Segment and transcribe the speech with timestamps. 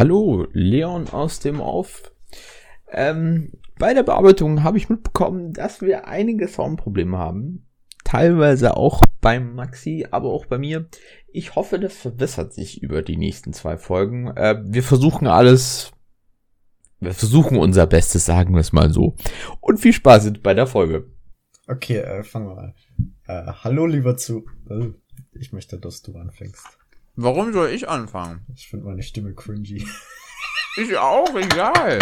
[0.00, 2.10] Hallo, Leon aus dem Off.
[2.90, 7.66] Ähm, bei der Bearbeitung habe ich mitbekommen, dass wir einige Soundprobleme haben.
[8.02, 10.88] Teilweise auch beim Maxi, aber auch bei mir.
[11.30, 14.28] Ich hoffe, das verbessert sich über die nächsten zwei Folgen.
[14.28, 15.92] Äh, wir versuchen alles.
[17.00, 19.16] Wir versuchen unser Bestes, sagen wir es mal so.
[19.60, 21.10] Und viel Spaß bei der Folge.
[21.68, 22.74] Okay, äh, fangen wir an.
[23.26, 24.46] Äh, hallo, lieber zu.
[24.70, 24.92] Äh,
[25.32, 26.79] ich möchte, dass du anfängst.
[27.22, 28.46] Warum soll ich anfangen?
[28.56, 29.86] Ich finde meine Stimme cringy.
[30.76, 31.98] Ich auch, egal.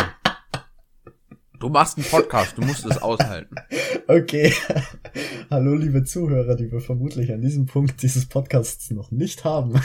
[1.58, 3.56] Du machst einen Podcast, du musst es aushalten.
[4.06, 4.54] Okay.
[5.50, 9.82] Hallo, liebe Zuhörer, die wir vermutlich an diesem Punkt dieses Podcasts noch nicht haben.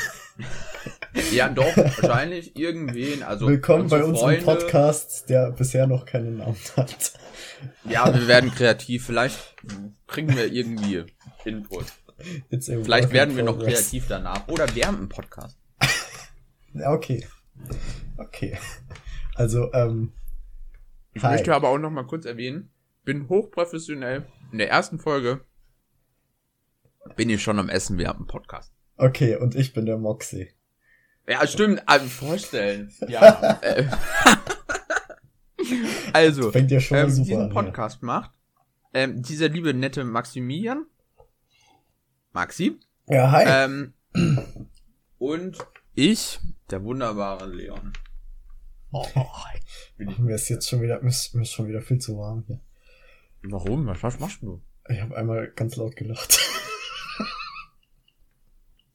[1.32, 3.24] Ja, doch, wahrscheinlich irgendwen.
[3.24, 7.14] Also Willkommen bei unserem Freunde, Podcast, der bisher noch keinen Namen hat.
[7.90, 9.08] Ja, wir werden kreativ.
[9.08, 9.56] Vielleicht
[10.08, 11.04] kriegen wir irgendwie
[11.44, 11.86] Input.
[12.50, 14.48] Vielleicht werden wir noch kreativ danach.
[14.48, 15.58] Oder wir haben einen Podcast.
[16.86, 17.26] okay.
[18.18, 18.58] Okay.
[19.36, 20.14] Also, ähm.
[21.14, 21.32] Ich hi.
[21.32, 22.72] möchte aber auch noch mal kurz erwähnen,
[23.04, 24.26] bin hochprofessionell.
[24.52, 25.42] In der ersten Folge
[27.16, 28.74] bin ich schon am Essen, wir haben einen Podcast.
[28.98, 30.50] Okay, und ich bin der Moxie.
[31.28, 32.92] Ja, stimmt, also vorstellen.
[33.08, 33.60] Ja.
[36.12, 38.06] Also, fängt ja schon ähm, super diesen an, Podcast ja.
[38.06, 38.32] macht
[38.94, 40.86] ähm, dieser liebe nette Maximilian
[42.34, 42.80] Maxi.
[43.08, 43.46] Ja, hi.
[43.48, 43.94] Ähm,
[45.20, 45.58] und
[45.94, 46.40] ich,
[46.72, 47.94] der wunderbare Leon.
[48.92, 49.06] Oh,
[49.98, 52.60] mir ist jetzt schon wieder, mir ist, mir ist schon wieder viel zu warm hier.
[53.44, 53.86] Warum?
[53.86, 54.62] Was, was machst du?
[54.90, 56.40] Ich habe einmal ganz laut gelacht.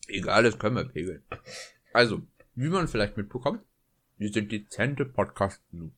[0.08, 1.22] Egal, das können wir pegeln.
[1.92, 2.22] Also,
[2.54, 3.62] wie man vielleicht mitbekommt,
[4.16, 5.90] wir sind dezente podcast -Nu.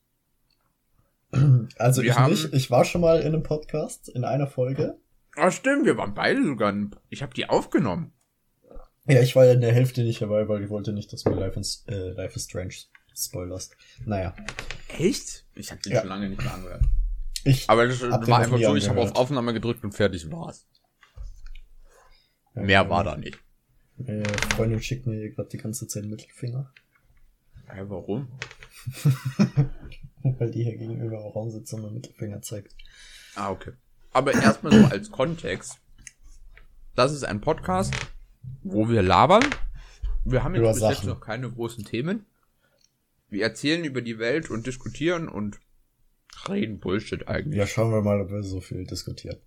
[1.79, 4.99] Also wir ich haben, nicht, ich war schon mal in einem Podcast, in einer Folge.
[5.41, 6.75] Ah, stimmt, wir waren beide sogar.
[7.09, 8.13] Ich habe die aufgenommen.
[9.07, 11.35] Ja, ich war ja in der Hälfte nicht dabei, weil ich wollte nicht, dass mir
[11.35, 12.75] Life, in, äh, Life is Strange
[13.17, 13.77] spoilerst.
[14.05, 14.37] Naja.
[14.89, 15.47] Echt?
[15.55, 16.01] Ich habe den ja.
[16.01, 16.85] schon lange nicht mehr angehört.
[17.45, 20.67] Ich Aber das war einfach so, ich habe auf Aufnahme gedrückt und fertig war's.
[22.55, 23.39] Ja, Mehr war da nicht.
[23.97, 24.25] Meine
[24.55, 26.71] Freundin schickt mir gerade die ganze Zeit Mittelfinger.
[27.75, 28.29] Ja, warum?
[30.23, 32.75] weil die hier gegenüber im Raum sitzt und mir Mittelfinger zeigt.
[33.37, 33.73] Ah, okay.
[34.13, 35.79] Aber erstmal so als Kontext.
[36.97, 37.95] Das ist ein Podcast,
[38.63, 39.45] wo wir labern.
[40.25, 42.27] Wir haben jetzt bis jetzt noch keine großen Themen.
[43.29, 45.61] Wir erzählen über die Welt und diskutieren und
[46.49, 47.59] reden Bullshit eigentlich.
[47.59, 49.39] Ja, schauen wir mal, ob wir so viel diskutieren.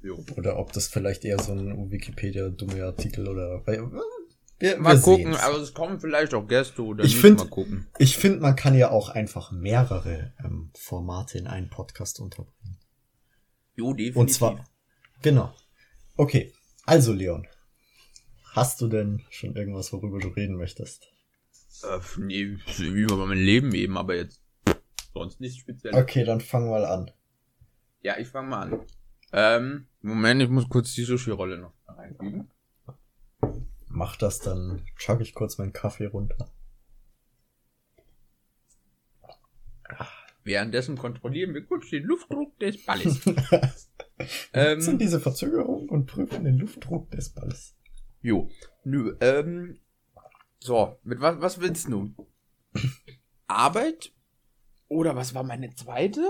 [0.00, 0.24] Jo.
[0.36, 3.66] Oder ob das vielleicht eher so ein Wikipedia-dumme Artikel oder.
[3.66, 5.40] Wir, mal wir gucken, sehen's.
[5.40, 7.86] aber es kommen vielleicht auch Gäste oder ich nicht find, mal gucken.
[7.98, 12.77] Ich finde, man kann ja auch einfach mehrere ähm, Formate in einen Podcast unterbringen.
[13.78, 14.16] Jo, definitiv.
[14.16, 14.64] Und zwar,
[15.22, 15.54] genau.
[16.16, 16.52] Okay,
[16.84, 17.46] also Leon,
[18.52, 21.06] hast du denn schon irgendwas, worüber du reden möchtest?
[21.84, 24.42] Äh, nee, über mein Leben eben, aber jetzt
[25.14, 25.94] sonst nicht speziell.
[25.94, 27.12] Okay, dann fang mal an.
[28.02, 28.86] Ja, ich fang mal an.
[29.32, 32.50] Ähm, Moment, ich muss kurz die Sushi-Rolle noch reingeben.
[33.86, 36.50] Mach das, dann chug ich kurz meinen Kaffee runter.
[40.48, 43.20] Währenddessen kontrollieren wir kurz den Luftdruck des Balles.
[44.54, 47.76] ähm, sind diese Verzögerungen und prüfen den Luftdruck des Balles.
[48.22, 48.48] Jo.
[48.82, 49.78] Nö, ähm.
[50.58, 52.14] So, mit was, was willst du?
[53.46, 54.14] Arbeit?
[54.88, 56.22] Oder was war meine zweite?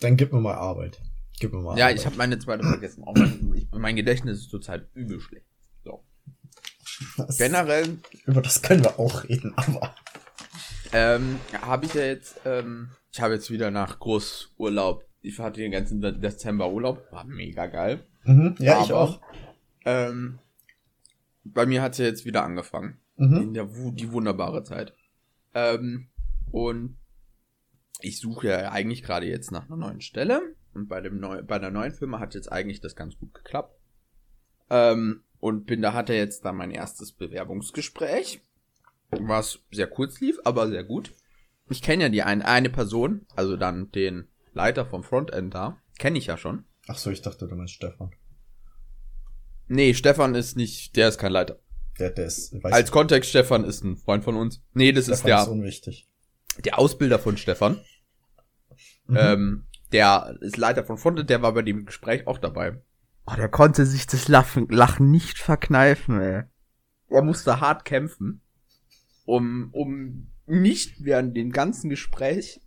[0.00, 1.00] Dann gib mir mal Arbeit.
[1.40, 1.98] Gib mir mal ja, Arbeit.
[1.98, 3.04] ich habe meine zweite vergessen.
[3.04, 5.46] Auch mein, ich, mein Gedächtnis ist zurzeit übel schlecht.
[5.82, 6.04] So.
[7.16, 8.00] Das, Generell.
[8.26, 9.94] Über das können wir auch reden, aber.
[10.92, 15.72] Ähm, habe ich ja jetzt, ähm, ich habe jetzt wieder nach Großurlaub, ich hatte den
[15.72, 18.04] ganzen Dezember Urlaub, war mega geil.
[18.24, 19.20] Mhm, ja, Aber, ich auch.
[19.84, 20.38] Ähm,
[21.44, 22.98] bei mir hat es ja jetzt wieder angefangen.
[23.16, 23.36] Mhm.
[23.36, 24.94] In der die wunderbare Zeit.
[25.54, 26.08] Ähm,
[26.50, 26.96] und
[28.00, 30.40] ich suche ja eigentlich gerade jetzt nach einer neuen Stelle.
[30.74, 33.78] Und bei dem neu, bei der neuen Firma hat jetzt eigentlich das ganz gut geklappt.
[34.70, 38.40] Ähm, und bin da hatte jetzt dann mein erstes Bewerbungsgespräch
[39.20, 41.14] was sehr kurz lief, aber sehr gut.
[41.68, 46.18] Ich kenne ja die ein, eine Person, also dann den Leiter vom Frontend da, kenne
[46.18, 46.64] ich ja schon.
[46.88, 48.12] Ach so, ich dachte, du meinst Stefan.
[49.68, 51.58] Nee, Stefan ist nicht, der ist kein Leiter.
[51.98, 54.62] Der, der ist, Als ich, Kontext, Stefan ist ein Freund von uns.
[54.74, 55.42] Nee, das Stefan ist der.
[55.42, 56.08] ist unwichtig.
[56.64, 57.80] Der Ausbilder von Stefan.
[59.06, 59.16] Mhm.
[59.16, 62.80] Ähm, der ist Leiter von Frontend, der war bei dem Gespräch auch dabei.
[63.26, 66.42] Oh, der konnte sich das Lachen, Lachen nicht verkneifen, ey.
[67.08, 68.42] Er musste hart kämpfen
[69.24, 72.60] um, um nicht während dem ganzen Gespräch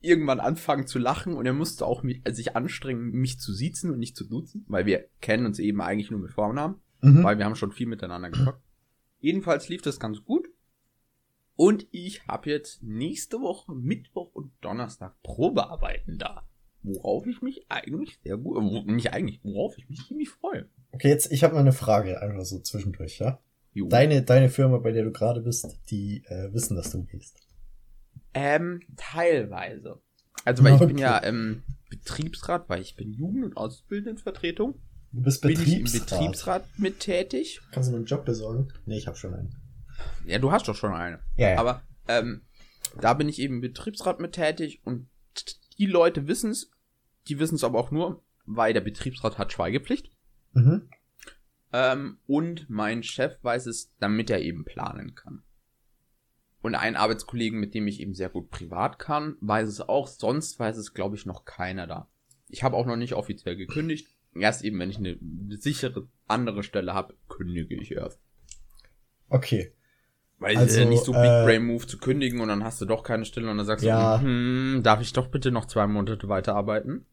[0.00, 3.90] irgendwann anfangen zu lachen und er musste auch mich, äh, sich anstrengen, mich zu siezen
[3.90, 7.22] und nicht zu duzen, weil wir kennen uns eben eigentlich nur mit Vornamen, mhm.
[7.22, 8.62] weil wir haben schon viel miteinander gezockt.
[9.20, 10.48] Jedenfalls lief das ganz gut.
[11.54, 16.48] Und ich habe jetzt nächste Woche Mittwoch und Donnerstag Probearbeiten da.
[16.82, 20.66] Worauf ich mich eigentlich sehr gut, äh, nicht eigentlich, worauf ich mich ziemlich freue.
[20.92, 23.38] Okay, jetzt, ich habe mal eine Frage, einfach so zwischendurch, ja?
[23.72, 23.88] Jo.
[23.88, 27.38] Deine, deine Firma, bei der du gerade bist, die äh, wissen, dass du gehst.
[28.34, 30.00] Ähm, teilweise.
[30.44, 30.84] Also, weil okay.
[30.84, 34.80] ich bin ja ähm, Betriebsrat, weil ich bin Jugend- und Ausbildendenvertretung.
[35.12, 35.66] Du bist Betriebsrat.
[35.66, 37.60] Bin ich im Betriebsrat mit tätig.
[37.72, 38.72] Kannst du mir einen Job besorgen?
[38.86, 39.54] Nee, ich habe schon einen.
[40.24, 41.20] Ja, du hast doch schon eine.
[41.36, 41.58] Ja, ja.
[41.58, 42.42] Aber ähm,
[43.00, 45.08] da bin ich eben im Betriebsrat mit tätig und
[45.78, 46.70] die Leute wissen es.
[47.28, 50.10] Die wissen es aber auch nur, weil der Betriebsrat hat Schweigepflicht.
[50.52, 50.88] Mhm.
[51.72, 55.42] Ähm, und mein Chef weiß es, damit er eben planen kann.
[56.62, 60.06] Und ein Arbeitskollegen, mit dem ich eben sehr gut privat kann, weiß es auch.
[60.06, 62.08] Sonst weiß es, glaube ich, noch keiner da.
[62.48, 64.08] Ich habe auch noch nicht offiziell gekündigt.
[64.34, 65.18] Erst eben, wenn ich eine
[65.58, 68.20] sichere andere Stelle habe, kündige ich erst.
[69.28, 69.72] Okay.
[70.38, 72.86] Weil also, äh, nicht so Big äh, Brain Move zu kündigen und dann hast du
[72.86, 75.86] doch keine Stelle und dann sagst ja, du, hm, darf ich doch bitte noch zwei
[75.86, 77.06] Monate weiterarbeiten?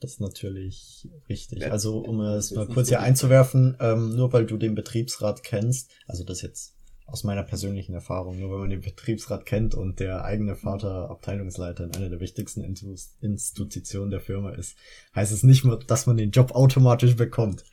[0.00, 1.70] Das ist natürlich richtig.
[1.70, 6.22] Also um es mal kurz hier einzuwerfen, ähm, nur weil du den Betriebsrat kennst, also
[6.24, 6.76] das jetzt
[7.08, 11.84] aus meiner persönlichen Erfahrung, nur wenn man den Betriebsrat kennt und der eigene Vater Abteilungsleiter
[11.84, 14.76] in einer der wichtigsten Institutionen der Firma ist,
[15.14, 17.64] heißt es nicht nur, dass man den Job automatisch bekommt.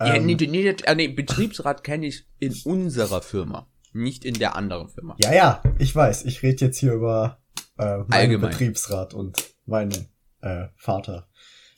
[0.00, 4.56] Ja, ähm, nee, nee, äh, nee, Betriebsrat kenne ich in unserer Firma, nicht in der
[4.56, 5.16] anderen Firma.
[5.20, 6.24] Ja, ja, ich weiß.
[6.24, 7.42] Ich rede jetzt hier über
[7.78, 8.50] äh, meinen Allgemein.
[8.50, 10.08] Betriebsrat und meinen
[10.40, 11.28] äh, Vater.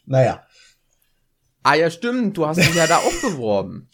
[0.07, 0.47] Naja.
[1.63, 3.89] Ah ja, stimmt, du hast dich ja da auch beworben.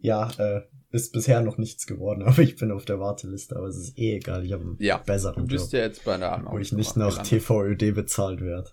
[0.00, 3.76] Ja, äh, ist bisher noch nichts geworden, aber ich bin auf der Warteliste, aber es
[3.76, 6.44] ist eh egal, ich habe einen ja, besseren du bist Job, ja jetzt bei der
[6.48, 8.70] Wo ich nicht nach TVÖD bezahlt werde.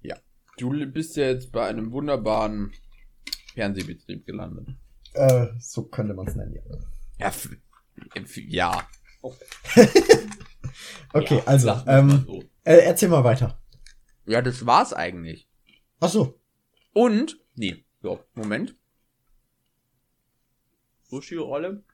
[0.00, 0.16] Ja.
[0.58, 2.72] Du bist ja jetzt bei einem wunderbaren
[3.54, 4.68] Fernsehbetrieb gelandet.
[5.14, 6.62] Äh, so könnte man es nennen, ja.
[7.18, 7.32] Ja.
[8.48, 8.88] ja.
[11.12, 12.42] okay, ja, also, ähm, so.
[12.64, 13.58] äh, erzähl mal weiter.
[14.26, 15.48] Ja, das war's eigentlich.
[16.00, 16.40] Ach so.
[16.92, 18.76] Und, nee, so, Moment.
[21.04, 21.84] Sushi-Rolle.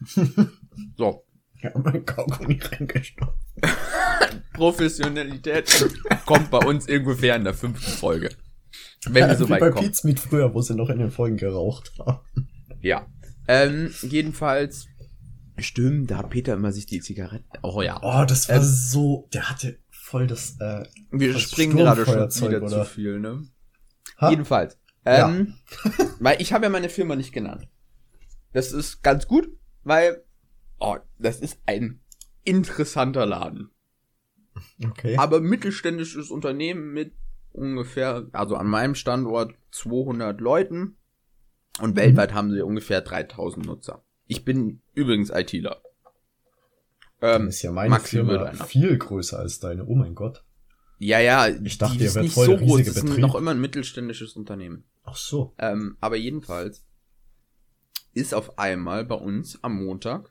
[0.96, 1.24] so.
[1.62, 3.38] Ja, mein Kaugummi reingestopft.
[4.52, 5.88] Professionalität
[6.26, 8.30] kommt bei uns ungefähr in der fünften Folge.
[9.06, 9.92] Wenn ja, wir so wie weit bei kommen.
[9.92, 12.48] Pete früher, wo sie noch in den Folgen geraucht haben.
[12.80, 13.06] Ja.
[13.48, 14.86] Ähm, jedenfalls.
[15.58, 17.46] Stimmt, da hat Peter immer sich die Zigaretten.
[17.62, 18.00] Oh ja.
[18.02, 19.28] Oh, das war ähm, so.
[19.32, 19.78] Der hatte
[20.14, 20.56] voll das.
[20.60, 22.14] Äh, wir springen gerade schon
[22.48, 22.68] wieder oder?
[22.68, 23.48] zu viel, ne?
[24.20, 24.30] Ha?
[24.30, 24.78] Jedenfalls.
[25.04, 25.90] Ähm, ja.
[26.20, 27.66] weil ich habe ja meine Firma nicht genannt.
[28.52, 29.48] Das ist ganz gut,
[29.82, 30.24] weil,
[30.78, 32.00] oh, das ist ein
[32.44, 33.72] interessanter Laden.
[34.84, 35.16] Okay.
[35.16, 37.12] Aber mittelständisches Unternehmen mit
[37.50, 40.96] ungefähr, also an meinem Standort 200 Leuten
[41.80, 41.96] und mhm.
[41.96, 44.04] weltweit haben sie ungefähr 3000 Nutzer.
[44.26, 45.82] Ich bin übrigens ITler.
[47.24, 49.86] Ähm, ist ja meine Maxi Firma viel größer als deine.
[49.86, 50.44] Oh mein Gott.
[50.98, 54.34] Ja, ja, ich dachte, die ist nicht so groß, es ist noch immer ein mittelständisches
[54.34, 54.84] Unternehmen.
[55.04, 55.54] Ach so.
[55.58, 56.84] Ähm, aber jedenfalls
[58.12, 60.30] ist auf einmal bei uns am Montag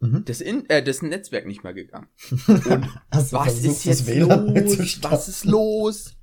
[0.00, 0.24] mhm.
[0.24, 2.08] das, In äh, das Netzwerk nicht mehr gegangen.
[2.46, 5.02] Und was ist jetzt los?
[5.02, 6.16] Was ist los?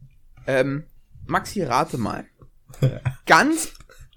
[0.47, 0.85] Ähm,
[1.27, 2.25] Maxi, rate mal.
[3.27, 3.73] Ganz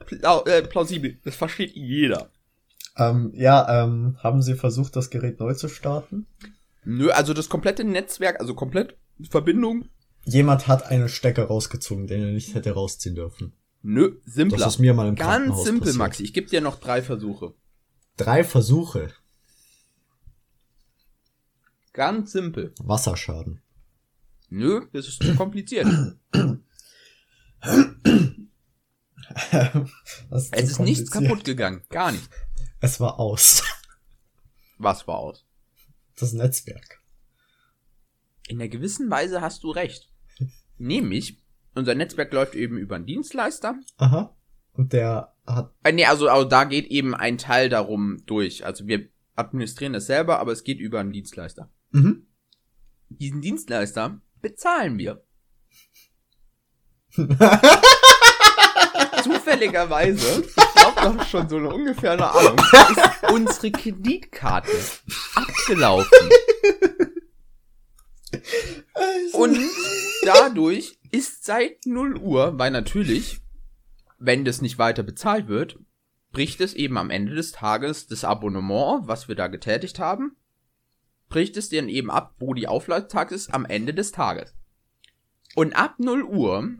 [0.06, 1.18] pla äh, plausibel.
[1.22, 2.30] Das versteht jeder.
[2.96, 6.26] Ähm, ja, ähm, haben Sie versucht, das Gerät neu zu starten?
[6.84, 8.96] Nö, also das komplette Netzwerk, also komplett
[9.30, 9.88] Verbindung.
[10.24, 13.54] Jemand hat einen Stecker rausgezogen, den er nicht hätte rausziehen dürfen.
[13.82, 14.58] Nö, simpler.
[14.58, 15.96] Das ist mir mal im Ganz simpel, passiert.
[15.96, 16.22] Maxi.
[16.22, 17.54] Ich gebe dir noch drei Versuche.
[18.16, 19.08] Drei Versuche?
[21.92, 22.72] Ganz simpel.
[22.78, 23.60] Wasserschaden.
[24.48, 25.86] Nö, das ist zu kompliziert.
[30.30, 31.82] es ist nichts kaputt gegangen.
[31.88, 32.28] Gar nicht.
[32.82, 33.62] Es war aus.
[34.78, 35.46] Was war aus?
[36.18, 37.00] Das Netzwerk.
[38.48, 40.10] In einer gewissen Weise hast du recht.
[40.78, 41.40] Nämlich,
[41.76, 43.78] unser Netzwerk läuft eben über einen Dienstleister.
[43.98, 44.36] Aha.
[44.72, 45.72] Und der hat.
[45.84, 48.66] Äh, nee, also, also da geht eben ein Teil darum durch.
[48.66, 51.70] Also wir administrieren es selber, aber es geht über einen Dienstleister.
[51.92, 52.26] Mhm.
[53.10, 55.24] Diesen Dienstleister bezahlen wir.
[59.22, 60.42] Zufälligerweise,
[60.90, 64.70] du hast schon so eine ungefähr eine Ahnung, ist unsere Kreditkarte
[65.34, 66.28] abgelaufen.
[69.32, 69.58] Und
[70.24, 73.40] dadurch ist seit 0 Uhr, weil natürlich,
[74.18, 75.78] wenn das nicht weiter bezahlt wird,
[76.32, 80.36] bricht es eben am Ende des Tages das Abonnement, was wir da getätigt haben,
[81.28, 84.54] bricht es dann eben ab, wo die Aufladetag ist, am Ende des Tages.
[85.54, 86.70] Und ab 0 Uhr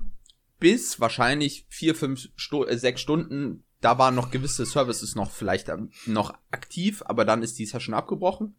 [0.59, 5.69] bis wahrscheinlich 4, 5, Stu äh, 6 Stunden da waren noch gewisse Services noch vielleicht
[5.69, 8.55] ähm, noch aktiv, aber dann ist dies ja schon abgebrochen.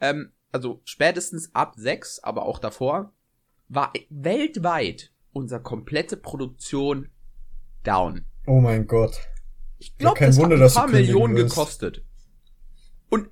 [0.00, 3.12] Ähm, also spätestens ab 6, aber auch davor,
[3.68, 7.08] war weltweit unsere komplette Produktion
[7.82, 8.26] down.
[8.46, 9.18] Oh mein Gott.
[9.78, 11.54] Ich glaube, ja, das Wunder, hat ein paar Millionen wirst.
[11.54, 12.04] gekostet.
[13.08, 13.30] Und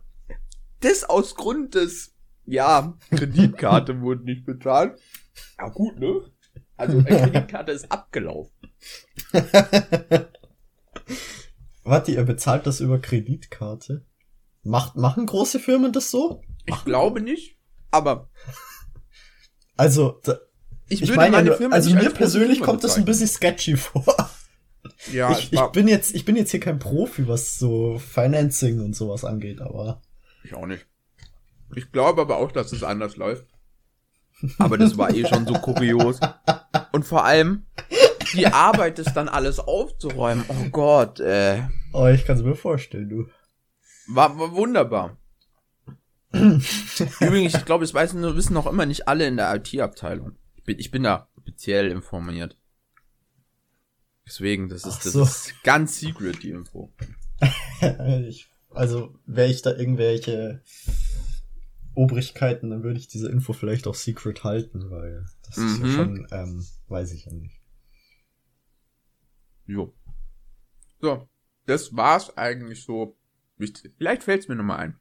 [0.80, 4.98] das aus Grund des, ja, Kreditkarte wurde nicht bezahlt.
[5.58, 6.22] Ja gut, ne?
[6.78, 8.56] Also eine Kreditkarte ist abgelaufen.
[11.82, 14.04] Warte, ihr bezahlt das über Kreditkarte?
[14.62, 16.42] Macht, machen große Firmen das so?
[16.66, 17.56] Ich glaube nicht,
[17.90, 18.28] aber.
[19.76, 20.38] Also, da,
[20.88, 24.30] ich, ich meine, also mir persönlich kommt das ein bisschen sketchy vor.
[25.12, 28.94] Ja, ich, ich, bin jetzt, ich bin jetzt hier kein Profi, was so Financing und
[28.94, 30.02] sowas angeht, aber.
[30.44, 30.86] Ich auch nicht.
[31.74, 33.46] Ich glaube aber auch, dass es anders läuft.
[34.58, 36.18] Aber das war eh schon so kurios.
[36.92, 37.66] Und vor allem,
[38.34, 40.44] die Arbeit ist dann alles aufzuräumen.
[40.48, 41.62] Oh Gott, äh.
[41.92, 43.26] Oh, ich kann es mir vorstellen, du.
[44.08, 45.16] War, war wunderbar.
[46.32, 50.36] Übrigens, ich glaube, das weiß, wissen noch immer nicht alle in der IT-Abteilung.
[50.56, 52.56] Ich bin, ich bin da speziell informiert.
[54.26, 55.20] Deswegen, das ist, so.
[55.20, 56.92] das ist ganz secret, die Info.
[58.28, 60.62] ich, also, wäre ich da irgendwelche
[61.94, 65.66] Obrigkeiten, dann würde ich diese Info vielleicht auch secret halten, weil das mhm.
[65.66, 65.94] ist ja mhm.
[65.94, 67.59] schon, ähm, weiß ich ja nicht.
[69.70, 69.94] Jo.
[71.00, 71.28] So,
[71.66, 73.16] das war's eigentlich so.
[73.96, 75.00] Vielleicht fällt's mir nochmal ein.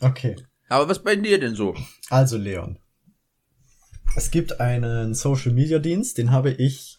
[0.00, 0.36] Okay.
[0.68, 1.74] Aber was bei dir denn so?
[2.10, 2.78] Also, Leon.
[4.16, 6.98] Es gibt einen Social Media Dienst, den habe ich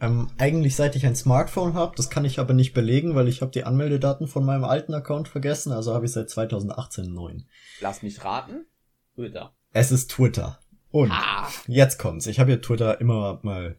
[0.00, 1.94] ähm, eigentlich seit ich ein Smartphone habe.
[1.96, 5.28] Das kann ich aber nicht belegen, weil ich habe die Anmeldedaten von meinem alten Account
[5.28, 5.72] vergessen.
[5.72, 7.48] Also habe ich seit 2018 einen neuen.
[7.80, 8.66] Lass mich raten.
[9.14, 9.54] Twitter.
[9.72, 10.58] Es ist Twitter.
[10.90, 11.48] Und ah.
[11.68, 12.26] jetzt kommt's.
[12.26, 13.76] Ich habe ja Twitter immer mal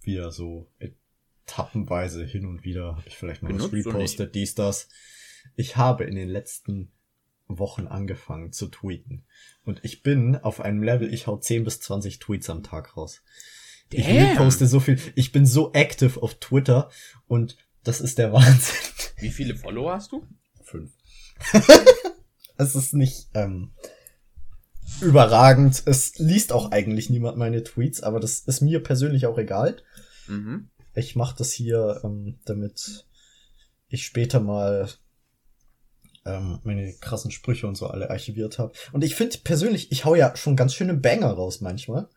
[0.00, 0.70] wieder so
[1.46, 4.88] etappenweise hin und wieder habe ich vielleicht mal was repostet, dies, das.
[5.56, 6.92] Ich habe in den letzten
[7.46, 9.24] Wochen angefangen zu tweeten.
[9.64, 13.22] Und ich bin auf einem Level, ich hau 10 bis 20 Tweets am Tag raus.
[13.90, 14.00] Damn.
[14.00, 14.98] Ich reposte so viel.
[15.14, 16.90] Ich bin so active auf Twitter
[17.26, 18.76] und das ist der Wahnsinn.
[19.18, 20.26] Wie viele Follower hast du?
[20.62, 20.92] Fünf.
[22.56, 23.72] es ist nicht ähm,
[25.02, 25.82] überragend.
[25.84, 29.76] Es liest auch eigentlich niemand meine Tweets, aber das ist mir persönlich auch egal.
[30.26, 30.70] Mhm.
[30.94, 33.06] Ich mache das hier, ähm, damit
[33.88, 34.88] ich später mal
[36.24, 38.72] ähm, meine krassen Sprüche und so alle archiviert habe.
[38.92, 42.08] Und ich finde persönlich, ich hau ja schon ganz schöne Banger raus manchmal.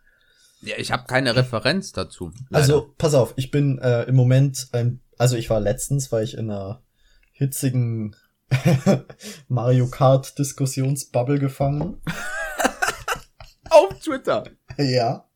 [0.61, 2.31] Ja, ich habe keine Referenz dazu.
[2.49, 2.61] Leider.
[2.61, 6.35] Also, pass auf, ich bin äh, im Moment, ein, also ich war letztens, war ich
[6.35, 6.81] in einer
[7.31, 8.15] hitzigen
[9.47, 12.01] Mario Kart Diskussionsbubble gefangen.
[13.69, 14.45] auf Twitter.
[14.77, 15.26] Ja.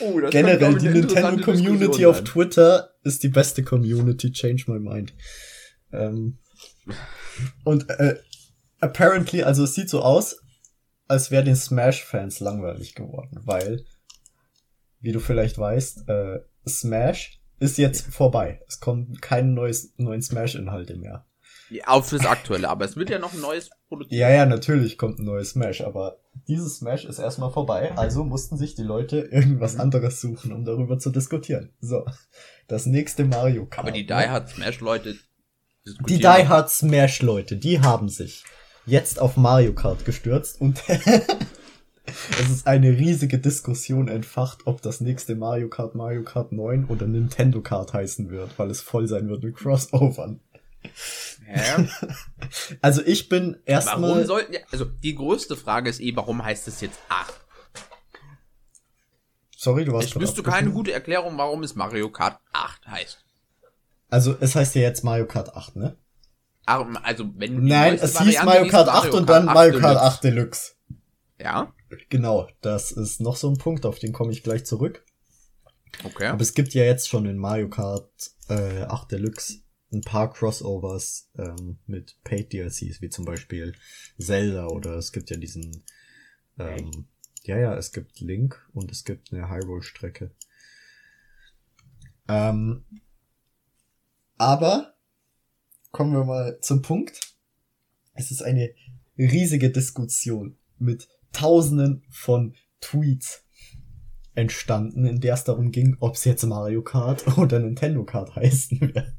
[0.00, 4.32] Oh, Generell die Nintendo Community auf Twitter ist die beste Community.
[4.32, 5.14] Change my mind.
[5.92, 6.38] Ähm,
[7.64, 8.16] und äh,
[8.80, 10.42] apparently, also es sieht so aus,
[11.06, 13.84] als wäre den Smash-Fans langweilig geworden, weil,
[15.00, 18.60] wie du vielleicht weißt, äh, Smash ist jetzt vorbei.
[18.68, 21.27] Es kommen keine neues, neuen Smash-Inhalte mehr.
[21.70, 24.20] Ja, auch fürs Aktuelle, aber es wird ja noch ein neues produziert.
[24.20, 28.56] Ja, ja, natürlich kommt ein neues Smash, aber dieses Smash ist erstmal vorbei, also mussten
[28.56, 29.82] sich die Leute irgendwas mhm.
[29.82, 31.70] anderes suchen, um darüber zu diskutieren.
[31.80, 32.06] So,
[32.66, 33.86] das nächste Mario Kart.
[33.86, 35.16] Aber die Die Hard Smash Leute
[36.06, 38.44] die Die Hard Smash Leute, die haben sich
[38.86, 45.34] jetzt auf Mario Kart gestürzt und es ist eine riesige Diskussion entfacht, ob das nächste
[45.34, 49.42] Mario Kart Mario Kart 9 oder Nintendo Kart heißen wird, weil es voll sein wird
[49.42, 50.40] mit Crossovern.
[51.44, 51.88] Hä?
[52.80, 54.02] Also ich bin erstmal.
[54.02, 57.34] Warum sollten also die größte Frage ist eh, warum heißt es jetzt 8?
[59.56, 63.24] Sorry, du warst Ich wüsste keine gute Erklärung, warum es Mario Kart 8 heißt.
[64.08, 65.96] Also es heißt ja jetzt Mario Kart 8, ne?
[66.64, 70.24] Also wenn du Nein, es Variante hieß Mario Kart 8 und dann Mario Kart 8
[70.24, 70.74] Deluxe.
[71.38, 71.72] Ja?
[72.08, 75.04] Genau, das ist noch so ein Punkt, auf den komme ich gleich zurück.
[76.04, 76.26] Okay.
[76.26, 78.10] Aber es gibt ja jetzt schon in Mario Kart
[78.48, 79.60] äh, 8 Deluxe
[79.92, 83.72] ein paar Crossovers ähm, mit Paid DLCs, wie zum Beispiel
[84.18, 85.84] Zelda oder es gibt ja diesen
[86.58, 87.06] ähm,
[87.44, 90.30] ja, ja, es gibt Link und es gibt eine Hyrule-Strecke.
[92.28, 92.84] Ähm,
[94.36, 94.94] aber
[95.92, 97.34] kommen wir mal zum Punkt.
[98.12, 98.74] Es ist eine
[99.16, 103.44] riesige Diskussion mit Tausenden von Tweets
[104.34, 108.80] entstanden, in der es darum ging, ob es jetzt Mario Kart oder Nintendo Kart heißen
[108.80, 109.16] wird.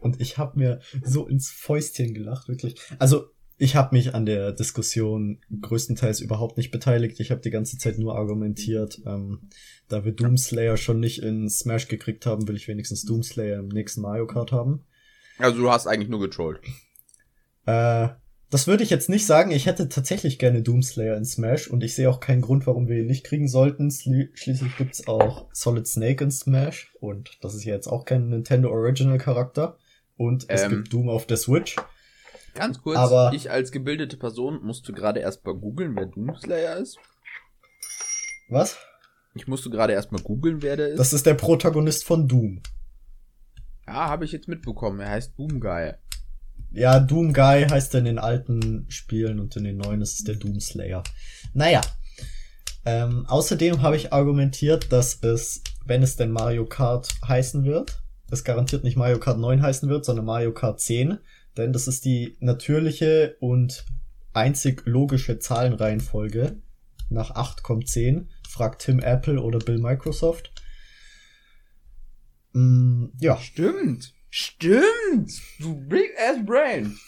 [0.00, 2.76] Und ich habe mir so ins Fäustchen gelacht, wirklich.
[2.98, 7.20] Also ich habe mich an der Diskussion größtenteils überhaupt nicht beteiligt.
[7.20, 9.48] Ich habe die ganze Zeit nur argumentiert, ähm,
[9.88, 14.00] da wir Doomslayer schon nicht in Smash gekriegt haben, will ich wenigstens Doomslayer im nächsten
[14.00, 14.84] Mario Kart haben.
[15.38, 16.60] Also du hast eigentlich nur getrollt.
[17.66, 18.08] Äh,
[18.54, 19.50] das würde ich jetzt nicht sagen.
[19.50, 22.98] Ich hätte tatsächlich gerne Doomslayer in Smash und ich sehe auch keinen Grund, warum wir
[22.98, 23.90] ihn nicht kriegen sollten.
[23.90, 28.70] Schließlich gibt's auch Solid Snake in Smash und das ist ja jetzt auch kein Nintendo
[28.70, 29.76] Original Charakter.
[30.16, 31.74] Und es ähm, gibt Doom auf der Switch.
[32.54, 36.98] Ganz kurz, aber ich als gebildete Person musste gerade erst mal googeln, wer Doomslayer ist.
[38.48, 38.78] Was?
[39.34, 41.00] Ich musste gerade erst mal googeln, wer der ist.
[41.00, 42.62] Das ist der Protagonist von Doom.
[43.84, 45.00] Ja, habe ich jetzt mitbekommen.
[45.00, 45.94] Er heißt Doom Guy.
[46.74, 50.24] Ja, Doom Guy heißt er in den alten Spielen und in den neuen ist es
[50.24, 51.04] der Doom Slayer.
[51.52, 51.80] Naja.
[52.84, 58.42] Ähm, außerdem habe ich argumentiert, dass es, wenn es denn Mario Kart heißen wird, es
[58.42, 61.18] garantiert nicht Mario Kart 9 heißen wird, sondern Mario Kart 10,
[61.56, 63.84] denn das ist die natürliche und
[64.32, 66.56] einzig logische Zahlenreihenfolge.
[67.08, 70.50] Nach 8 kommt 10, fragt Tim Apple oder Bill Microsoft.
[72.52, 73.36] Mm, ja.
[73.38, 74.13] Stimmt.
[74.36, 75.30] Stimmt.
[75.60, 76.98] Du big ass brain.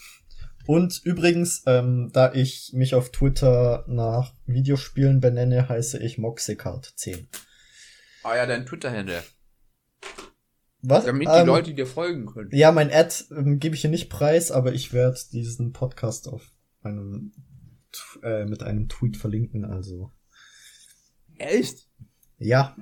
[0.64, 7.26] Und übrigens, ähm, da ich mich auf Twitter nach Videospielen benenne, heiße ich Moxicard10.
[8.22, 9.24] Ah ja, dein Twitter-Handle.
[10.82, 11.06] Was?
[11.06, 12.50] Damit die ähm, Leute dir folgen können.
[12.52, 16.52] Ja, mein Ad ähm, gebe ich hier nicht preis, aber ich werde diesen Podcast auf
[16.84, 17.32] einem
[18.22, 20.12] äh, mit einem Tweet verlinken, also.
[21.38, 21.88] Echt?
[22.38, 22.76] Ja.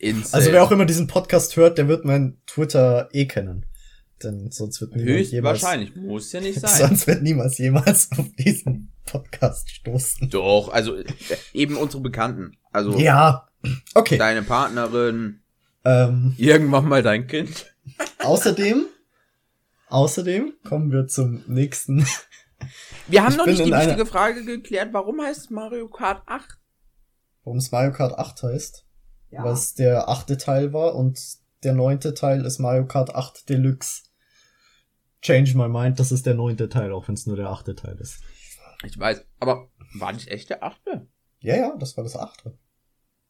[0.00, 0.34] Insane.
[0.34, 3.66] Also wer auch immer diesen Podcast hört, der wird mein Twitter eh kennen.
[4.22, 6.88] Denn sonst wird niemand jemals, wahrscheinlich, muss ja nicht sein.
[6.88, 10.28] Sonst wird niemals jemals auf diesen Podcast stoßen.
[10.30, 10.96] Doch, also
[11.52, 12.56] eben unsere Bekannten.
[12.72, 13.48] Also Ja.
[13.94, 14.16] Okay.
[14.18, 15.40] Deine Partnerin,
[15.84, 17.74] ähm, Irgendwann mal dein Kind.
[18.18, 18.86] Außerdem,
[19.88, 22.06] außerdem kommen wir zum nächsten.
[23.08, 26.58] Wir haben ich noch nicht die wichtige Frage geklärt, warum heißt Mario Kart 8?
[27.44, 28.84] Warum es Mario Kart 8 heißt?
[29.30, 29.44] Ja.
[29.44, 34.04] Was der achte Teil war und der neunte Teil ist Mario Kart 8 Deluxe.
[35.22, 37.96] Change my mind, das ist der neunte Teil, auch wenn es nur der achte Teil
[38.00, 38.20] ist.
[38.84, 41.06] Ich weiß, aber war nicht echt der achte?
[41.40, 42.56] Ja, ja, das war das achte.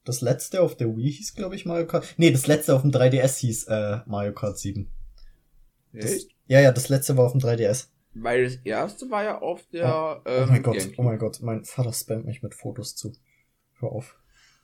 [0.05, 2.15] Das letzte auf der Wii hieß, glaube ich, Mario Kart.
[2.17, 4.91] Nee, das letzte auf dem 3DS hieß äh, Mario Kart 7.
[5.93, 7.89] Das, ja, ja, das letzte war auf dem 3DS.
[8.15, 10.23] Weil das erste war ja auf der.
[10.25, 10.99] Oh, ähm, oh mein Gott, Gamecube.
[10.99, 13.13] oh mein Gott, mein Vater spammt mich mit Fotos zu.
[13.79, 14.20] Hör auf.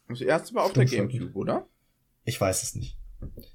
[0.08, 1.68] Das erste war auf Stimmt der Gamecube, oder?
[2.24, 2.96] Ich weiß es nicht.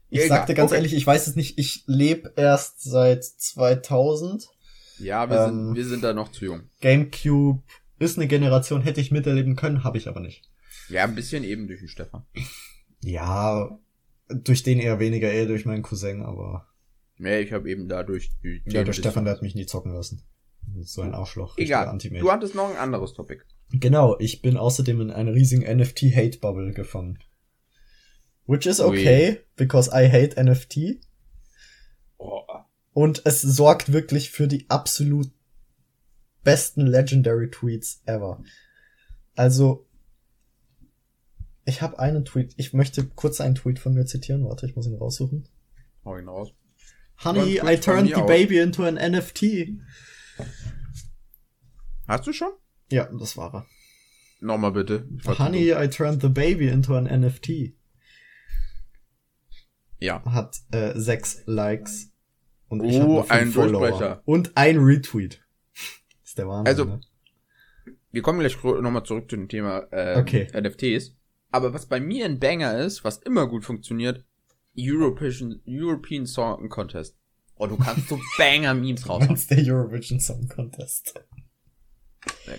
[0.10, 0.78] Ich ja, sagte ganz okay.
[0.78, 1.58] ehrlich, ich weiß es nicht.
[1.58, 4.50] Ich lebe erst seit 2000.
[5.00, 6.64] Ja, wir, ähm, sind, wir sind da noch zu jung.
[6.82, 7.64] Gamecube
[8.00, 10.44] ist eine Generation, hätte ich miterleben können, habe ich aber nicht.
[10.90, 12.26] Ja, ein bisschen eben durch den Stefan.
[13.04, 13.80] Ja,
[14.28, 16.68] durch den eher weniger, eher durch meinen Cousin, aber.
[17.18, 18.32] Ja, ich habe eben dadurch.
[18.44, 20.24] Die ja, der Stefan, der hat mich nie zocken lassen.
[20.82, 21.58] So ein Arschloch.
[21.58, 21.98] Egal.
[21.98, 23.44] Du hattest noch ein anderes Topic.
[23.72, 27.20] Genau, ich bin außerdem in einer riesigen NFT-Hate-Bubble gefangen.
[28.46, 29.40] Which is okay, Ui.
[29.56, 31.00] because I hate NFT.
[32.18, 32.42] Oh.
[32.94, 35.32] Und es sorgt wirklich für die absolut
[36.44, 38.44] besten Legendary Tweets ever.
[39.36, 39.88] Also,
[41.64, 42.54] ich habe einen Tweet.
[42.58, 44.44] Ich möchte kurz einen Tweet von mir zitieren.
[44.44, 45.48] Warte, ich muss ihn raussuchen.
[46.04, 46.50] Hau ihn raus.
[47.24, 48.28] Honey, I turned the aus.
[48.28, 49.70] baby into an NFT.
[52.08, 52.52] Hast du schon?
[52.92, 53.66] Ja, das war er.
[54.42, 55.08] Nochmal bitte.
[55.26, 57.74] Honey, I turned the baby into an NFT.
[60.00, 60.24] Ja.
[60.26, 62.12] Hat äh, sechs Likes.
[62.68, 63.90] Und ich oh, ein Follower.
[63.90, 64.22] Durchbrecher.
[64.26, 65.44] Und ein Retweet.
[66.24, 66.68] ist der Wahnsinn.
[66.68, 67.02] Also, ne?
[68.12, 70.48] wir kommen gleich nochmal zurück zu dem Thema äh, okay.
[70.60, 71.16] NFTs.
[71.52, 74.26] Aber was bei mir ein Banger ist, was immer gut funktioniert,
[74.78, 77.18] European, European Song Contest.
[77.58, 79.24] Oh, du kannst so Banger-Memes raus.
[79.28, 81.14] Was ist der Eurovision Song Contest?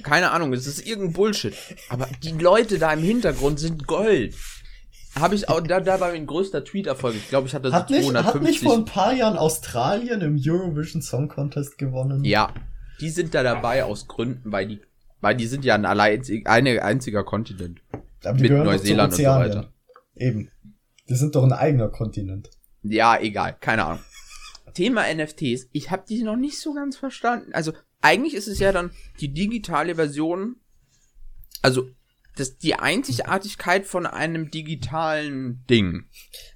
[0.02, 1.54] Keine Ahnung, es ist irgendein Bullshit.
[1.88, 4.34] Aber die Leute da im Hintergrund sind Gold.
[5.18, 7.14] Habe ich auch, da, da war mein größter Tweet-Erfolg.
[7.14, 8.34] Ich glaube, ich hatte so hat nicht, 250.
[8.34, 12.24] Hat nicht vor ein paar Jahren Australien im Eurovision Song Contest gewonnen?
[12.24, 12.52] Ja,
[13.00, 14.80] die sind da dabei aus Gründen, weil die,
[15.20, 17.82] weil die sind ja ein allein, ein einziger Kontinent.
[18.24, 19.72] Aber die mit Neuseeland und so weiter.
[20.16, 20.50] Eben.
[21.08, 22.50] Die sind doch ein eigener Kontinent.
[22.82, 24.00] Ja, egal, keine Ahnung.
[24.74, 27.52] Thema NFTs, ich habe die noch nicht so ganz verstanden.
[27.52, 27.72] Also
[28.02, 30.56] eigentlich ist es ja dann die digitale Version,
[31.62, 31.88] also
[32.36, 36.04] das die Einzigartigkeit von einem digitalen Ding.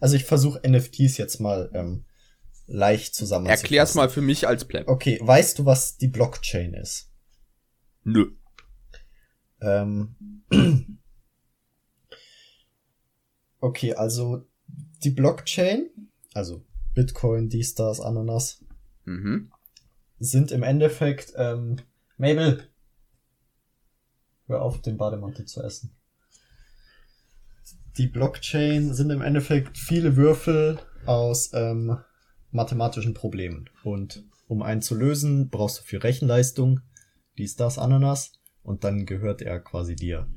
[0.01, 2.05] Also ich versuche NFTs jetzt mal ähm,
[2.67, 3.65] leicht zusammenzufassen.
[3.65, 4.89] Erklär's mal für mich als Pleb.
[4.89, 7.11] Okay, weißt du, was die Blockchain ist?
[8.05, 8.33] Nö.
[9.61, 10.43] Ähm,
[13.67, 14.47] Okay, also
[15.03, 15.91] die Blockchain,
[16.35, 18.65] also Bitcoin, dies, das, Ananas,
[19.05, 19.51] mhm.
[20.19, 21.77] Sind im Endeffekt, ähm,
[22.17, 22.69] Mabel,
[24.47, 25.97] hör auf, den Bademantel zu essen.
[27.99, 31.99] Die Blockchain sind im Endeffekt viele Würfel aus ähm,
[32.51, 33.71] mathematischen Problemen.
[33.85, 36.81] Und um einen zu lösen, brauchst du viel Rechenleistung,
[37.39, 40.29] dies, das, Ananas, und dann gehört er quasi dir.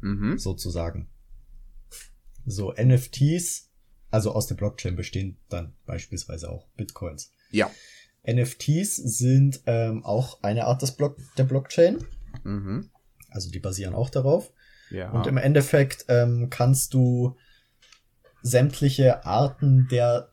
[0.00, 0.38] Mhm.
[0.38, 1.08] Sozusagen.
[2.46, 3.70] So, NFTs,
[4.10, 7.32] also aus der Blockchain bestehen dann beispielsweise auch Bitcoins.
[7.50, 7.70] Ja.
[8.26, 11.98] NFTs sind ähm, auch eine Art des Block der Blockchain.
[12.42, 12.90] Mhm.
[13.30, 14.52] Also die basieren auch darauf.
[14.90, 15.10] Ja.
[15.10, 17.36] Und im Endeffekt ähm, kannst du
[18.42, 20.30] sämtliche Arten der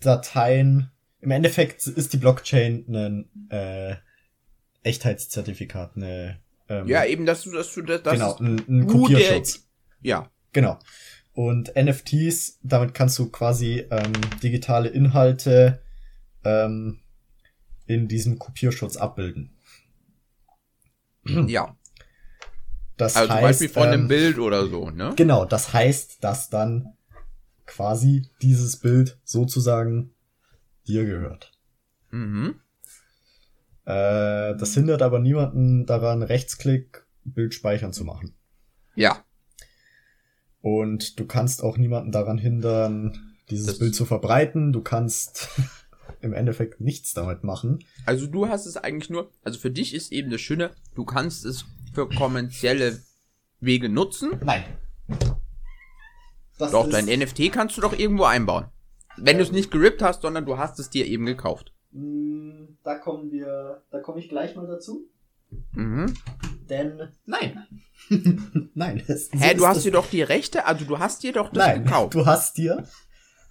[0.00, 0.90] Dateien.
[1.20, 3.96] Im Endeffekt ist die Blockchain ein äh,
[4.82, 9.66] Echtheitszertifikat, eine ähm, ja eben, dass du, dass du das, das genau ein, ein Kopierschutz.
[10.02, 10.78] ja, genau.
[11.32, 15.80] Und NFTs, damit kannst du quasi ähm, digitale Inhalte
[16.44, 17.00] ähm,
[17.86, 19.56] in diesem Kopierschutz abbilden.
[21.24, 21.76] Ja.
[22.96, 25.12] Das also heißt, zum Beispiel von ähm, einem Bild oder so, ne?
[25.16, 26.94] Genau, das heißt, dass dann
[27.64, 30.14] quasi dieses Bild sozusagen
[30.86, 31.52] dir gehört.
[32.10, 32.60] Mhm.
[33.84, 38.34] Äh, das hindert aber niemanden daran, Rechtsklick, Bild speichern zu machen.
[38.96, 39.24] Ja.
[40.60, 44.72] Und du kannst auch niemanden daran hindern, dieses das Bild zu verbreiten.
[44.72, 45.48] Du kannst
[46.20, 47.78] im Endeffekt nichts damit machen.
[48.06, 51.44] Also du hast es eigentlich nur, also für dich ist eben das Schöne, du kannst
[51.44, 53.00] es für kommerzielle
[53.60, 54.38] Wege nutzen.
[54.44, 54.64] Nein.
[56.58, 58.66] Das doch, dein NFT kannst du doch irgendwo einbauen.
[59.16, 61.72] Wenn ähm, du es nicht gerippt hast, sondern du hast es dir eben gekauft.
[61.92, 65.08] Mm, da kommen wir, da komme ich gleich mal dazu.
[65.72, 66.14] Mhm.
[66.68, 67.66] Denn nein.
[68.74, 69.02] nein.
[69.06, 71.84] Es, Hä, du hast dir doch die Rechte, also du hast dir doch das nein,
[71.84, 72.14] gekauft.
[72.14, 72.84] Du hast dir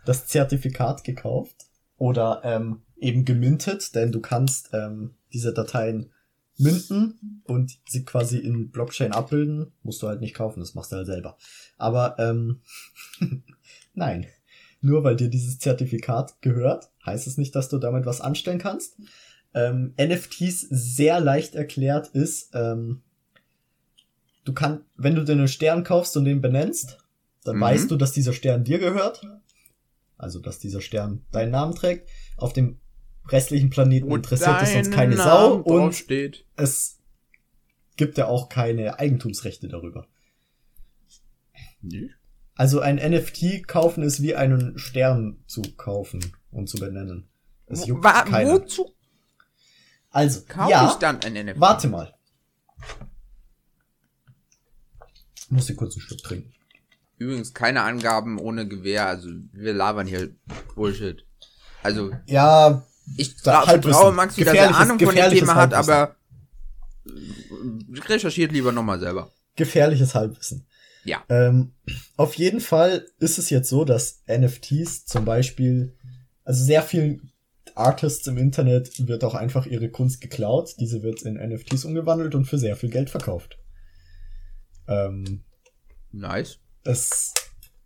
[0.06, 1.67] das Zertifikat gekauft
[1.98, 6.12] oder ähm, eben gemintet, denn du kannst ähm, diese Dateien
[6.58, 9.72] minden und sie quasi in Blockchain abbilden.
[9.84, 11.38] Musst du halt nicht kaufen, das machst du halt selber.
[11.78, 12.62] Aber ähm,
[13.94, 14.28] nein,
[14.82, 18.98] nur weil dir dieses Zertifikat gehört, heißt es nicht, dass du damit was anstellen kannst.
[19.54, 23.02] Ähm, NFTs sehr leicht erklärt ist, ähm,
[24.44, 26.98] du kannst, wenn du dir einen Stern kaufst und den benennst,
[27.44, 27.62] dann mhm.
[27.62, 29.22] weißt du, dass dieser Stern dir gehört.
[30.18, 32.10] Also, dass dieser Stern deinen Namen trägt.
[32.38, 32.80] Auf dem
[33.30, 36.46] restlichen Planeten und interessiert es uns keine Namen Sau und steht.
[36.56, 37.00] es
[37.98, 40.08] gibt ja auch keine Eigentumsrechte darüber.
[41.82, 42.10] Nee.
[42.56, 47.28] Also ein NFT kaufen ist wie einen Stern zu kaufen und zu benennen.
[47.68, 48.54] Es juckt Wa keiner.
[48.54, 48.96] Wozu?
[50.10, 51.60] Also, Kauf ja, ich dann ein NFT?
[51.60, 52.14] Warte mal.
[55.36, 56.54] Ich muss hier kurz einen Schluck trinken.
[57.18, 60.30] Übrigens keine Angaben ohne Gewehr, also wir labern hier
[60.76, 61.26] Bullshit.
[61.82, 66.16] Also ja, ich vertraue Maxi, dass er Ahnung von dem Thema hat, aber
[68.08, 69.32] recherchiert lieber nochmal selber.
[69.56, 70.68] Gefährliches Halbwissen.
[71.04, 71.24] Ja.
[71.30, 71.74] Ähm,
[72.18, 75.96] auf jeden Fall ist es jetzt so, dass NFTs zum Beispiel,
[76.44, 77.32] also sehr vielen
[77.76, 80.76] Artists im Internet wird auch einfach ihre Kunst geklaut.
[80.80, 83.58] Diese wird in NFTs umgewandelt und für sehr viel Geld verkauft.
[84.88, 85.44] Ähm,
[86.12, 86.60] nice.
[86.84, 87.34] Es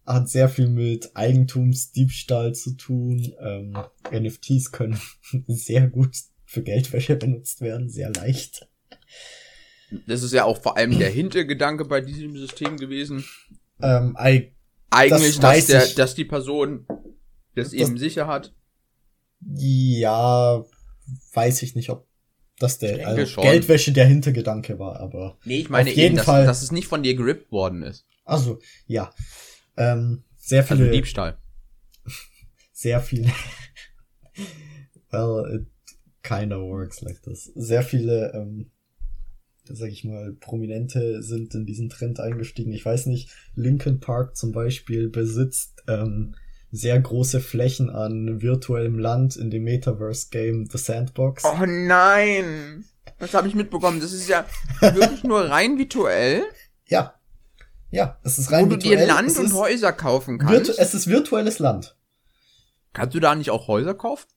[0.05, 3.33] hat sehr viel mit Eigentumsdiebstahl zu tun.
[3.39, 3.77] Ähm,
[4.11, 4.99] NFTs können
[5.47, 8.67] sehr gut für Geldwäsche benutzt werden, sehr leicht.
[10.07, 13.25] Das ist ja auch vor allem der Hintergedanke bei diesem System gewesen.
[13.81, 14.53] Ähm, I,
[14.89, 16.85] Eigentlich, das dass, der, dass die Person
[17.55, 18.53] das, das eben sicher hat.
[19.55, 20.63] Ja,
[21.33, 22.07] weiß ich nicht, ob
[22.59, 25.37] das der also Geldwäsche der Hintergedanke war, aber.
[25.45, 28.05] Nee, ich meine eben, dass, Fall, dass es nicht von dir gerippt worden ist.
[28.31, 29.13] Also, ja.
[29.77, 30.83] Ähm, sehr viele.
[30.85, 31.37] Also Diebstahl.
[32.73, 33.29] Sehr viele.
[35.11, 35.67] well, it
[36.23, 37.51] kinda works like this.
[37.55, 38.71] Sehr viele, ähm,
[39.65, 42.71] sag ich mal, Prominente sind in diesen Trend eingestiegen.
[42.71, 46.35] Ich weiß nicht, Linkin Park zum Beispiel besitzt ähm,
[46.71, 51.43] sehr große Flächen an virtuellem Land in dem Metaverse-Game The Sandbox.
[51.43, 52.85] Oh nein!
[53.19, 53.99] Das habe ich mitbekommen.
[53.99, 54.45] Das ist ja
[54.79, 56.43] wirklich nur rein virtuell.
[56.87, 57.20] Ja.
[57.91, 58.95] Ja, es ist rein Wo virtuell.
[58.95, 60.79] du dir Land und Häuser kaufen kannst.
[60.79, 61.95] es ist virtuelles Land.
[62.93, 64.27] Kannst du da nicht auch Häuser kaufen?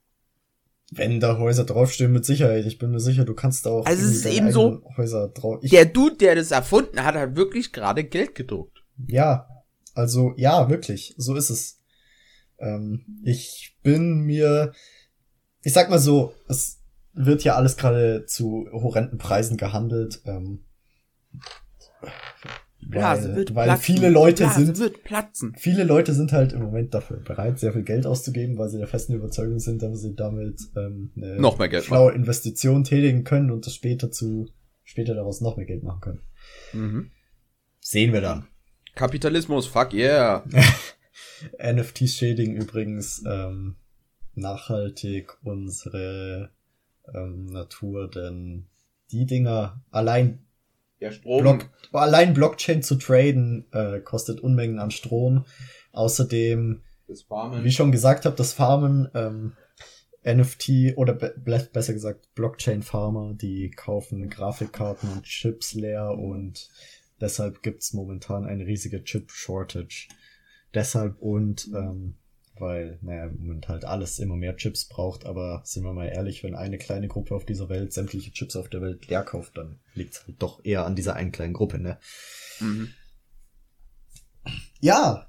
[0.91, 2.67] Wenn da Häuser draufstehen, mit Sicherheit.
[2.67, 5.61] Ich bin mir sicher, du kannst da auch also es ist eben so, Häuser drauf.
[5.63, 8.83] Ich, der Dude, der das erfunden hat, hat wirklich gerade Geld gedruckt.
[9.07, 9.49] Ja,
[9.95, 11.81] also ja, wirklich, so ist es.
[12.59, 14.73] Ähm, ich bin mir,
[15.63, 16.81] ich sag mal so, es
[17.13, 20.21] wird ja alles gerade zu horrenden Preisen gehandelt.
[20.27, 20.65] Ähm,
[22.89, 23.83] Blase weil, wird weil platzen.
[23.83, 25.55] viele Leute sind wird platzen.
[25.57, 28.87] viele Leute sind halt im Moment dafür bereit, sehr viel Geld auszugeben, weil sie der
[28.87, 32.21] festen Überzeugung sind, dass sie damit ähm, eine noch mehr Geld schlaue machen.
[32.21, 34.49] Investition tätigen können und das später zu
[34.85, 36.21] später daraus noch mehr Geld machen können.
[36.73, 37.11] Mhm.
[37.81, 38.47] Sehen wir dann.
[38.95, 40.45] Kapitalismus, fuck yeah.
[41.63, 43.77] NFTs schädigen übrigens ähm,
[44.35, 46.51] nachhaltig unsere
[47.13, 48.67] ähm, Natur, denn
[49.11, 50.47] die Dinger allein
[51.05, 51.43] ja, Strom.
[51.43, 55.45] Block, allein Blockchain zu traden äh, kostet Unmengen an Strom.
[55.93, 59.53] Außerdem, wie schon gesagt habe, das Farmen ähm,
[60.27, 61.35] NFT oder be
[61.73, 66.71] besser gesagt Blockchain-Farmer, die kaufen Grafikkarten und Chips leer und
[67.21, 70.09] deshalb gibt's momentan eine riesige Chip-Shortage.
[70.73, 72.17] Deshalb und ähm,
[72.59, 76.45] weil, naja, im Moment halt alles immer mehr Chips braucht, aber sind wir mal ehrlich,
[76.45, 79.81] wenn eine kleine Gruppe auf dieser Welt sämtliche Chips auf der Welt leer kauft, dann
[79.95, 81.99] liegt's halt doch eher an dieser einen kleinen Gruppe, ne?
[82.61, 82.91] Mhm.
[84.81, 85.29] Ja,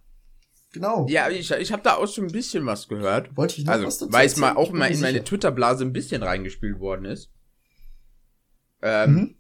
[0.71, 1.07] genau.
[1.09, 3.35] Ja, ich, ich habe da auch schon ein bisschen was gehört.
[3.35, 5.93] Wollte ich noch also, was dazu Weil es mal auch mal in meine Twitter-Blase ein
[5.93, 7.31] bisschen reingespielt worden ist.
[8.81, 9.35] Ähm, mhm.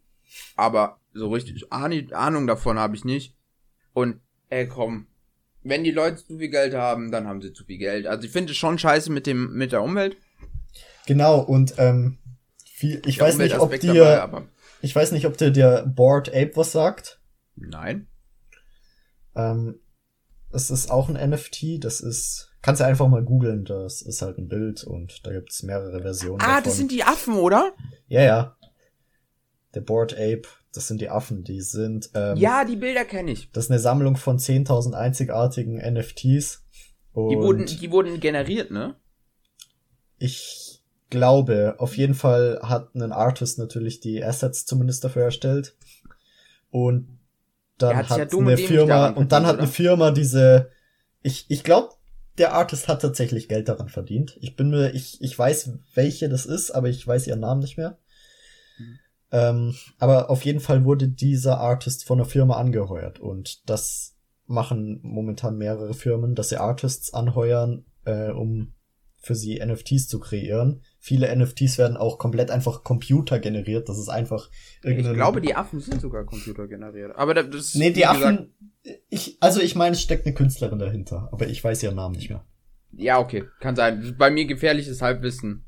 [0.55, 3.35] Aber so richtig Ahnung davon habe ich nicht.
[3.93, 5.07] Und, ey, komm,
[5.65, 8.05] wenn die Leute zu viel Geld haben, dann haben sie zu viel Geld.
[8.07, 10.15] Also ich finde es schon scheiße mit dem mit der Umwelt.
[11.07, 12.19] Genau und ähm,
[12.63, 14.43] viel, ich der weiß nicht, ob dir dabei,
[14.81, 17.19] ich weiß nicht, ob dir der Board Ape was sagt.
[17.55, 18.07] Nein.
[19.35, 19.79] Ähm,
[20.51, 21.83] es ist auch ein NFT.
[21.83, 23.65] Das ist kannst du einfach mal googeln.
[23.65, 26.41] Das ist halt ein Bild und da gibt's mehrere Versionen.
[26.41, 26.63] Ah, davon.
[26.63, 27.73] das sind die Affen, oder?
[28.07, 28.57] Ja, ja.
[29.73, 30.43] Der Board Ape
[30.75, 32.09] das sind die Affen, die sind.
[32.13, 33.51] Ähm, ja, die Bilder kenne ich.
[33.51, 36.63] Das ist eine Sammlung von 10.000 einzigartigen NFTs.
[37.15, 38.95] die wurden, die wurden generiert, ne?
[40.17, 45.75] Ich glaube, auf jeden Fall hat ein Artist natürlich die Assets zumindest dafür erstellt.
[46.71, 47.19] Und
[47.77, 49.63] dann hat ja eine Firma, und dann hat oder?
[49.63, 50.71] eine Firma diese,
[51.21, 51.89] ich, ich glaube,
[52.37, 54.37] der Artist hat tatsächlich Geld daran verdient.
[54.41, 57.77] Ich bin mir, ich, ich weiß, welche das ist, aber ich weiß ihren Namen nicht
[57.77, 57.97] mehr.
[59.31, 64.99] Ähm, aber auf jeden Fall wurde dieser Artist von einer Firma angeheuert und das machen
[65.01, 68.73] momentan mehrere Firmen, dass sie Artists anheuern, äh, um
[69.25, 70.81] für sie NFTs zu kreieren.
[70.99, 73.89] Viele NFTs werden auch komplett einfach computergeneriert.
[73.89, 74.49] Das ist einfach
[74.83, 75.15] irgendeine.
[75.15, 77.15] Ich glaube, die Affen sind sogar computergeneriert.
[77.15, 77.73] Aber das.
[77.73, 78.53] Nee, die Affen.
[79.09, 82.29] Ich, also ich meine, es steckt eine Künstlerin dahinter, aber ich weiß ihren Namen nicht
[82.29, 82.45] mehr.
[82.91, 84.15] Ja, okay, kann sein.
[84.17, 85.64] Bei mir gefährliches Halbwissen.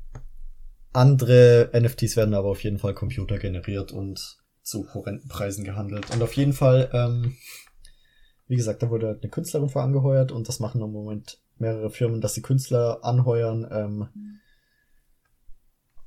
[0.92, 6.10] Andere NFTs werden aber auf jeden Fall computergeneriert und zu horrenden Preisen gehandelt.
[6.10, 7.36] Und auf jeden Fall, ähm,
[8.46, 12.20] wie gesagt, da wurde eine Künstlerin vor angeheuert und das machen im Moment mehrere Firmen,
[12.20, 14.40] dass sie Künstler anheuern, ähm,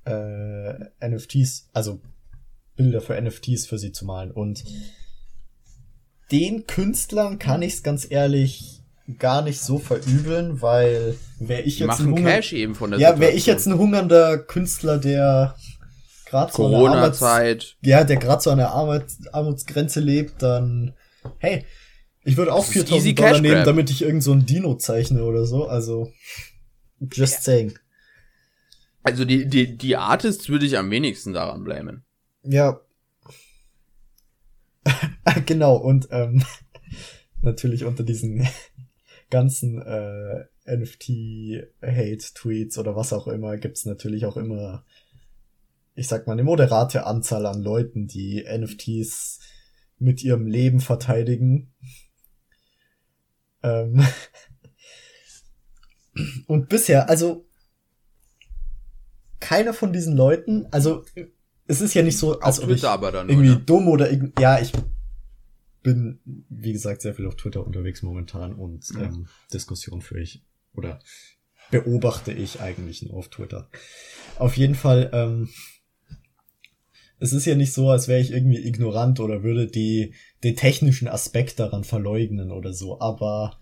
[0.05, 1.99] äh, NFTs, also
[2.75, 4.31] Bilder für NFTs für sie zu malen.
[4.31, 4.63] Und
[6.31, 8.80] den Künstlern kann ich es ganz ehrlich
[9.17, 13.19] gar nicht so verübeln, weil wäre ich jetzt ein Hunger Cash eben von der Ja,
[13.19, 15.55] wäre ich jetzt ein hungernder Künstler, der
[16.25, 17.77] gerade so Corona Zeit.
[17.81, 20.93] Ja, der gerade so an der Armut, Armutsgrenze lebt, dann
[21.37, 21.65] hey,
[22.23, 25.67] ich würde auch 4000 Dollar nehmen, damit ich irgend so ein Dino zeichne oder so,
[25.67, 26.11] also
[26.99, 27.41] just ja.
[27.41, 27.79] saying.
[29.03, 32.03] Also die die die Artists würde ich am wenigsten daran blamen.
[32.43, 32.79] Ja.
[35.45, 36.43] genau und ähm,
[37.41, 38.47] natürlich unter diesen
[39.31, 44.85] ganzen äh, NFT-Hate-Tweets oder was auch immer gibt's natürlich auch immer,
[45.95, 49.39] ich sag mal, eine moderate Anzahl an Leuten, die NFTs
[49.97, 51.73] mit ihrem Leben verteidigen.
[53.63, 54.05] Ähm
[56.47, 57.45] Und bisher, also
[59.39, 61.03] keiner von diesen Leuten, also
[61.67, 64.71] es ist ja nicht so, als ob ich irgendwie dumm oder ja, ich
[65.81, 69.03] bin, wie gesagt, sehr viel auf Twitter unterwegs momentan und ja.
[69.03, 70.99] ähm, Diskussion führe ich oder
[71.71, 73.69] beobachte ich eigentlich nur auf Twitter.
[74.37, 75.49] Auf jeden Fall, ähm,
[77.19, 80.13] es ist ja nicht so, als wäre ich irgendwie ignorant oder würde die,
[80.43, 83.59] den technischen Aspekt daran verleugnen oder so, aber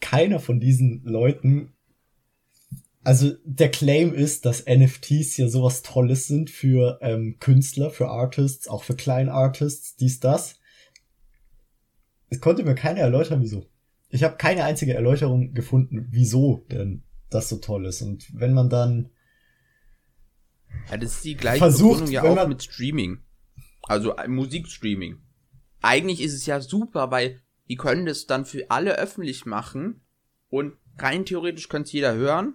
[0.00, 1.72] keiner von diesen Leuten,
[3.02, 8.68] also der Claim ist, dass NFTs ja sowas Tolles sind für ähm, Künstler, für Artists,
[8.68, 10.57] auch für Kleinartists, dies, das
[12.30, 13.66] es konnte mir keiner erläutern, wieso.
[14.10, 18.02] Ich habe keine einzige Erläuterung gefunden, wieso denn das so toll ist.
[18.02, 19.10] Und wenn man dann
[20.90, 23.18] ja, das ist die gleiche versucht, Begründung ja auch mit Streaming.
[23.82, 25.18] Also äh, Musikstreaming.
[25.80, 30.02] Eigentlich ist es ja super, weil die können das dann für alle öffentlich machen
[30.48, 32.54] und rein theoretisch könnte jeder hören.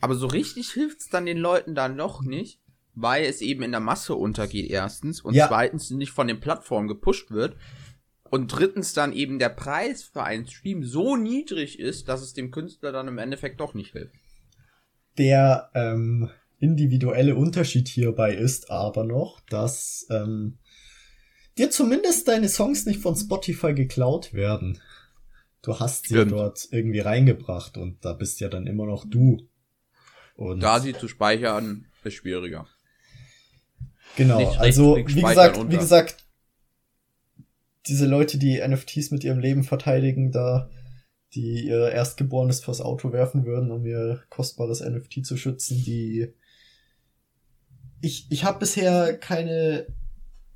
[0.00, 2.60] Aber so richtig hilft's dann den Leuten dann noch nicht,
[2.94, 5.48] weil es eben in der Masse untergeht erstens und ja.
[5.48, 7.56] zweitens nicht von den Plattformen gepusht wird.
[8.30, 12.52] Und drittens dann eben der Preis für einen Stream so niedrig ist, dass es dem
[12.52, 14.14] Künstler dann im Endeffekt doch nicht hilft.
[15.18, 20.58] Der ähm, individuelle Unterschied hierbei ist aber noch, dass ähm,
[21.58, 24.80] dir zumindest deine Songs nicht von Spotify geklaut werden.
[25.62, 26.32] du hast sie Stimmt.
[26.32, 29.48] dort irgendwie reingebracht und da bist ja dann immer noch du.
[30.36, 32.66] Und da sie zu speichern ist schwieriger.
[34.16, 35.72] Genau, also wie gesagt, unter.
[35.72, 36.24] wie gesagt,
[37.86, 40.70] diese Leute, die NFTs mit ihrem Leben verteidigen, da
[41.34, 46.34] die ihr Erstgeborenes vors Auto werfen würden, um ihr kostbares NFT zu schützen, die
[48.00, 49.86] ich, ich habe bisher keine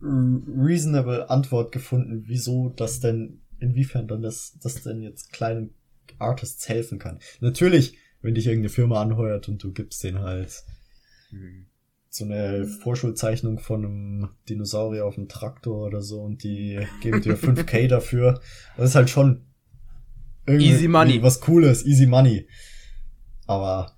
[0.01, 5.75] reasonable Antwort gefunden, wieso das denn, inwiefern dann das, das denn jetzt kleinen
[6.19, 7.21] Artists helfen kann.
[7.41, 10.65] Natürlich, wenn dich irgendeine Firma anheuert und du gibst den halt
[11.31, 11.67] hm.
[12.15, 17.37] So eine Vorschulzeichnung von einem Dinosaurier auf dem Traktor oder so und die geben dir
[17.39, 18.41] 5k dafür.
[18.77, 19.47] Das ist halt schon
[20.47, 21.21] easy money.
[21.25, 22.47] Was cooles, easy money.
[23.49, 23.97] Aber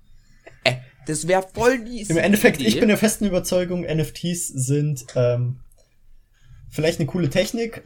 [0.63, 2.69] äh, das wäre voll die Im Endeffekt, Idee.
[2.69, 5.59] ich bin der festen Überzeugung, NFTs sind ähm,
[6.71, 7.83] vielleicht eine coole Technik.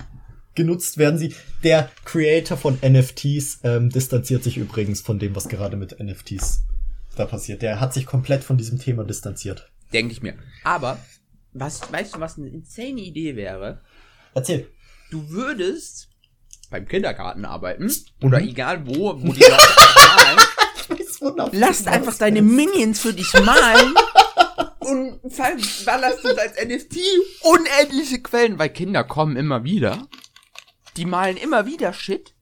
[0.55, 1.35] Genutzt werden sie.
[1.65, 6.63] Der Creator von NFTs ähm, distanziert sich übrigens von dem, was gerade mit NFTs
[7.17, 7.61] da passiert.
[7.61, 9.71] Der hat sich komplett von diesem Thema distanziert.
[9.93, 10.37] Denke ich mir.
[10.63, 10.99] Aber,
[11.53, 13.81] was, weißt du, was eine insane Idee wäre?
[14.33, 14.69] Erzähl.
[15.09, 16.09] Du würdest
[16.69, 18.27] beim Kindergarten arbeiten mhm.
[18.27, 19.41] oder egal wo, wo die
[21.29, 21.51] malen.
[21.51, 23.93] Lass einfach deine Minions für dich malen
[24.79, 25.21] und
[25.85, 26.97] ballerst du als NFT
[27.41, 30.07] unendliche Quellen, weil Kinder kommen immer wieder.
[30.97, 32.33] Die malen immer wieder Shit.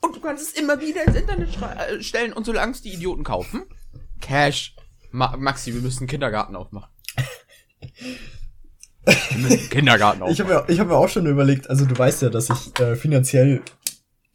[0.00, 3.24] Und du kannst es immer wieder ins Internet äh, stellen und solange es die Idioten
[3.24, 3.64] kaufen.
[4.20, 4.76] Cash.
[5.12, 6.90] Ma Maxi, wir müssen Kindergarten aufmachen.
[9.70, 10.32] Kindergarten aufmachen.
[10.32, 12.96] Ich habe mir, hab mir auch schon überlegt, also du weißt ja, dass ich äh,
[12.96, 13.62] finanziell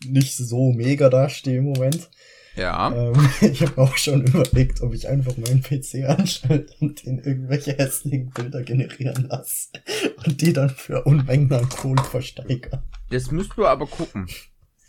[0.06, 2.10] nicht so mega dastehe im Moment.
[2.56, 2.92] Ja.
[2.92, 7.74] Ähm, ich habe auch schon überlegt, ob ich einfach meinen PC anschalte und den irgendwelche
[7.74, 9.70] hässlichen Bilder generieren lasse
[10.26, 12.84] und die dann für Unmengen an Kohle versteigern.
[13.10, 14.28] Das müsst du aber gucken.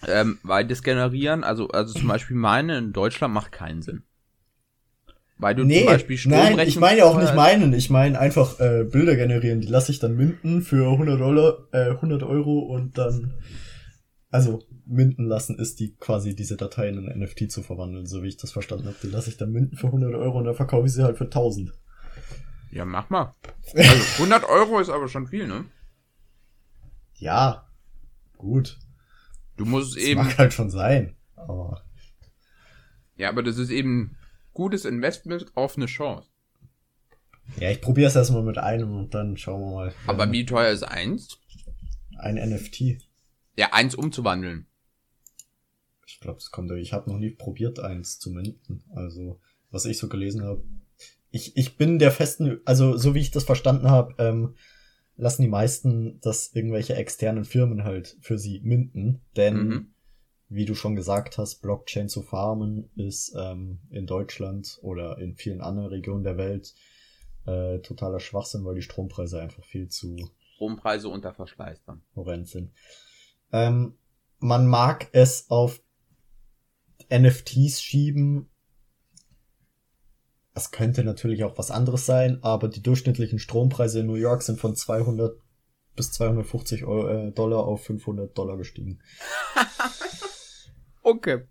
[0.07, 4.05] Ähm, weil das Generieren, also, also zum Beispiel meine in Deutschland macht keinen Sinn.
[5.39, 7.73] Weil du nee, zum Beispiel Strom Nein, ich meine ja auch nicht meinen.
[7.73, 9.61] Ich meine einfach äh, Bilder generieren.
[9.61, 13.35] Die lasse ich dann minden für 100 Dollar, äh, 100 Euro und dann,
[14.31, 18.37] also minden lassen ist die quasi diese Dateien in NFT zu verwandeln, so wie ich
[18.37, 18.97] das verstanden habe.
[19.03, 21.25] Die lasse ich dann minden für 100 Euro und dann verkaufe ich sie halt für
[21.25, 21.73] 1000.
[22.73, 23.35] Ja, mach mal.
[23.77, 25.67] Also 100 Euro ist aber schon viel, ne?
[27.15, 27.69] Ja,
[28.37, 28.79] gut.
[29.57, 30.23] Du musst das eben.
[30.23, 31.85] Mag halt schon sein, aber.
[33.17, 34.17] Ja, aber das ist eben
[34.59, 36.29] gutes Investment auf eine Chance.
[37.61, 39.95] Ja, ich probiere es erstmal mit einem und dann schauen wir mal.
[40.09, 41.39] Aber wie teuer ist eins?
[42.19, 42.99] Ein NFT.
[43.57, 44.67] Ja, eins umzuwandeln.
[46.09, 46.73] Ich glaube, es kommt.
[46.73, 48.83] Ich habe noch nie probiert, eins zu minden.
[48.97, 49.41] Also,
[49.71, 50.65] was ich so gelesen habe.
[51.31, 54.57] Ich, ich bin der festen, also so wie ich das verstanden habe, ähm,
[55.15, 59.21] lassen die meisten das irgendwelche externen Firmen halt für sie minden.
[59.37, 59.95] Denn, mhm.
[60.49, 65.61] Wie du schon gesagt hast, Blockchain zu farmen ist ähm, in Deutschland oder in vielen
[65.61, 66.75] anderen Regionen der Welt
[67.47, 70.17] äh, totaler Schwachsinn, weil die Strompreise einfach viel zu
[70.55, 72.03] Strompreise unter Verschleiß dann.
[72.17, 72.73] Horrend sind.
[73.53, 73.97] Ähm,
[74.41, 75.81] man mag es auf
[77.11, 78.51] NFTs schieben.
[80.55, 84.59] Es könnte natürlich auch was anderes sein, aber die durchschnittlichen Strompreise in New York sind
[84.59, 85.39] von 200
[85.95, 89.01] bis 250 Euro, äh, Dollar auf 500 Dollar gestiegen.
[91.09, 91.43] okay.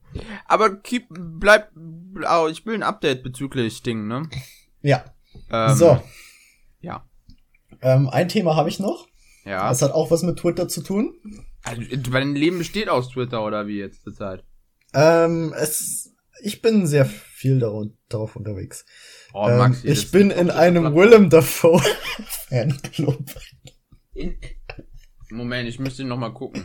[0.45, 4.23] Aber keep, bleib, oh, ich will ein Update bezüglich Ding, ne?
[4.81, 5.03] Ja.
[5.51, 6.01] Ähm, so.
[6.81, 7.05] Ja.
[7.81, 9.07] Ähm, ein Thema habe ich noch.
[9.45, 9.69] Ja.
[9.69, 11.15] Das hat auch was mit Twitter zu tun.
[11.63, 14.43] Also, dein Leben besteht aus Twitter oder wie jetzt zur Zeit?
[14.93, 18.85] Ähm, es, ich bin sehr viel darauf, darauf unterwegs.
[19.33, 21.81] Oh, ähm, Maxi, ich bin in einem Willem Dafoe
[22.49, 23.23] Fanclub.
[25.29, 26.63] Moment, ich müsste noch mal gucken.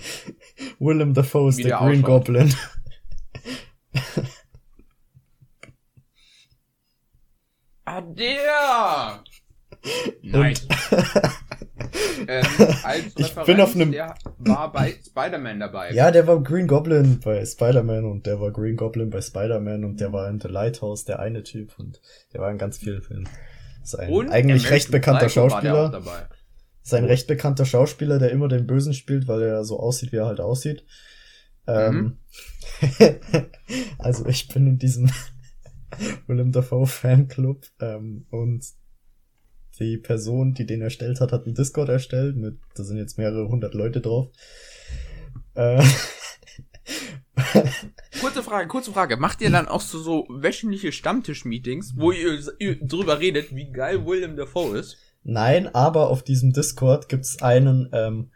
[0.78, 2.26] Willem Dafoe ist der Green ausschaut.
[2.26, 2.55] Goblin.
[7.85, 9.22] Ah, der!
[10.22, 10.55] Nein.
[12.28, 12.44] ähm,
[12.85, 13.92] als ich bin auf einem.
[13.92, 15.92] Der war bei Spider-Man dabei.
[15.92, 20.00] Ja, der war Green Goblin bei Spider-Man und der war Green Goblin bei Spider-Man und
[20.00, 22.00] der war in The Lighthouse der eine Typ und
[22.33, 23.29] der war in ganz vielen Filmen.
[23.83, 26.00] ist ein und eigentlich recht bekannter Schauspieler.
[26.85, 30.16] Ist ein recht bekannter Schauspieler, der immer den Bösen spielt, weil er so aussieht, wie
[30.16, 30.85] er halt aussieht.
[31.67, 32.19] Ähm,
[32.81, 33.46] mhm.
[33.98, 35.10] also ich bin in diesem
[36.27, 38.65] Willem Dafoe Fanclub ähm, und
[39.79, 43.48] die Person, die den erstellt hat, hat einen Discord erstellt mit, da sind jetzt mehrere
[43.48, 44.29] hundert Leute drauf.
[45.54, 45.83] Äh,
[48.21, 49.17] kurze Frage, kurze Frage.
[49.17, 54.04] Macht ihr dann auch so, so wöchentliche Stammtisch-Meetings, wo ihr, ihr drüber redet, wie geil
[54.04, 54.98] William Dafoe ist?
[55.25, 58.31] Nein, aber auf diesem Discord gibt's einen, ähm,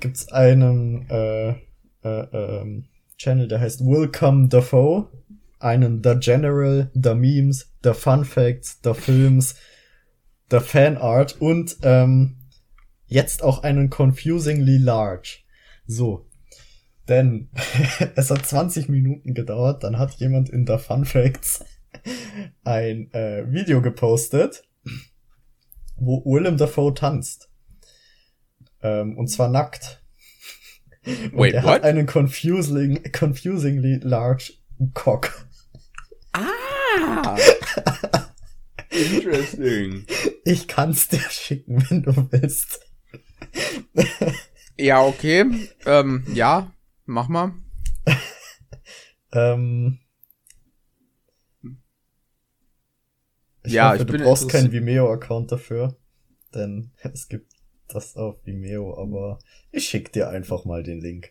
[0.00, 1.54] gibt's einen, äh,
[2.02, 2.84] äh, ähm,
[3.16, 5.08] Channel, der heißt Welcome Dafoe.
[5.58, 9.54] Einen The General, The Memes, The Fun Facts, The Films,
[10.50, 12.36] The Fan Art und ähm,
[13.06, 15.38] jetzt auch einen Confusingly Large.
[15.86, 16.26] So.
[17.08, 17.50] Denn
[18.16, 21.64] es hat 20 Minuten gedauert, dann hat jemand in The Fun Facts
[22.64, 24.64] ein äh, Video gepostet,
[25.96, 27.50] wo Willem Dafoe tanzt.
[28.82, 30.01] Ähm, und zwar nackt.
[31.32, 31.70] Wait, er what?
[31.72, 34.52] hat einen confusing, confusingly large
[34.94, 35.46] cock.
[36.32, 37.36] Ah!
[38.90, 40.06] Interesting.
[40.44, 42.80] Ich kann's dir schicken, wenn du willst.
[44.76, 45.68] ja, okay.
[45.86, 46.72] Ähm, ja,
[47.06, 47.52] mach mal.
[49.32, 49.98] ähm,
[53.64, 55.96] ich ja, hoffe, ich du brauchst keinen Vimeo-Account dafür,
[56.54, 57.51] denn es gibt
[57.94, 59.38] das auf Vimeo, aber
[59.70, 61.30] ich schick dir einfach mal den Link.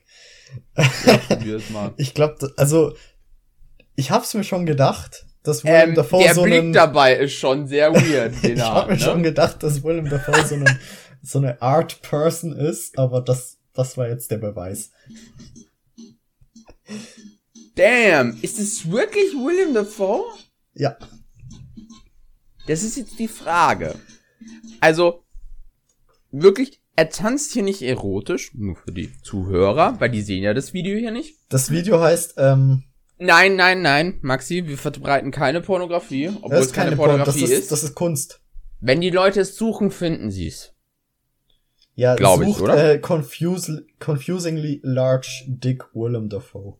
[1.05, 1.93] Ja, mal.
[1.97, 2.93] ich glaube, also
[3.95, 7.33] ich hab's mir schon gedacht, dass Willem ähm, Dafoe der so Blick einen, dabei ist
[7.33, 8.33] schon sehr weird.
[8.43, 9.03] Ich habe mir ne?
[9.03, 10.79] schon gedacht, dass Willem Dafoe so, einen,
[11.21, 14.91] so eine Art Person ist, aber das, das war jetzt der Beweis.
[17.75, 20.25] Damn, ist es wirklich William Dafoe?
[20.73, 20.97] Ja.
[22.67, 23.95] Das ist jetzt die Frage.
[24.79, 25.23] Also,
[26.31, 30.73] wirklich, er tanzt hier nicht erotisch, nur für die Zuhörer, weil die sehen ja das
[30.73, 31.37] Video hier nicht.
[31.49, 32.83] Das Video heißt, ähm,
[33.23, 37.59] Nein, nein, nein, Maxi, wir verbreiten keine Pornografie, obwohl es keine, keine Pornografie das ist,
[37.59, 38.41] ist, Das ist Kunst.
[38.79, 40.73] Wenn die Leute es suchen, finden sie es.
[41.93, 42.93] Ja, glaube ich, oder?
[42.93, 46.77] Äh, confuse, confusingly large Dick Willem Dafoe.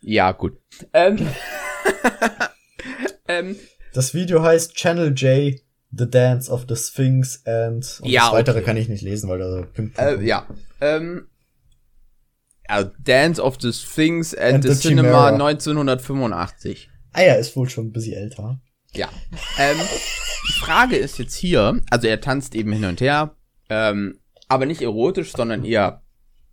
[0.00, 0.58] Ja, gut.
[0.92, 1.28] Ähm,
[3.28, 3.54] ähm,
[3.94, 5.60] das Video heißt Channel J,
[5.94, 8.66] The Dance of the Sphinx and und ja, das weitere okay.
[8.66, 10.46] kann ich nicht lesen, weil da Pim äh, Ja.
[10.80, 11.28] Ähm,
[12.66, 16.88] also Dance of the Sphinx and, and the, the Cinema 1985.
[17.12, 18.60] Ah ja, ist wohl schon ein bisschen älter.
[18.94, 19.08] Ja.
[19.58, 19.78] ähm,
[20.48, 23.36] die Frage ist jetzt hier, also er tanzt eben hin und her,
[23.68, 24.18] ähm,
[24.48, 26.02] aber nicht erotisch, sondern eher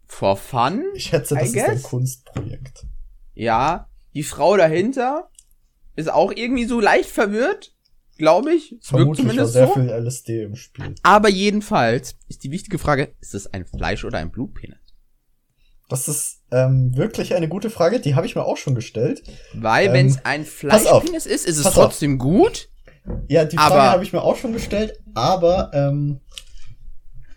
[0.06, 0.84] for fun.
[0.96, 1.70] Ich schätze, das I ist guess.
[1.70, 2.86] ein Kunstprojekt.
[3.34, 5.30] Ja, die Frau dahinter
[5.96, 7.74] ist auch irgendwie so leicht verwirrt,
[8.20, 8.76] glaube ich.
[8.80, 9.74] Es wirkt zumindest war sehr so.
[9.74, 10.94] viel LSD im Spiel.
[11.02, 14.78] Aber jedenfalls ist die wichtige Frage, ist es ein Fleisch- oder ein Blutpenis?
[15.88, 19.24] Das ist ähm, wirklich eine gute Frage, die habe ich mir auch schon gestellt.
[19.54, 22.28] Weil, ähm, wenn es ein Fleischpenis ist, ist es trotzdem auf.
[22.28, 22.70] gut.
[23.28, 26.20] Ja, die Frage habe ich mir auch schon gestellt, aber ähm,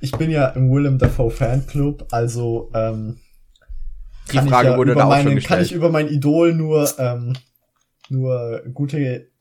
[0.00, 3.20] ich bin ja im Willem Dafoe Fanclub, also ähm,
[4.30, 5.48] die Frage ja wurde da auch schon gestellt.
[5.48, 7.34] Kann ich über mein Idol nur ähm,
[8.10, 9.31] nur gute,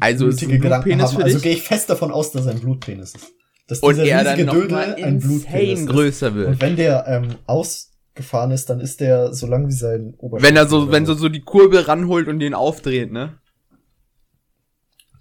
[0.00, 1.22] also Gedanken haben.
[1.22, 3.32] Also gehe ich fest davon aus, dass er ein Blutpenis ist.
[3.66, 6.48] Dass dieser und er dann Dödel ein Blutpenis größer wird.
[6.48, 10.48] Und wenn der ähm, aus gefahren ist, dann ist der so lang wie sein Oberschenkel.
[10.48, 13.38] Wenn er so, wenn so, so die Kurbel ranholt und den aufdreht, ne?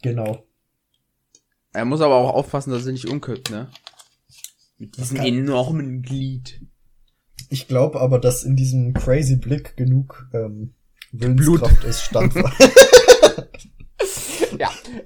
[0.02, 0.46] Genau.
[1.72, 3.70] Er muss aber auch aufpassen, dass er nicht umkippt, ne?
[4.78, 6.62] Mit diesem enormen Glied.
[7.50, 10.74] Ich glaube aber, dass in diesem crazy Blick genug ähm,
[11.12, 11.90] Willenskraft Blut.
[11.90, 12.62] ist, standhaft.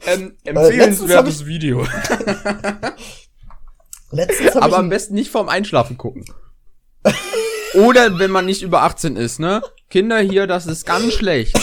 [0.05, 1.87] ähm, äh, empfehlenswertes äh, Video.
[4.11, 6.25] letztens aber am besten nicht vorm Einschlafen gucken.
[7.73, 9.61] Oder wenn man nicht über 18 ist, ne?
[9.89, 11.57] Kinder hier, das ist ganz schlecht.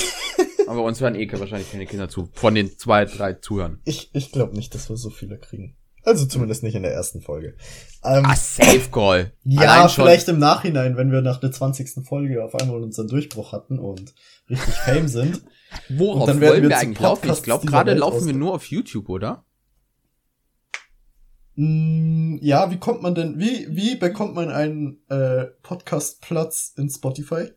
[0.67, 2.29] Aber uns hören eh wahrscheinlich keine Kinder zu.
[2.33, 3.81] Von den zwei, drei Zuhören.
[3.85, 5.77] Ich, ich glaube nicht, dass wir so viele kriegen.
[6.05, 7.57] Also zumindest nicht in der ersten Folge.
[8.05, 9.33] Ähm, ah, Safe Call.
[9.45, 12.07] ja, vielleicht im Nachhinein, wenn wir nach der 20.
[12.07, 14.15] Folge auf einmal unseren Durchbruch hatten und
[14.51, 15.43] richtig Fame sind.
[15.89, 17.31] Worauf wollen wir, wir eigentlich laufen?
[17.31, 19.45] Ich glaube, gerade laufen wir nur auf YouTube, oder?
[21.57, 27.51] Mm, ja, wie kommt man denn, wie, wie bekommt man einen äh, Podcast-Platz in Spotify?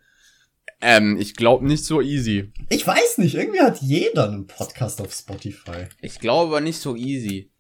[0.81, 2.51] Ähm, ich glaube nicht so easy.
[2.69, 5.87] Ich weiß nicht, irgendwie hat jeder einen Podcast auf Spotify.
[6.01, 7.51] Ich glaube aber nicht so easy.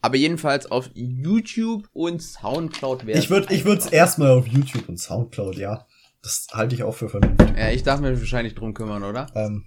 [0.00, 4.88] Aber jedenfalls auf YouTube und Soundcloud wäre Ich würde ich würde es erstmal auf YouTube
[4.88, 5.86] und Soundcloud, ja.
[6.22, 7.54] Das halte ich auch für vernünftig.
[7.56, 9.26] Ja, ich darf mir wahrscheinlich drum kümmern, oder?
[9.34, 9.64] Ähm,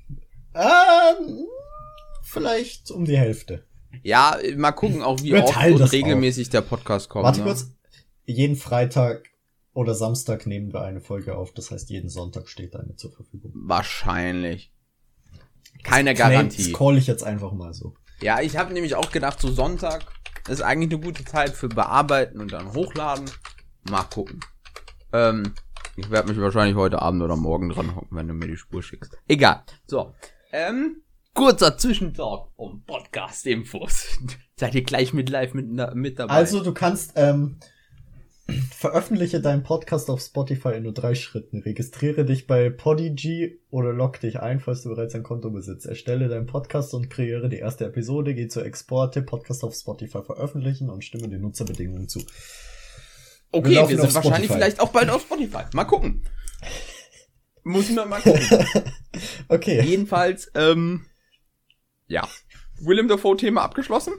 [0.57, 1.47] ähm
[2.23, 3.63] vielleicht um die Hälfte.
[4.03, 6.51] Ja, mal gucken auch, wie oft und regelmäßig auf.
[6.51, 7.23] der Podcast kommt.
[7.25, 7.45] Warte ne?
[7.45, 7.71] kurz.
[8.25, 9.29] Jeden Freitag
[9.73, 11.53] oder Samstag nehmen wir eine Folge auf.
[11.53, 13.51] Das heißt, jeden Sonntag steht eine zur Verfügung.
[13.55, 14.73] Wahrscheinlich.
[15.83, 16.71] Keine das Garantie.
[16.71, 17.93] Das call ich jetzt einfach mal so.
[18.21, 20.05] Ja, ich habe nämlich auch gedacht, so Sonntag
[20.49, 23.25] ist eigentlich eine gute Zeit für Bearbeiten und dann hochladen.
[23.89, 24.39] Mal gucken.
[25.13, 25.53] Ähm,
[25.95, 28.83] ich werde mich wahrscheinlich heute Abend oder morgen dran hocken, wenn du mir die Spur
[28.83, 29.17] schickst.
[29.27, 29.63] Egal.
[29.85, 30.13] So.
[30.57, 31.03] Ähm,
[31.35, 34.19] kurzer Zwischentalk um Podcast-Infos.
[34.55, 36.33] Seid ihr gleich mit live mit, mit dabei?
[36.33, 37.59] Also du kannst, ähm,
[38.71, 41.59] Veröffentliche deinen Podcast auf Spotify in nur drei Schritten.
[41.59, 45.85] Registriere dich bei Podigy oder log dich ein, falls du bereits ein Konto besitzt.
[45.85, 48.33] Erstelle deinen Podcast und kreiere die erste Episode.
[48.33, 52.23] Geh zu Exporte, Podcast auf Spotify veröffentlichen und stimme den Nutzerbedingungen zu.
[53.51, 55.63] Okay, wir, wir sind wahrscheinlich vielleicht auch bald auf Spotify.
[55.73, 56.23] Mal gucken.
[57.67, 58.65] Muss man mal gucken.
[59.49, 59.81] okay.
[59.83, 61.05] Jedenfalls, ähm,
[62.07, 62.27] ja.
[62.79, 64.13] Willem Dafoe-Thema abgeschlossen?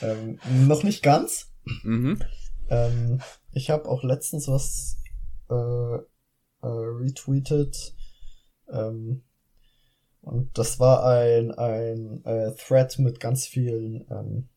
[0.00, 1.52] Ähm, noch nicht ganz.
[1.84, 2.22] Mhm.
[2.68, 3.20] Ähm,
[3.52, 4.98] ich habe auch letztens was
[5.48, 6.02] äh, äh,
[6.62, 7.94] retweetet.
[8.70, 9.22] Ähm,
[10.20, 14.48] und das war ein, ein äh, Thread mit ganz vielen ähm,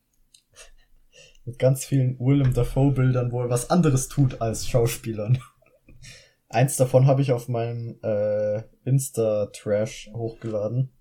[1.46, 5.40] mit ganz vielen Willem Dafoe-Bildern, wo er was anderes tut als Schauspielern.
[6.50, 10.92] Eins davon habe ich auf meinem äh, Insta-Trash hochgeladen.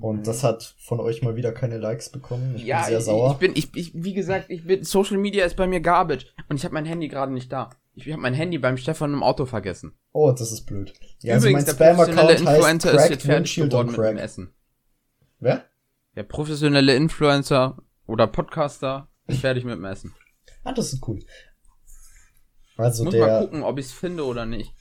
[0.00, 0.24] Und mhm.
[0.24, 2.56] das hat von euch mal wieder keine Likes bekommen.
[2.56, 3.32] Ich ja, bin sehr ich, sauer.
[3.32, 6.26] Ich bin, ich, ich, wie gesagt, ich bin, Social Media ist bei mir Garbage.
[6.48, 7.68] Und ich habe mein Handy gerade nicht da.
[7.94, 9.92] Ich habe mein Handy beim Stefan im Auto vergessen.
[10.12, 10.94] Oh, das ist blöd.
[11.20, 14.54] Ja, also Übrigens, also mein der professionelle Influencer ist jetzt fertig geworden mit dem Essen.
[15.38, 15.64] Wer?
[16.16, 17.76] Der professionelle Influencer
[18.06, 20.14] oder Podcaster ist fertig mit dem Essen.
[20.64, 21.18] Ah, das ist cool.
[22.76, 23.26] Also Muss der...
[23.26, 24.74] mal gucken, ob ich es finde oder nicht.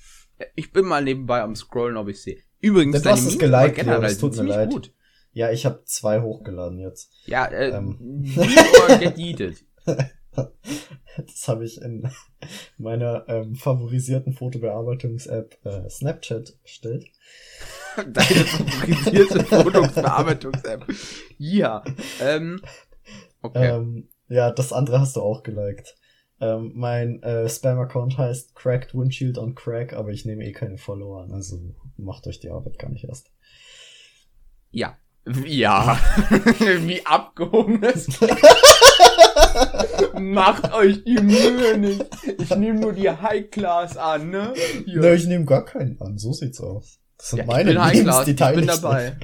[0.56, 2.40] Ich bin mal nebenbei am Scrollen, ob ich sehe.
[2.60, 4.70] Übrigens, du hast es geliked, generell, ja, tut mir leid.
[4.70, 4.94] Gut.
[5.34, 7.12] Ja, ich habe zwei hochgeladen jetzt.
[7.26, 8.24] Ja, äh, ähm.
[9.00, 9.64] gedietet.
[9.86, 12.10] das habe ich in
[12.78, 17.06] meiner ähm, favorisierten Fotobearbeitungs-App äh, Snapchat erstellt.
[17.96, 20.86] Deine favorisierte Fotobearbeitungs-App.
[21.38, 21.84] Ja.
[22.22, 22.62] Ähm,
[23.42, 23.70] okay.
[23.70, 25.98] Ähm, ja, das andere hast du auch geliked.
[26.42, 31.24] Ähm, mein äh, Spam-Account heißt Cracked Windshield on Crack, aber ich nehme eh keine Follower
[31.24, 31.60] an, also
[31.98, 33.32] macht euch die Arbeit gar nicht erst.
[34.72, 34.98] Ja,
[35.46, 36.00] ja,
[36.60, 38.08] wie abgehoben es
[40.20, 42.06] Macht euch die Mühe nicht.
[42.40, 44.54] Ich nehme nur die High Class an, ne?
[44.86, 45.00] Hier.
[45.00, 46.18] Ne, ich nehme gar keinen an.
[46.18, 47.00] So sieht's aus.
[47.18, 48.68] Das sind ja, meine Memes, die teile ich.
[48.68, 49.16] bin dabei.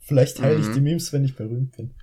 [0.00, 0.62] Vielleicht teile mhm.
[0.62, 1.94] ich die Memes, wenn ich berühmt bin.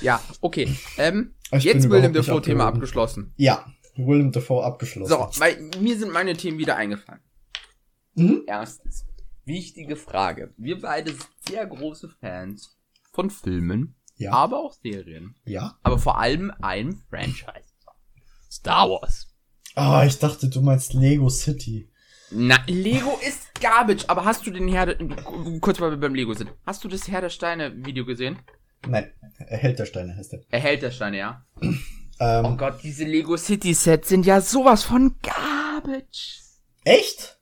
[0.00, 0.74] Ja, okay.
[0.96, 3.32] Ähm, jetzt William Dafoe Thema abgeschlossen.
[3.36, 5.10] Ja, William Dafoe abgeschlossen.
[5.10, 7.20] So, weil mir sind meine Themen wieder eingefallen.
[8.14, 8.42] Mhm.
[8.46, 9.04] Erstens,
[9.44, 10.52] wichtige Frage.
[10.56, 12.76] Wir beide sind sehr große Fans
[13.12, 14.32] von Filmen, ja.
[14.32, 15.36] aber auch Serien.
[15.44, 15.78] Ja.
[15.82, 17.74] Aber vor allem einem Franchise.
[18.50, 19.28] Star Wars.
[19.74, 21.90] Ah, oh, ich dachte, du meinst Lego City.
[22.30, 24.96] Na, Lego ist Garbage, aber hast du den Herr der,
[25.60, 28.38] kurz weil wir beim Lego sind, hast du das Herr der Steine Video gesehen?
[28.88, 30.40] Nein, Erhält der Steine heißt der.
[30.50, 31.44] Erhält der Steine, ja.
[32.20, 36.40] Ähm, oh Gott, diese Lego City Sets sind ja sowas von Garbage.
[36.84, 37.38] Echt?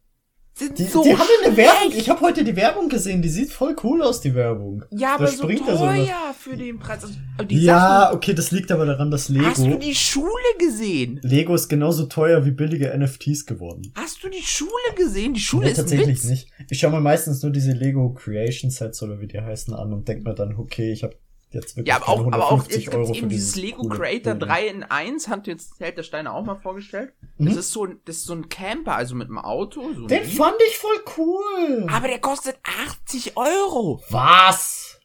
[0.63, 1.93] sind die, so Die haben eine Werbung.
[1.97, 3.23] Ich habe heute die Werbung gesehen.
[3.23, 4.85] Die sieht voll cool aus, die Werbung.
[4.91, 7.03] Ja, da aber so teuer so für den Preis.
[7.49, 9.47] Ja, Sachen, okay, das liegt aber daran, dass Lego...
[9.47, 10.29] Hast du die Schule
[10.59, 11.21] gesehen?
[11.23, 13.93] Lego ist genauso teuer wie billige NFTs geworden.
[13.95, 15.35] Hast du die Schule gesehen?
[15.35, 16.51] Die Schule nee, ist tatsächlich nicht.
[16.71, 20.07] Ich schaue mir meistens nur diese Lego Creation Sets oder wie die heißen an und
[20.09, 21.17] denk mir dann, okay, ich habe
[21.55, 24.83] jetzt wirklich ja, aber auch, aber auch jetzt Euro eben dieses Lego Creator 3 in
[24.83, 27.13] 1, hat jetzt Held der Steine auch mal vorgestellt.
[27.39, 27.47] Mhm.
[27.47, 29.93] Das ist so ein, das ist so ein Camper, also mit einem Auto.
[29.95, 31.87] So Den fand ich voll cool.
[31.91, 34.03] Aber der kostet 80 Euro.
[34.11, 35.01] Was?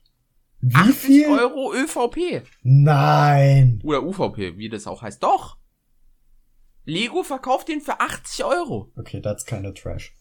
[0.60, 1.28] Wie 80 viel?
[1.28, 2.43] Euro ÖVP.
[2.64, 3.80] Nein.
[3.84, 5.22] Oder UVP, wie das auch heißt.
[5.22, 5.58] Doch.
[6.84, 8.91] Lego verkauft den für 80 Euro.
[8.95, 10.16] Okay, that's kind of trash.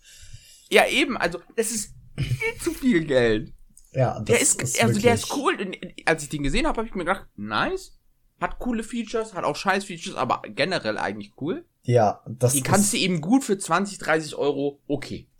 [0.68, 3.52] Ja, eben, also, das ist viel zu viel Geld.
[3.96, 5.56] Ja, das der ist, ist also der ist cool.
[6.04, 7.98] Als ich den gesehen habe, habe ich mir gedacht, nice.
[8.38, 11.64] Hat coole Features, hat auch scheiß Features, aber generell eigentlich cool.
[11.82, 15.30] Ja, das Die kannst du eben gut für 20, 30 Euro, okay.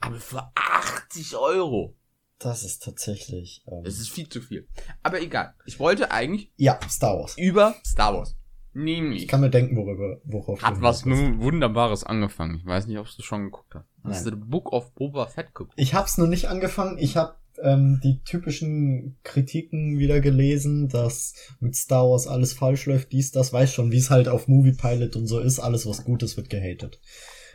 [0.00, 1.94] Aber für 80 Euro.
[2.40, 3.62] Das ist tatsächlich.
[3.70, 4.66] Ähm, das ist viel zu viel.
[5.02, 5.54] Aber egal.
[5.66, 6.50] Ich wollte eigentlich.
[6.56, 7.36] Ja, Star Wars.
[7.36, 8.34] Über Star Wars.
[8.72, 9.22] Nämlich.
[9.22, 12.56] Ich kann mir denken, worüber, worauf Hat was nun Wunderbares angefangen.
[12.56, 13.84] Ich weiß nicht, ob du schon geguckt hast.
[14.04, 14.34] Hast Nein.
[14.34, 15.72] du The Book of Boba Fett geguckt?
[15.76, 16.96] Ich hab's noch nicht angefangen.
[16.98, 23.12] Ich hab ähm, die typischen Kritiken wieder gelesen, dass mit Star Wars alles falsch läuft,
[23.12, 26.04] dies, das, weiß schon, wie es halt auf Movie Pilot und so ist, alles was
[26.04, 27.00] Gutes wird gehatet.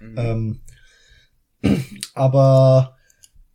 [0.01, 0.15] Mhm.
[0.17, 0.61] Ähm,
[2.13, 2.95] aber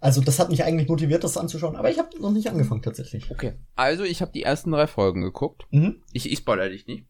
[0.01, 3.30] also das hat mich eigentlich motiviert, das anzuschauen, aber ich habe noch nicht angefangen tatsächlich.
[3.30, 5.66] Okay, also ich habe die ersten drei Folgen geguckt.
[5.70, 6.03] Mhm.
[6.12, 7.07] Ich, ich spoilere dich nicht.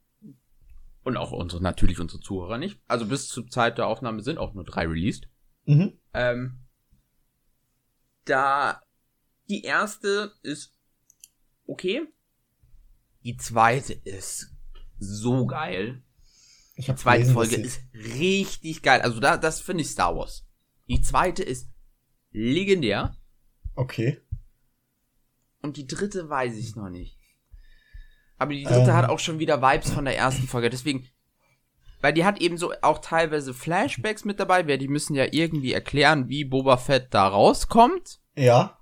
[1.02, 2.78] Und auch unsere, natürlich unsere Zuhörer nicht.
[2.86, 5.28] Also bis zur Zeit der Aufnahme sind auch nur drei released.
[5.64, 5.98] Mhm.
[6.12, 6.58] Ähm,
[8.24, 8.82] da
[9.50, 10.72] die erste ist
[11.66, 12.02] okay.
[13.24, 14.54] Die zweite ist
[14.98, 16.02] so geil.
[16.76, 19.02] Ich die zweite gelesen, Folge ist richtig geil.
[19.02, 20.46] Also da, das finde ich Star Wars.
[20.88, 21.68] Die zweite ist
[22.30, 23.16] legendär.
[23.74, 24.20] Okay.
[25.62, 27.18] Und die dritte weiß ich noch nicht.
[28.38, 28.94] Aber die dritte ähm.
[28.94, 30.70] hat auch schon wieder Vibes von der ersten Folge.
[30.70, 31.06] Deswegen,
[32.00, 35.72] weil die hat eben so auch teilweise Flashbacks mit dabei, weil die müssen ja irgendwie
[35.72, 38.20] erklären, wie Boba Fett da rauskommt.
[38.36, 38.79] Ja.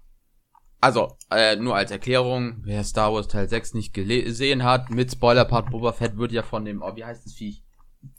[0.81, 5.71] Also, äh, nur als Erklärung, wer Star Wars Teil 6 nicht gesehen hat, mit Spoilerpart,
[5.71, 7.63] Boba Fett wird ja von dem, oh, wie heißt das Viech?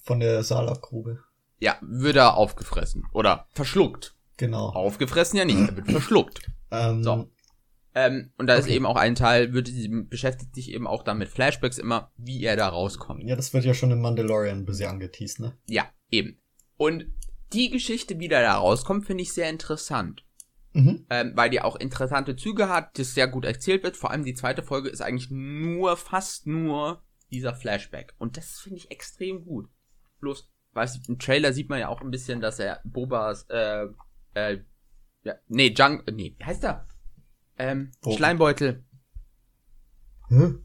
[0.04, 1.24] Von der Salakgrube.
[1.60, 3.06] Ja, wird er aufgefressen.
[3.14, 4.16] Oder verschluckt.
[4.38, 4.70] Genau.
[4.70, 6.42] Aufgefressen ja nicht, er wird verschluckt.
[6.72, 7.30] Ähm, So.
[7.96, 8.76] Ähm, und da ist Okay.
[8.76, 9.70] eben auch ein Teil, wird,
[10.10, 13.24] beschäftigt sich eben auch dann mit Flashbacks immer, wie er da rauskommt.
[13.24, 15.58] Ja, das wird ja schon im Mandalorian ein bisschen angeteased, ne?
[15.68, 16.38] Ja, eben.
[16.78, 17.08] Und
[17.52, 20.24] die Geschichte, wie der da rauskommt, finde ich sehr interessant.
[20.74, 21.06] Mhm.
[21.10, 23.98] Ähm, weil die auch interessante Züge hat, das sehr gut erzählt wird.
[23.98, 28.14] Vor allem die zweite Folge ist eigentlich nur, fast nur dieser Flashback.
[28.20, 29.68] Und das finde ich extrem gut.
[30.20, 33.88] Bloß, weißt du, im Trailer sieht man ja auch ein bisschen, dass er Bobas, äh,
[34.36, 34.60] äh,
[35.24, 36.86] ja, nee, Junk, äh, nee, wie heißt er?
[37.58, 38.84] Ähm, Bo- Schleimbeutel,
[40.30, 40.64] Hm?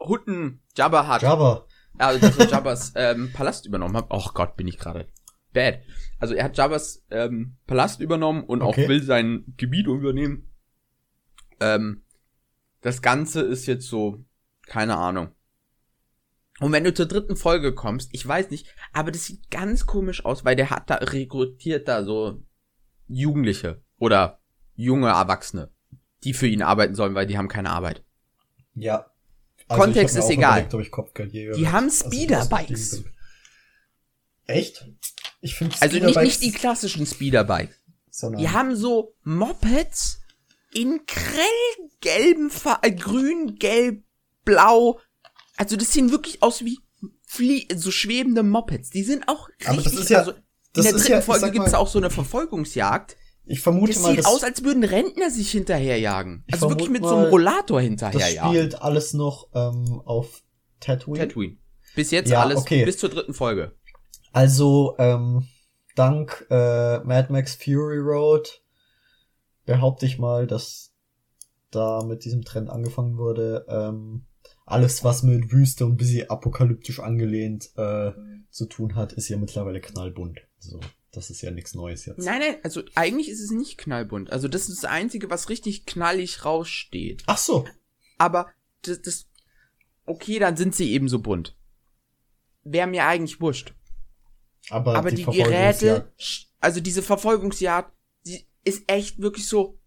[0.00, 1.22] Hutten, Jabba hat.
[1.22, 1.66] Jabba.
[1.98, 4.06] Also, dass er Jabbas ähm, Palast übernommen hat.
[4.10, 5.06] Oh Gott, bin ich gerade
[5.52, 5.80] bad.
[6.18, 8.84] Also er hat Jabbas ähm, Palast übernommen und Okay.
[8.84, 10.48] auch will sein Gebiet übernehmen.
[11.60, 12.02] Ähm,
[12.82, 14.24] das Ganze ist jetzt so,
[14.66, 15.32] keine Ahnung.
[16.60, 20.24] Und wenn du zur dritten Folge kommst, ich weiß nicht, aber das sieht ganz komisch
[20.24, 22.42] aus, weil der hat da rekrutiert da so
[23.08, 24.40] Jugendliche oder
[24.76, 25.70] junge Erwachsene,
[26.22, 28.04] die für ihn arbeiten sollen, weil die haben keine Arbeit.
[28.74, 29.06] Ja.
[29.68, 30.66] Kontext hab mir ist egal.
[30.66, 32.90] überlegt, Die haben Also, Speederbikes.
[32.90, 33.04] das-
[34.46, 34.86] Echt?
[35.40, 37.74] Ich finde Also nicht, nicht die klassischen Speederbikes.
[38.10, 40.20] sondern Die haben so Mopeds
[40.72, 42.50] in grellgelben,
[42.82, 44.02] äh, grün, gelb,
[44.44, 44.98] blau.
[45.56, 46.78] Also das sehen wirklich aus wie
[47.26, 48.90] Flie so schwebende Mopeds.
[48.90, 49.68] Die sind auch richtig.
[49.68, 50.36] Aber das ist ja- also in
[50.72, 53.16] das der dritten ja, Folge gibt's mal- auch so eine Verfolgungsjagd.
[53.46, 56.44] ich vermute Das mal, sieht das, aus, als würden Rentner sich hinterherjagen.
[56.52, 58.50] Also wirklich mit so einem mal, Rollator das hinterherjagen.
[58.52, 60.42] spielt alles noch ähm, auf
[60.80, 61.26] Tatooine.
[61.26, 61.56] Tatooine.
[61.96, 62.84] Bis jetzt Ja, alles, okay.
[62.84, 63.74] bis zur dritten Folge.
[64.32, 65.46] Also, ähm,
[65.96, 68.62] dank äh, Mad Max Fury Road
[69.64, 70.92] behaupte ich mal, dass
[71.70, 73.66] da mit diesem Trend angefangen wurde.
[73.68, 74.24] Ähm,
[74.66, 78.12] alles, was mit Wüste und bisschen apokalyptisch angelehnt äh,
[78.50, 80.40] zu tun hat, ist ja mittlerweile knallbunt.
[80.58, 82.18] So, das ist ja nichts Neues jetzt.
[82.18, 84.30] Nein, nein, also eigentlich ist es nicht knallbunt.
[84.30, 87.24] Also das ist das Einzige, was richtig knallig raussteht.
[87.26, 87.66] Ach so.
[88.18, 88.50] Aber
[88.82, 89.26] das, das,
[90.04, 91.56] okay, dann sind sie eben so bunt.
[92.62, 93.74] Wäre mir eigentlich wurscht.
[94.70, 96.12] Aber, Aber die, Verfolgungsjagd- Geräte,
[96.60, 97.92] also diese Verfolgungsjagd,
[98.26, 99.78] die ist echt wirklich so.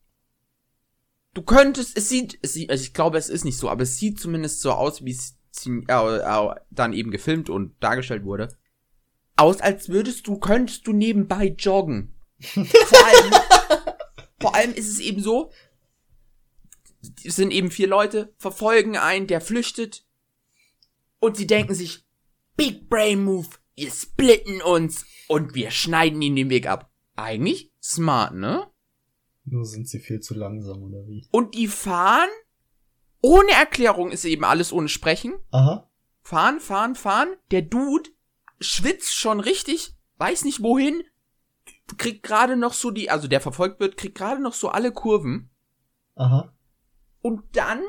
[1.34, 3.98] Du könntest, es sieht, es sieht, also ich glaube, es ist nicht so, aber es
[3.98, 8.56] sieht zumindest so aus, wie es äh, äh, dann eben gefilmt und dargestellt wurde.
[9.36, 12.14] Aus, als würdest du, könntest du nebenbei joggen.
[12.40, 12.64] Vor
[13.06, 13.34] allem,
[14.40, 15.52] vor allem ist es eben so,
[17.24, 20.06] es sind eben vier Leute, verfolgen einen, der flüchtet.
[21.20, 22.06] Und sie denken sich,
[22.58, 26.92] Big Brain Move, wir splitten uns und wir schneiden ihnen den Weg ab.
[27.16, 28.68] Eigentlich smart, ne?
[29.46, 31.28] Nur sind sie viel zu langsam, oder wie?
[31.32, 32.30] Und die fahren,
[33.22, 35.34] ohne Erklärung ist eben alles ohne Sprechen.
[35.52, 35.90] Aha.
[36.22, 37.36] Fahren, fahren, fahren.
[37.52, 38.10] Der Dude
[38.60, 41.04] schwitzt schon richtig, weiß nicht wohin,
[41.98, 45.50] kriegt gerade noch so die, also der verfolgt wird, kriegt gerade noch so alle Kurven.
[46.16, 46.54] Aha.
[47.22, 47.82] Und dann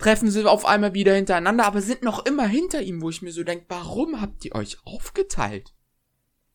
[0.00, 3.32] treffen sie auf einmal wieder hintereinander, aber sind noch immer hinter ihm, wo ich mir
[3.32, 5.74] so denke, warum habt ihr euch aufgeteilt?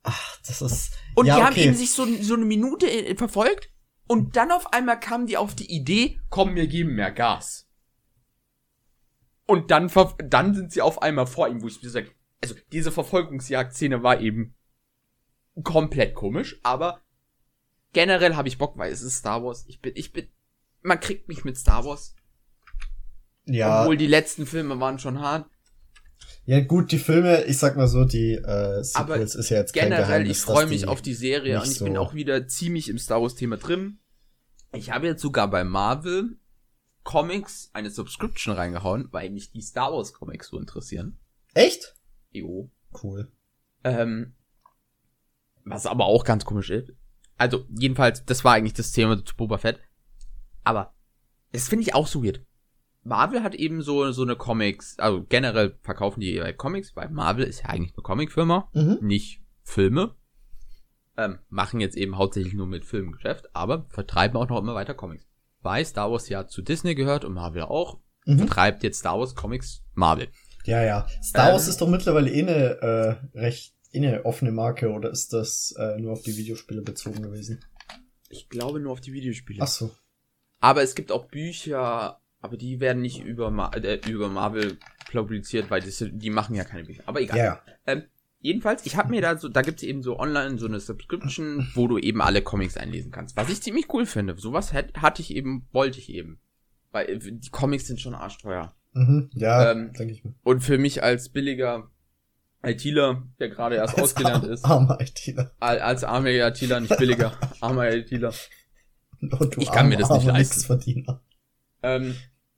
[0.03, 0.93] Ach, das ist.
[1.15, 1.65] Und ja, die haben okay.
[1.65, 3.69] eben sich so, so eine Minute äh, verfolgt
[4.07, 7.67] und dann auf einmal kamen die auf die Idee, komm, wir geben mehr Gas.
[9.47, 12.91] Und dann, dann sind sie auf einmal vor ihm, wo ich mir sage, also diese
[12.91, 14.55] Verfolgungsjagd-Szene war eben
[15.63, 17.01] komplett komisch, aber
[17.93, 19.65] generell habe ich Bock, weil es ist Star Wars.
[19.67, 20.27] Ich bin, ich bin,
[20.81, 22.15] man kriegt mich mit Star Wars,
[23.45, 25.47] ja, obwohl die letzten Filme waren schon hart.
[26.45, 29.85] ja, gut, die Filme, ich sag mal so, die äh, Sequels ist ja jetzt kein
[29.89, 32.89] Generell, Geheimnis, ich freue mich auf die Serie und ich bin so- auch wieder ziemlich
[32.89, 33.99] im Star Wars Thema drin.
[34.73, 36.37] Ich habe jetzt sogar bei Marvel
[37.03, 41.19] Comics eine Subscription reingehauen, weil mich die Star Wars Comics so interessieren.
[41.53, 41.95] Echt?
[42.31, 42.69] Jo.
[43.03, 43.31] Cool.
[43.83, 44.33] Ähm,
[45.63, 46.91] was aber auch ganz komisch ist.
[47.37, 49.79] Also, jedenfalls, das war eigentlich das Thema zu Boba Fett.
[50.63, 50.93] Aber,
[51.51, 52.41] das finde ich auch so weird.
[53.05, 57.45] Marvel hat eben so, so eine Comics, also generell verkaufen die ihre Comics, weil Marvel
[57.45, 58.97] ist ja eigentlich eine Comicfirma, Mhm.
[59.01, 60.15] nicht Filme.
[61.17, 65.25] Ähm, machen jetzt eben hauptsächlich nur mit Filmgeschäft, aber vertreiben auch noch immer weiter Comics.
[65.61, 68.39] Weil Star Wars ja zu Disney gehört und Marvel auch, Mhm.
[68.39, 70.27] vertreibt jetzt Star Wars Comics Marvel.
[70.65, 71.07] Ja, ja.
[71.23, 75.11] Star Wars Ähm, ist doch mittlerweile eh eine äh, recht eh eine offene Marke oder
[75.11, 77.63] ist das äh, nur auf die Videospiele bezogen gewesen?
[78.29, 79.61] Ich glaube nur auf die Videospiele.
[79.61, 79.91] Ach so.
[80.59, 84.77] Aber es gibt auch Bücher, aber die werden nicht über, Ma äh, über Marvel
[85.11, 87.03] publiziert, weil das, die machen ja keine Bücher.
[87.07, 87.37] Aber egal.
[87.37, 87.61] Ja.
[87.87, 88.03] Ähm,
[88.39, 91.87] jedenfalls, ich habe mir da so, da gibt's eben so online so eine Subscription, wo
[91.87, 93.35] du eben alle Comics einlesen kannst.
[93.35, 94.37] Was ich ziemlich cool finde.
[94.37, 96.39] Sowas hatte ich eben, wollte ich eben.
[96.91, 98.75] Weil äh, die Comics sind schon arschteuer.
[98.93, 100.35] Mhm, ja, ähm, denke ich mir.
[100.43, 101.89] Und für mich als billiger
[102.63, 104.65] ITler, der gerade erst als ausgelernt ar ist.
[104.65, 105.51] Armer ITler.
[105.59, 107.33] Als armer ITler, nicht billiger.
[107.61, 108.33] armer ITler.
[109.21, 111.05] ich kann arm, mir das nicht leisten.
[111.83, 112.15] Ähm,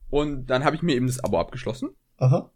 [0.10, 1.90] und dann habe ich mir eben das Abo abgeschlossen.
[2.18, 2.52] Aha.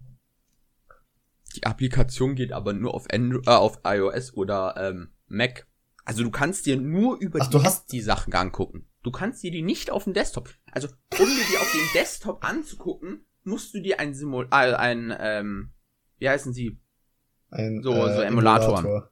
[1.56, 5.68] Die Applikation geht aber nur auf, Android, äh, auf iOS oder ähm, Mac.
[6.06, 7.92] Also du kannst dir nur über Ach, die, hast...
[7.92, 8.88] die Sachen angucken.
[9.04, 10.50] Du kannst dir die nicht auf dem Desktop.
[10.72, 15.14] Also um dir die auf dem Desktop anzugucken, musst du dir ein Simul, äh, ein,
[15.20, 15.72] ähm,
[16.20, 16.80] wie heißen sie?
[17.50, 18.86] Ein, so, äh, so Emulatoren.
[18.86, 19.12] Emulator.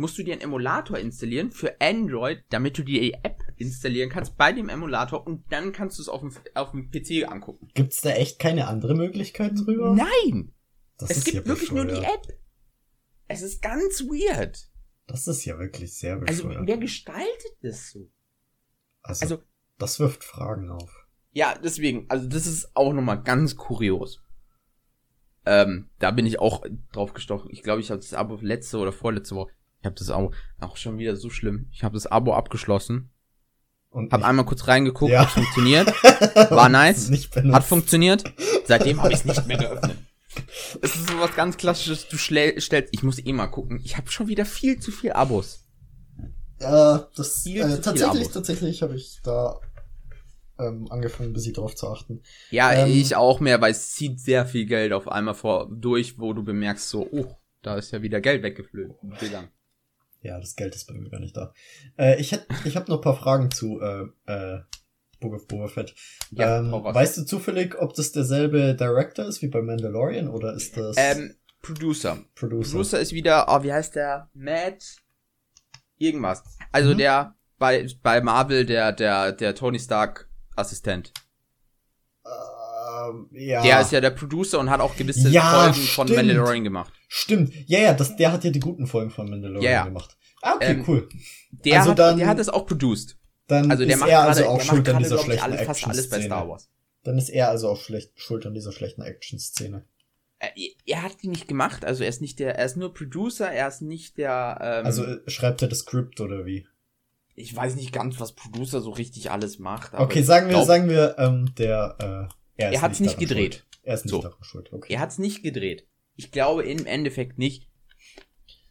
[0.00, 4.50] Musst du dir einen Emulator installieren für Android, damit du die App installieren kannst bei
[4.50, 7.68] dem Emulator und dann kannst du es auf dem, auf dem PC angucken.
[7.74, 9.94] Gibt's da echt keine andere Möglichkeit drüber?
[9.94, 10.54] Nein!
[10.96, 12.26] Das es gibt wirklich nur die App.
[13.28, 14.70] Es ist ganz weird.
[15.06, 16.56] Das ist ja wirklich sehr also, bescheuert.
[16.56, 18.10] Also, wer gestaltet das so?
[19.02, 19.42] Also, also
[19.76, 21.06] das wirft Fragen auf.
[21.32, 24.22] Ja, deswegen, also das ist auch nochmal ganz kurios.
[25.44, 27.50] Ähm, da bin ich auch drauf gestochen.
[27.50, 29.52] Ich glaube, ich habe das Abo letzte oder vorletzte Woche.
[29.80, 31.68] Ich habe das Abo auch schon wieder so schlimm.
[31.72, 33.10] Ich habe das Abo abgeschlossen.
[33.88, 35.22] Und hab einmal kurz reingeguckt, ja.
[35.22, 35.88] hat funktioniert.
[36.50, 37.10] War nice.
[37.52, 38.22] Hat funktioniert.
[38.64, 39.96] Seitdem habe ich es nicht mehr geöffnet.
[40.80, 43.80] Es ist so was ganz klassisches, du stellst, ich muss eh mal gucken.
[43.84, 45.66] Ich habe schon wieder viel zu viel Abos.
[46.60, 49.58] Ja, das äh, tatsächlich, tatsächlich habe ich da
[50.58, 52.22] ähm, angefangen, ein bisschen drauf zu achten.
[52.50, 56.18] Ja, ähm, ich auch mehr, weil es zieht sehr viel Geld auf einmal vor durch,
[56.18, 58.92] wo du bemerkst so, oh, da ist ja wieder Geld weggeflöht.
[60.22, 61.52] Ja, das Geld ist bei mir gar nicht da.
[61.98, 64.60] Äh, ich hätte, ich habe noch ein paar Fragen zu äh, äh,
[65.20, 65.94] Book of Boba Fett.
[66.30, 70.76] Ja, ähm, weißt du zufällig, ob das derselbe Director ist wie bei Mandalorian oder ist
[70.76, 70.96] das?
[70.98, 72.18] Ähm, Producer.
[72.34, 72.70] Producer.
[72.70, 74.30] Producer ist wieder, oh, wie heißt der?
[74.34, 74.96] Matt
[76.00, 76.42] irgendwas.
[76.72, 76.98] Also mhm.
[76.98, 81.12] der bei bei Marvel der der der Tony Stark Assistent.
[83.08, 83.62] Ähm, ja.
[83.62, 85.88] Der ist ja der Producer und hat auch gewisse ja, Folgen stimmt.
[85.88, 86.92] von Mandalorian gemacht.
[87.08, 87.52] Stimmt.
[87.66, 90.16] Ja, ja, das, der hat ja die guten Folgen von Mandalorian ja, gemacht.
[90.42, 91.08] Ah, okay, ähm, cool.
[91.50, 93.16] Der, also hat, dann, der hat es auch produced.
[93.46, 96.08] Dann also der ist macht er also auch schuld an dieser schlechten alles, fast alles
[96.08, 96.68] bei Star Wars.
[97.02, 99.84] Dann ist er also auch schlecht, schuld an dieser schlechten Action-Szene.
[100.38, 100.48] Äh,
[100.86, 103.68] er hat die nicht gemacht, also er ist nicht der, er ist nur Producer, er
[103.68, 104.58] ist nicht der.
[104.60, 106.66] Ähm, also äh, schreibt er das Skript oder wie?
[107.34, 109.94] Ich weiß nicht ganz, was Producer so richtig alles macht.
[109.94, 112.28] okay, sagen wir, glaub, sagen wir, ähm, der.
[112.28, 113.54] Äh, er, er hat es nicht, nicht gedreht.
[113.54, 113.66] Schuld.
[113.82, 114.22] Er ist nicht so.
[114.22, 114.72] daran schuld.
[114.72, 114.92] Okay.
[114.94, 115.86] Er hat es nicht gedreht.
[116.16, 117.68] Ich glaube im Endeffekt nicht.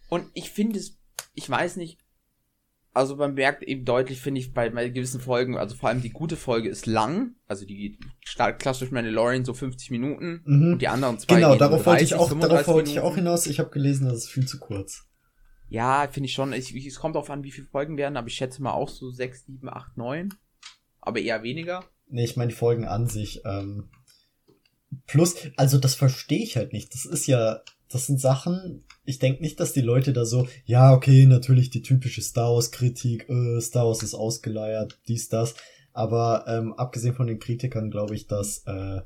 [0.09, 0.99] Und ich finde es,
[1.33, 1.99] ich weiß nicht,
[2.93, 6.09] also man merkt eben deutlich, finde ich, bei, bei gewissen Folgen, also vor allem die
[6.09, 10.73] gute Folge ist lang, also die klassisch Mandalorian so 50 Minuten mhm.
[10.73, 13.45] und die anderen zwei Genau, darauf wollte ich auch, darauf wollte ich auch hinaus.
[13.45, 15.05] Ich habe gelesen, das ist viel zu kurz.
[15.69, 16.51] Ja, finde ich schon.
[16.51, 19.11] Ich, es kommt darauf an, wie viele Folgen werden, aber ich schätze mal auch so
[19.11, 20.33] 6, 7, 8, 9.
[20.99, 21.85] Aber eher weniger.
[22.09, 23.41] Nee, ich meine die Folgen an sich.
[23.45, 23.89] Ähm,
[25.07, 26.93] plus, also das verstehe ich halt nicht.
[26.93, 30.93] Das ist ja, das sind Sachen, ich denke nicht, dass die Leute da so, ja,
[30.93, 35.55] okay, natürlich die typische Star Wars-Kritik, äh, Star Wars ist ausgeleiert, dies, das.
[35.93, 39.01] Aber ähm, abgesehen von den Kritikern glaube ich, dass äh,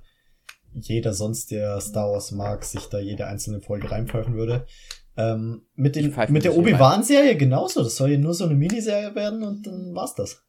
[0.73, 4.65] jeder sonst, der Star Wars mag, sich da jede einzelne Folge reinpfeifen würde.
[5.15, 7.83] Ähm, mit, den, mit der Obi-Wan-Serie genauso.
[7.83, 10.43] Das soll ja nur so eine Miniserie werden und dann war's das.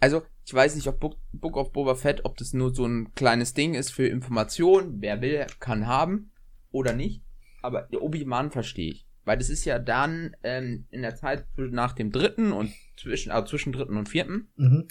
[0.00, 3.14] Also, ich weiß nicht, ob Book, Book of Boba Fett, ob das nur so ein
[3.14, 5.00] kleines Ding ist für Informationen.
[5.00, 6.30] Wer will, kann haben
[6.70, 7.22] oder nicht
[7.66, 9.06] aber Obi-Wan verstehe ich.
[9.24, 13.48] Weil das ist ja dann ähm, in der Zeit nach dem dritten und zwischen, also
[13.48, 14.48] zwischen dritten und vierten.
[14.54, 14.86] Mhm.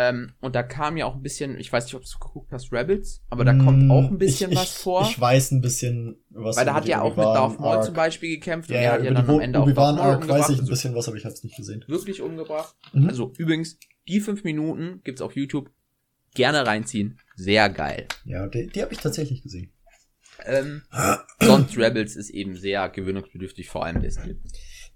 [0.00, 2.72] Ähm, und da kam ja auch ein bisschen, ich weiß nicht, ob du geguckt hast,
[2.72, 5.02] Rebels, aber da kommt mm, auch ein bisschen ich, was vor.
[5.02, 6.56] Ich weiß ein bisschen was.
[6.56, 9.02] Weil da hat ja auch mit Darth Maul zum Beispiel gekämpft ja, und er hat
[9.02, 11.24] ja dann am Ende auch Darth Maul Arc weiß ich ein bisschen was, aber ich
[11.24, 11.84] hab's nicht gesehen.
[11.88, 12.76] Wirklich umgebracht.
[12.92, 13.08] Mhm.
[13.08, 13.76] Also übrigens,
[14.06, 15.68] die fünf Minuten gibt's auf YouTube.
[16.32, 17.18] Gerne reinziehen.
[17.34, 18.06] Sehr geil.
[18.24, 19.72] Ja, die, die habe ich tatsächlich gesehen.
[20.46, 20.82] Ähm,
[21.40, 24.40] sonst Rebels ist eben sehr gewöhnungsbedürftig, vor allem Stil.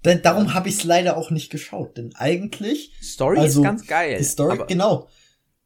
[0.05, 3.87] Denn darum habe ich es leider auch nicht geschaut, denn eigentlich Story also, ist ganz
[3.87, 4.19] geil.
[4.19, 5.09] Die Story, aber, genau.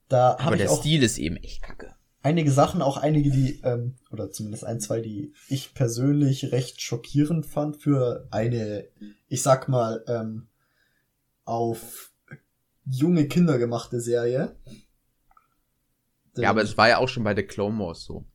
[0.08, 1.94] Da aber der Stil ist eben echt kacke.
[2.22, 7.46] Einige Sachen, auch einige, die ähm, oder zumindest ein, zwei, die ich persönlich recht schockierend
[7.46, 8.88] fand für eine,
[9.28, 10.48] ich sag mal, ähm,
[11.44, 12.12] auf
[12.84, 14.56] junge Kinder gemachte Serie.
[16.36, 18.26] Denn, ja, aber es war ja auch schon bei The Clone Wars so.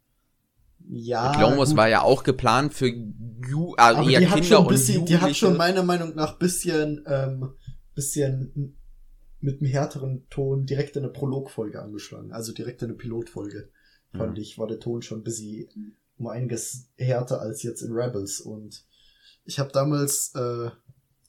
[0.89, 1.31] Ja.
[1.33, 5.35] Clone Wars war ja auch geplant für Ju also eher Kinder schon bisschen, Die hat
[5.35, 7.53] schon meiner Meinung nach bisschen, ähm,
[7.95, 8.77] bisschen
[9.39, 12.31] mit einem härteren Ton direkt in eine Prologfolge angeschlagen.
[12.31, 13.69] Also direkt in eine Pilotfolge.
[14.15, 14.41] Fand ja.
[14.41, 18.39] ich, war der Ton schon ein bisschen um einiges härter als jetzt in Rebels.
[18.41, 18.85] Und
[19.43, 20.69] ich habe damals, äh,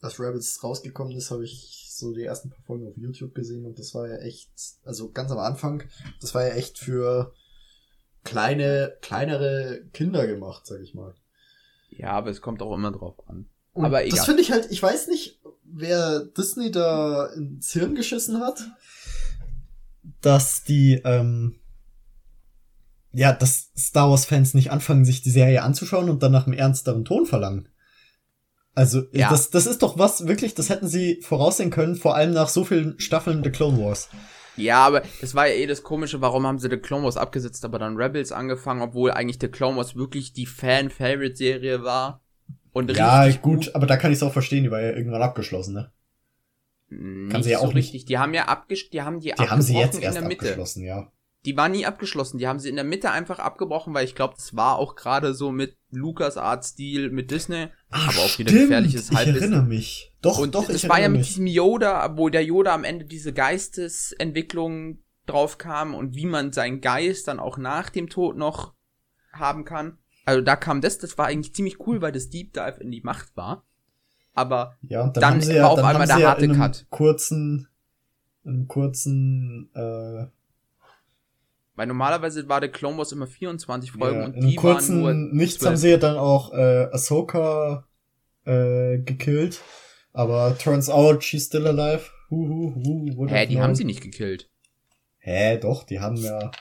[0.00, 3.78] als Rebels rausgekommen ist, habe ich so die ersten paar Folgen auf YouTube gesehen und
[3.78, 4.50] das war ja echt,
[4.84, 5.84] also ganz am Anfang,
[6.20, 7.32] das war ja echt für
[8.24, 11.14] kleine, kleinere Kinder gemacht, sag ich mal.
[11.90, 13.46] Ja, aber es kommt auch immer drauf an.
[13.72, 14.16] Und aber egal.
[14.16, 18.62] Das finde ich halt, ich weiß nicht, wer Disney da ins Hirn geschissen hat,
[20.20, 21.56] dass die, ähm,
[23.12, 26.56] ja, dass Star Wars Fans nicht anfangen, sich die Serie anzuschauen und dann nach einem
[26.56, 27.68] ernsteren Ton verlangen.
[28.74, 29.28] Also, ja.
[29.28, 32.64] das, das ist doch was, wirklich, das hätten sie voraussehen können, vor allem nach so
[32.64, 34.08] vielen Staffeln The Clone Wars.
[34.56, 37.64] Ja, aber das war ja eh das Komische, warum haben sie The Clone Wars abgesetzt,
[37.64, 42.22] aber dann Rebels angefangen, obwohl eigentlich The Clone Wars wirklich die Fan-Favorite-Serie war.
[42.72, 45.22] Und ja, gut, gut, aber da kann ich es auch verstehen, die war ja irgendwann
[45.22, 45.92] abgeschlossen, ne?
[46.88, 47.76] Nicht kann sie ja auch so nicht.
[47.76, 48.04] richtig.
[48.04, 51.10] Die haben ja abgesch die haben die, die haben sie jetzt erst abgeschlossen, ja
[51.44, 52.38] die war nie abgeschlossen.
[52.38, 55.34] Die haben sie in der Mitte einfach abgebrochen, weil ich glaube, das war auch gerade
[55.34, 57.68] so mit Lukas Art Stil mit Disney.
[57.90, 59.34] Ach, aber auch wieder gefährliches Halbwissen.
[59.34, 60.12] Ich erinnere mich.
[60.22, 61.28] Doch, und doch, es war ja mit mich.
[61.28, 66.80] diesem Yoda, wo der Yoda am Ende diese Geistesentwicklung drauf kam und wie man seinen
[66.80, 68.74] Geist dann auch nach dem Tod noch
[69.32, 69.98] haben kann.
[70.24, 73.00] Also da kam das, das war eigentlich ziemlich cool, weil das Deep Dive in die
[73.00, 73.64] Macht war.
[74.34, 76.86] Aber ja, dann, dann war ja, auf einmal der harte ja Cut.
[76.90, 77.68] Kurzen,
[78.44, 80.26] einen kurzen äh,
[81.82, 85.34] weil normalerweise war der Clone Wars immer 24 Folgen ja, und die kurzen waren nur
[85.34, 85.68] Nichts 12.
[85.68, 87.88] haben sie ja dann auch äh, Ahsoka
[88.44, 89.60] äh, gekillt.
[90.12, 92.04] Aber turns out she's still alive.
[92.30, 94.48] Hu, hu, hu, Hä, die haben sie nicht gekillt.
[95.18, 96.52] Hä, doch, die haben ja.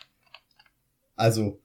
[1.15, 1.61] Also.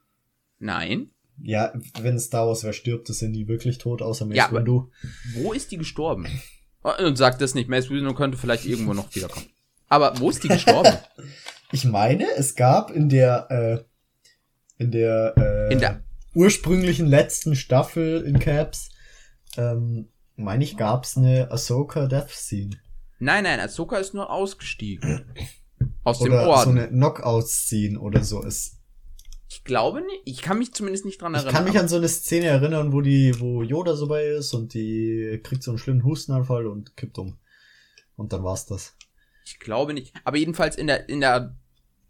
[0.59, 1.13] Nein.
[1.41, 4.91] Ja, wenn Star Wars wer stirbt, ist er nie wirklich tot, außer Mace ja, Windu.
[5.37, 6.27] Wo ist die gestorben?
[6.85, 9.47] Oh, und sagt das nicht, Mace Windu könnte vielleicht irgendwo noch wiederkommen.
[9.89, 10.93] Aber wo ist die gestorben?
[11.73, 16.03] Ich meine, es gab in der, äh, in der, äh, in der
[16.35, 18.91] ursprünglichen letzten Staffel in Caps,
[19.57, 22.77] ähm, meine ich, gab's eine Ahsoka Death Scene.
[23.19, 25.25] Nein, nein, Ahsoka ist nur ausgestiegen.
[26.05, 26.65] Aus oder dem Orden.
[26.65, 28.77] so eine Knockout-Scene oder so ist.
[29.49, 30.23] Ich glaube nicht.
[30.25, 31.51] Ich kann mich zumindest nicht dran erinnern.
[31.51, 34.53] Ich kann mich an so eine Szene erinnern, wo die, wo Yoda so bei ist
[34.55, 37.39] und die kriegt so einen schlimmen Hustenanfall und kippt um.
[38.17, 38.95] Und dann war's das.
[39.47, 40.13] Ich glaube nicht.
[40.25, 41.57] Aber jedenfalls in der, in der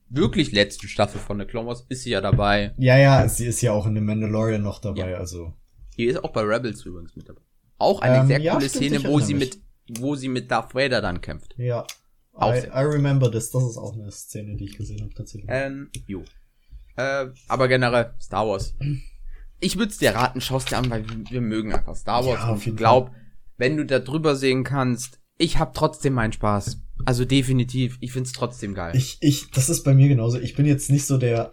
[0.08, 2.74] wirklich letzten Staffel von The Clone Wars ist sie ja dabei.
[2.78, 5.18] Ja, ja, sie ist ja auch in The Mandalorian noch dabei, ja.
[5.18, 5.52] also.
[5.96, 7.42] Die ist auch bei Rebels übrigens mit dabei.
[7.78, 9.58] Auch eine ähm, sehr ja, coole stimmt, Szene, wo sie mit,
[9.98, 11.54] wo sie mit Darth Vader dann kämpft.
[11.58, 11.86] Ja.
[12.32, 13.50] Auch I, I remember this.
[13.50, 15.50] Das ist auch eine Szene, die ich gesehen habe, tatsächlich.
[15.50, 16.24] Ähm, jo.
[16.96, 18.74] Äh, aber generell, Star Wars.
[19.60, 22.50] Ich würde es dir raten, schaust dir an, weil wir, mögen einfach Star Wars ja,
[22.50, 23.10] und ich glaub,
[23.56, 26.82] wenn du da drüber sehen kannst, ich habe trotzdem meinen Spaß.
[27.04, 28.96] Also definitiv, ich find's trotzdem geil.
[28.96, 30.38] Ich, ich, das ist bei mir genauso.
[30.38, 31.52] Ich bin jetzt nicht so der,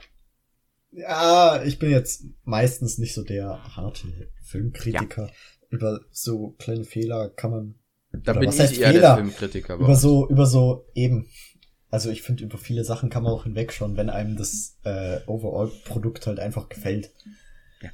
[0.91, 4.08] ja, ich bin jetzt meistens nicht so der harte
[4.44, 5.28] Filmkritiker.
[5.28, 5.34] Ja.
[5.70, 7.76] Über so kleine Fehler kann man.
[8.12, 8.94] Da bin ich eher Fehler?
[8.94, 9.76] der Filmkritiker.
[9.76, 11.28] Über so, über so eben.
[11.89, 16.26] Also ich finde, über viele Sachen kann man auch hinwegschauen, wenn einem das äh, Overall-Produkt
[16.26, 17.12] halt einfach gefällt.
[17.82, 17.91] Ja.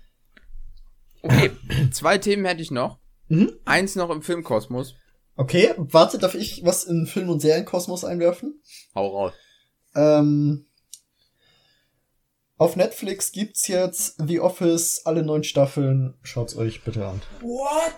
[1.22, 1.52] Okay,
[1.92, 3.00] zwei Themen hätte ich noch.
[3.28, 3.52] Mhm.
[3.66, 4.96] Eins noch im Filmkosmos.
[5.40, 8.62] Okay, warte, darf ich was in Film- und Serienkosmos einwerfen?
[8.94, 9.34] Hau raus.
[9.96, 10.66] Ähm,
[12.58, 16.16] auf Netflix gibt's jetzt The Office, alle neun Staffeln.
[16.24, 17.22] Schaut's euch bitte an.
[17.40, 17.96] What?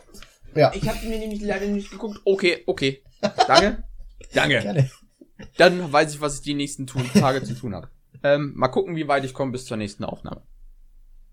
[0.54, 0.72] Ja.
[0.76, 2.22] Ich habe mir nämlich leider nicht geguckt.
[2.26, 3.02] Okay, okay.
[3.48, 3.86] Danke.
[4.36, 4.62] Danke.
[4.62, 4.92] Gerne.
[5.58, 7.90] Dann weiß ich, was ich die nächsten tun, Tage zu tun habe.
[8.22, 10.44] Ähm, mal gucken, wie weit ich komme bis zur nächsten Aufnahme.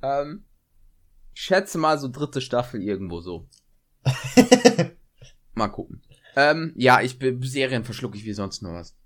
[0.01, 0.47] Ähm,
[1.35, 3.47] schätze mal so dritte Staffel irgendwo so.
[5.59, 6.03] Mal gucken.
[6.37, 8.97] Ähm, ja, ich bin Serien verschlucke ich wie sonst nur was.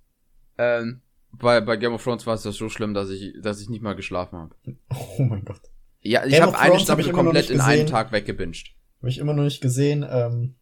[0.58, 1.00] Ähm,
[1.32, 3.82] bei, bei Game of Thrones war es das so schlimm, dass ich, dass ich nicht
[3.82, 4.54] mal geschlafen habe.
[5.18, 5.62] Oh mein Gott.
[6.00, 8.74] Ja, ich habe eine Staffel hab komplett in einem Tag weggebinged.
[8.98, 10.04] Habe ich immer noch nicht gesehen.
[10.08, 10.56] Ähm,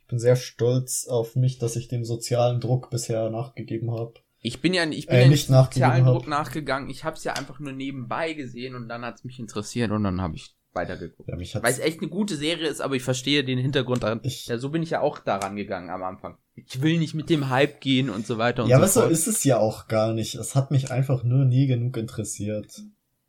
[0.00, 4.14] ich bin sehr stolz auf mich, dass ich dem sozialen Druck bisher nachgegeben habe.
[4.40, 6.88] Ich bin ja, ich bin äh, ja nicht dem sozialen Druck nachgegangen.
[6.88, 10.04] Ich habe es ja einfach nur nebenbei gesehen und dann hat es mich interessiert und
[10.04, 11.28] dann habe ich weitergeguckt.
[11.28, 14.20] Ja, Weil es echt eine gute Serie ist, aber ich verstehe den Hintergrund daran.
[14.22, 16.38] Ich, ja, so bin ich ja auch daran gegangen am Anfang.
[16.54, 18.94] Ich will nicht mit dem Hype gehen und so weiter und ja, so fort.
[18.94, 20.34] Ja, aber so ist es ja auch gar nicht.
[20.34, 22.82] Es hat mich einfach nur nie genug interessiert.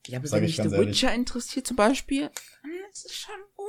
[0.07, 1.19] Ja, aber wenn mich The Witcher ehrlich.
[1.19, 2.29] interessiert zum Beispiel,
[2.89, 3.67] das ist schon gut.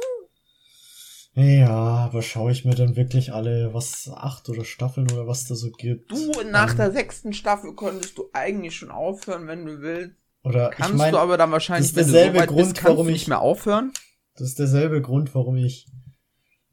[1.34, 5.54] Ja, aber schaue ich mir dann wirklich alle, was, acht oder Staffeln oder was da
[5.54, 6.10] so gibt?
[6.10, 10.16] Du, nach ähm, der sechsten Staffel konntest du eigentlich schon aufhören, wenn du willst.
[10.44, 12.74] Oder kannst ich mein, du aber dann wahrscheinlich, das ist derselbe wenn du so Grund,
[12.74, 13.92] bist, warum ich nicht mehr aufhören.
[14.34, 15.86] Das ist derselbe Grund, warum ich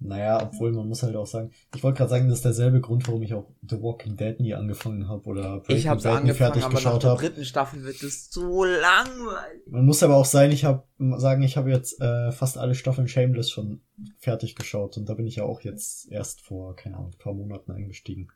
[0.02, 3.06] Naja, obwohl man muss halt auch sagen, ich wollte gerade sagen, das ist derselbe Grund,
[3.08, 6.34] warum ich auch The Walking Dead nie angefangen habe oder Breaking ich hab's Bad nie
[6.34, 7.20] fertig aber geschaut habe.
[7.20, 9.62] dritten Staffel wird es so langweilig.
[9.68, 10.84] Man muss aber auch sein, ich habe
[11.18, 13.82] sagen, ich habe jetzt äh, fast alle Staffeln Shameless schon
[14.18, 17.34] fertig geschaut und da bin ich ja auch jetzt erst vor keine Ahnung, ein paar
[17.34, 18.30] Monaten eingestiegen.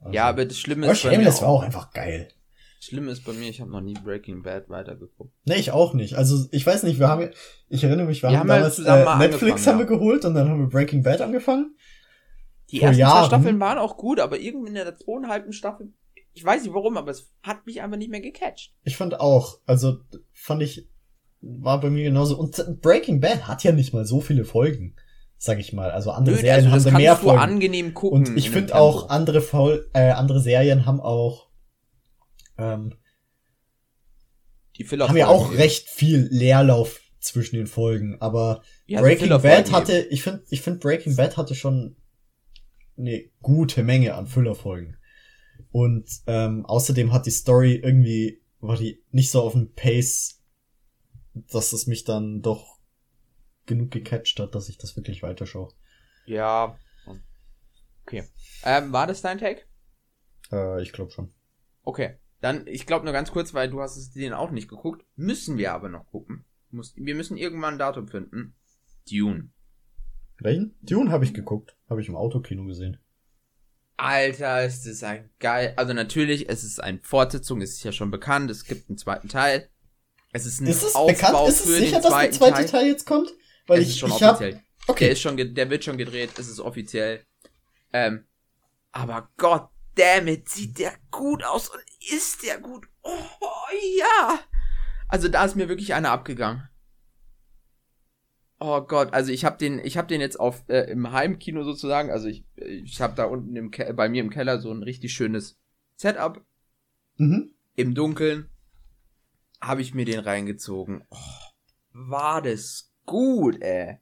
[0.00, 2.28] Also, ja, aber das Schlimme ist Shameless war auch einfach geil.
[2.84, 5.32] Schlimm ist bei mir, ich habe noch nie Breaking Bad weitergeguckt.
[5.44, 6.14] Nee, ich auch nicht.
[6.14, 7.30] Also ich weiß nicht, wir haben,
[7.68, 10.48] ich erinnere mich, wir, wir haben, haben damals äh, Netflix haben wir geholt und dann
[10.48, 11.76] haben wir Breaking Bad angefangen.
[12.70, 13.22] Die ersten Jahren.
[13.22, 15.92] zwei Staffeln waren auch gut, aber irgendwie in der zweieinhalben Staffel,
[16.32, 18.74] ich weiß nicht warum, aber es hat mich einfach nicht mehr gecatcht.
[18.82, 19.98] Ich fand auch, also
[20.32, 20.88] fand ich,
[21.40, 22.38] war bei mir genauso.
[22.38, 24.94] Und Breaking Bad hat ja nicht mal so viele Folgen
[25.44, 25.90] sag ich mal.
[25.90, 27.38] Also andere Nö, Serien also haben mehr Folgen.
[27.38, 28.28] angenehm gucken.
[28.28, 31.48] Und ich finde auch andere Fol äh, andere Serien haben auch
[32.58, 32.94] ähm,
[34.76, 39.72] die Filler haben ja auch recht viel Leerlauf zwischen den Folgen, aber ja, Breaking Bad
[39.72, 41.96] hatte, ich finde, ich finde Breaking Bad hatte schon
[42.96, 44.96] eine gute Menge an Füllerfolgen.
[45.70, 50.40] Und ähm, außerdem hat die Story irgendwie, war die nicht so auf dem Pace,
[51.34, 52.78] dass es mich dann doch
[53.66, 55.72] genug gecatcht hat, dass ich das wirklich weiterschaue.
[56.26, 56.78] Ja.
[58.02, 58.24] Okay.
[58.64, 59.62] Ähm, war das dein Take?
[60.52, 61.32] Äh, ich glaube schon.
[61.82, 62.18] Okay.
[62.44, 65.02] Dann, ich glaube nur ganz kurz, weil du hast es den auch nicht geguckt.
[65.16, 66.44] Müssen wir aber noch gucken.
[66.70, 68.54] Muss, wir müssen irgendwann ein Datum finden.
[69.10, 69.48] Dune.
[70.40, 70.76] Welchen?
[70.82, 71.74] Dune habe ich geguckt.
[71.88, 72.98] Habe ich im Autokino gesehen.
[73.96, 75.72] Alter, ist das ein geil.
[75.76, 79.30] Also natürlich, es ist eine Fortsetzung, es ist ja schon bekannt, es gibt einen zweiten
[79.30, 79.70] Teil.
[80.34, 81.48] Es ist ein ist es Aufbau bekannt?
[81.48, 83.32] Ist es sicher, dass der zweite Teil, Teil jetzt kommt?
[83.66, 84.56] Weil es ich, ist schon ich offiziell.
[84.56, 84.88] Hab...
[84.88, 85.04] Okay.
[85.04, 87.24] Der ist schon, der wird schon gedreht, es ist offiziell.
[87.94, 88.26] Ähm,
[88.92, 91.82] aber Gott damn it, sieht der gut aus und
[92.12, 92.86] ist der gut.
[93.02, 93.18] Oh,
[93.98, 94.40] ja.
[95.08, 96.68] Also da ist mir wirklich einer abgegangen.
[98.58, 102.10] Oh Gott, also ich habe den, ich habe den jetzt auf äh, im Heimkino sozusagen.
[102.10, 105.12] Also ich, ich habe da unten im Ke bei mir im Keller so ein richtig
[105.12, 105.58] schönes
[105.96, 106.44] Setup.
[107.16, 107.54] Mhm.
[107.76, 108.48] Im Dunkeln
[109.60, 111.04] habe ich mir den reingezogen.
[111.10, 111.16] Oh,
[111.92, 113.98] war das gut, ey.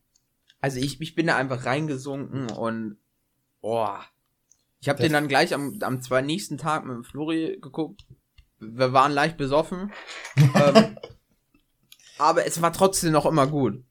[0.60, 2.98] Also ich, ich bin da einfach reingesunken und
[3.62, 3.96] oh,
[4.82, 8.04] ich habe den dann gleich am, am zwei nächsten Tag mit Flori geguckt.
[8.58, 9.92] Wir waren leicht besoffen.
[10.36, 10.98] ähm,
[12.18, 13.84] aber es war trotzdem noch immer gut.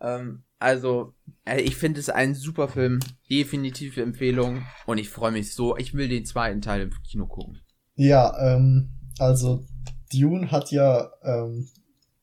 [0.00, 1.14] Ähm, also,
[1.44, 2.98] äh, ich finde es ein super Film.
[3.30, 4.66] Definitive Empfehlung.
[4.84, 5.76] Und ich freue mich so.
[5.76, 7.60] Ich will den zweiten Teil im Kino gucken.
[7.94, 9.64] Ja, ähm, also
[10.12, 11.68] Dune hat ja ähm,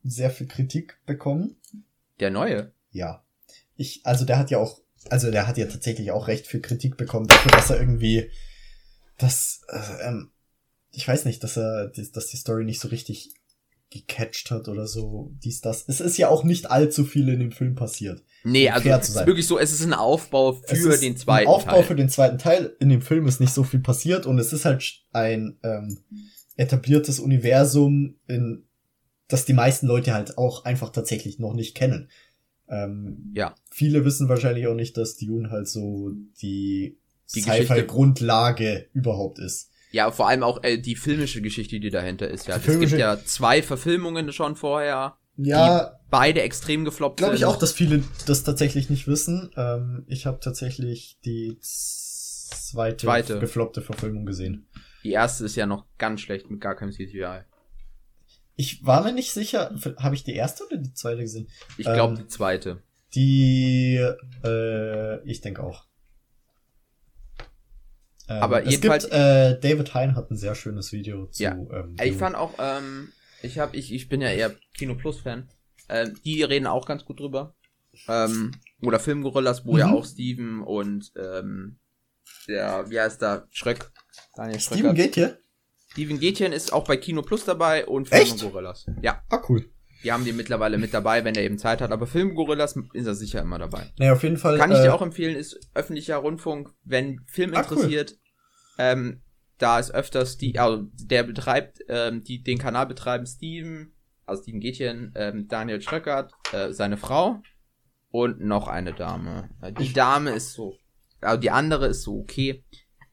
[0.04, 1.56] sehr viel Kritik bekommen.
[2.20, 2.74] Der neue?
[2.92, 3.24] Ja.
[3.78, 6.98] Ich, also der hat ja auch also der hat ja tatsächlich auch recht viel Kritik
[6.98, 8.30] bekommen dafür, dass er irgendwie
[9.18, 10.32] das, äh, ähm,
[10.92, 13.34] ich weiß nicht, dass er, dass die Story nicht so richtig
[13.90, 15.86] gecatcht hat oder so, dies, das.
[15.88, 18.24] Es ist ja auch nicht allzu viel in dem Film passiert.
[18.44, 21.42] Nee, also es ist wirklich so, es ist ein Aufbau für den zweiten Teil.
[21.42, 21.84] Ein Aufbau Teil.
[21.84, 22.76] für den zweiten Teil.
[22.80, 26.00] In dem Film ist nicht so viel passiert und es ist halt ein ähm,
[26.56, 28.66] etabliertes Universum, in
[29.28, 32.10] das die meisten Leute halt auch einfach tatsächlich noch nicht kennen.
[32.70, 33.56] Ähm, ja.
[33.72, 36.12] Viele wissen wahrscheinlich auch nicht, dass Dune halt so
[36.42, 36.98] die,
[37.36, 39.70] die Sci-Fi-Grundlage überhaupt ist.
[39.92, 42.48] Ja, vor allem auch äh, die filmische Geschichte, die dahinter ist.
[42.48, 45.18] Ja, es gibt ja zwei Verfilmungen schon vorher.
[45.38, 46.00] Ja.
[46.10, 47.40] Beide extrem gefloppt glaub sind.
[47.40, 49.52] Glaube ich auch, dass viele das tatsächlich nicht wissen.
[49.56, 54.68] Ähm, ich habe tatsächlich die zweite, zweite gefloppte Verfilmung gesehen.
[55.04, 57.42] Die erste ist ja noch ganz schlecht mit gar keinem CGI.
[58.56, 61.48] Ich war mir nicht sicher, habe ich die erste oder die zweite gesehen?
[61.78, 62.84] Ich glaube ähm, die zweite.
[63.16, 63.96] Die,
[64.44, 65.86] äh, ich denke auch.
[68.28, 69.06] Ähm, Aber jedenfalls.
[69.06, 71.44] Gibt, äh, David Hein hat ein sehr schönes Video zu.
[71.44, 71.54] Ja.
[71.54, 75.50] Ähm, ich fand auch, ähm, ich habe, ich, ich bin ja eher Kino Plus Fan.
[75.90, 77.56] Ähm, die reden auch ganz gut drüber.
[78.08, 78.52] Ähm,
[78.82, 79.80] oder Filmgorillas, wo mhm.
[79.80, 81.80] ja auch Steven und ähm,
[82.48, 83.92] der, wie heißt da, Schröck.
[84.36, 84.80] Daniel Schröck.
[84.80, 85.38] Steven geht hier?
[85.94, 88.88] Steven Gätchen ist auch bei Kino Plus dabei und Film Gorillas.
[89.04, 89.22] Ja.
[89.30, 89.70] Ah, cool.
[90.04, 91.92] Die haben die mittlerweile mit dabei, wenn er eben Zeit hat.
[91.92, 93.94] Aber Film Gorillas ist er sicher immer dabei.
[94.00, 94.58] Naja, auf jeden Fall.
[94.58, 98.12] Kann ich äh, dir auch empfehlen, ist öffentlicher Rundfunk, wenn Film ah, interessiert.
[98.12, 98.18] Cool.
[98.80, 99.22] Ähm,
[99.60, 103.94] da ist öfters die, also der betreibt, ähm, die den Kanal betreiben Steven,
[104.26, 107.40] also Steven Gätchen, ähm, Daniel Schröckert, äh, seine Frau
[108.10, 109.52] und noch eine Dame.
[109.80, 110.76] Die Dame ist so,
[111.22, 112.66] also die andere ist so okay.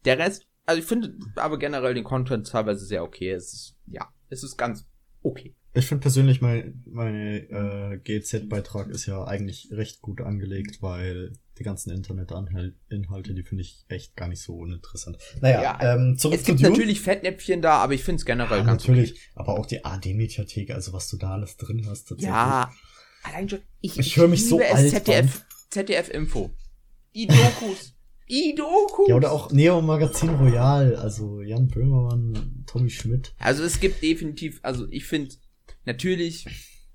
[0.07, 3.33] Der Rest also ich finde aber generell den Content teilweise sehr okay.
[3.33, 4.87] Es ist, ja, es ist ganz
[5.21, 5.57] okay.
[5.75, 11.65] Ich finde persönlich mein meine äh, GZ-Beitrag ist ja eigentlich recht gut angelegt, weil die
[11.65, 15.19] ganzen Internet-Inhalte, die finde ich echt gar nicht so uninteressant.
[15.41, 16.71] Naja, ja, ähm, zurück es gibt Dune.
[16.71, 19.11] natürlich Fettnäpfchen da, aber ich finde es generell ja, ganz natürlich.
[19.11, 19.21] Okay.
[19.35, 22.15] Aber auch die AD-Mediathek, also was du da alles drin hast.
[22.19, 22.73] Ja,
[23.25, 23.61] allein schon.
[23.81, 26.51] Ich, ich, ich höre mich so alt ZDF, ZDF Info.
[27.13, 27.95] Die Dokus.
[28.31, 29.09] Die Dokus.
[29.09, 33.35] Ja, oder auch Neo Magazin Royal, also Jan Böhmermann, Tommy Schmidt.
[33.41, 35.35] Also es gibt definitiv, also ich finde,
[35.85, 36.47] natürlich,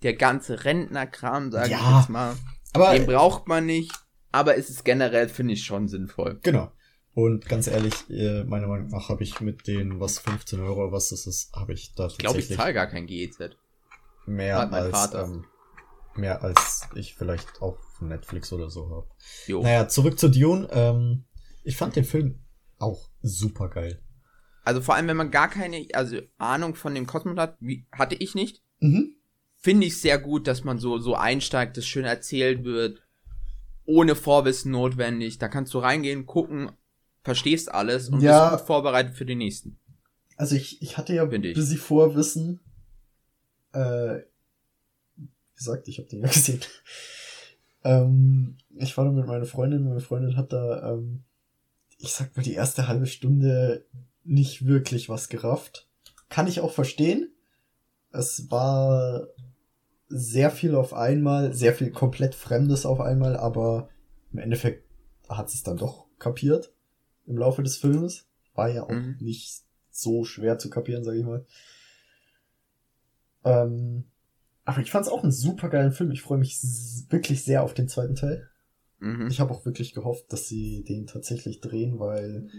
[0.02, 2.36] der ganze Rentnerkram, sage ja, ich jetzt mal,
[2.74, 3.92] aber, den braucht man nicht,
[4.32, 6.40] aber es ist generell, finde ich, schon sinnvoll.
[6.42, 6.72] Genau.
[7.14, 11.10] Und ganz ehrlich, äh, meiner Meinung nach habe ich mit den, was 15 Euro, was
[11.10, 13.52] das ist, habe ich da Ich glaube, ich zahle gar kein GEZ.
[14.26, 15.46] Mehr als, ähm,
[16.16, 19.64] mehr als ich vielleicht auch von Netflix oder so habe.
[19.64, 20.68] Naja, zurück zu Dune.
[20.72, 21.26] Ähm,
[21.64, 22.40] ich fand den Film
[22.78, 24.02] auch super geil.
[24.64, 28.16] Also vor allem, wenn man gar keine also Ahnung von dem Kosmos hat, wie, hatte
[28.16, 29.16] ich nicht, mhm.
[29.58, 33.02] finde ich sehr gut, dass man so, so einsteigt, das schön erzählt wird,
[33.86, 35.38] ohne Vorwissen notwendig.
[35.38, 36.72] Da kannst du reingehen, gucken,
[37.24, 39.80] verstehst alles und ja, bist gut vorbereitet für den nächsten.
[40.36, 42.60] Also ich, ich hatte ja ein bisschen Vorwissen.
[43.72, 44.24] Äh,
[45.16, 46.62] wie gesagt, ich habe den ja gesehen.
[47.86, 51.24] Ähm, ich war da mit meiner Freundin, meine Freundin hat da, ähm,
[52.00, 53.86] ich sag mal, die erste halbe Stunde
[54.24, 55.88] nicht wirklich was gerafft.
[56.28, 57.32] Kann ich auch verstehen.
[58.12, 59.28] Es war
[60.08, 63.90] sehr viel auf einmal, sehr viel komplett Fremdes auf einmal, aber
[64.34, 64.84] im Endeffekt
[65.30, 66.74] hat sie es dann doch kapiert
[67.28, 68.28] im Laufe des Films.
[68.56, 69.18] War ja auch mhm.
[69.20, 69.62] nicht
[69.92, 71.46] so schwer zu kapieren, sag ich mal.
[73.44, 74.06] Ähm,
[74.66, 76.12] aber ich fand es auch einen super geilen Film.
[76.12, 76.60] Ich freue mich
[77.10, 78.50] wirklich sehr auf den zweiten Teil.
[79.00, 79.28] Mhm.
[79.28, 82.50] Ich habe auch wirklich gehofft, dass sie den tatsächlich drehen, weil,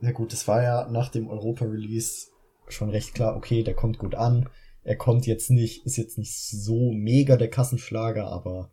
[0.00, 2.28] na gut, es war ja nach dem Europa-Release
[2.68, 4.48] schon recht klar, okay, der kommt gut an.
[4.82, 8.70] Er kommt jetzt nicht, ist jetzt nicht so mega der Kassenschlager, aber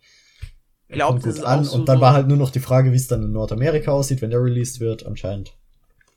[0.87, 1.63] Glaubt kommt gut an.
[1.63, 4.21] So und dann war halt nur noch die Frage, wie es dann in Nordamerika aussieht,
[4.21, 5.05] wenn der released wird.
[5.05, 5.55] Anscheinend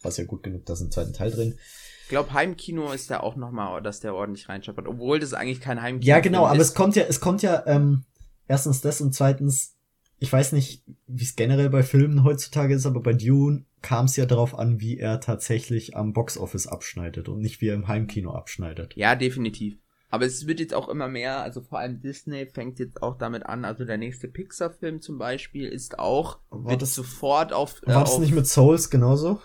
[0.03, 1.59] war es ja gut genug, dass ein zweiten Teil drin.
[2.07, 5.83] Ich glaube, Heimkino ist ja auch nochmal, dass der ordentlich reinscheppert, obwohl das eigentlich kein
[5.83, 6.07] Heimkino ist.
[6.07, 8.05] Ja, genau, aber es kommt ja, es kommt ja, ähm,
[8.47, 9.75] erstens das und zweitens,
[10.21, 14.15] ich weiß nicht, wie es generell bei Filmen heutzutage ist, aber bei Dune kam es
[14.15, 18.33] ja darauf an, wie er tatsächlich am Boxoffice abschneidet und nicht wie er im Heimkino
[18.33, 18.95] abschneidet.
[18.95, 19.77] Ja, definitiv.
[20.09, 23.47] Aber es wird jetzt auch immer mehr, also vor allem Disney fängt jetzt auch damit
[23.47, 27.83] an, also der nächste Pixar-Film zum Beispiel ist auch, war wird das, sofort auf.
[27.83, 29.41] Äh, war das auf, nicht mit Souls genauso?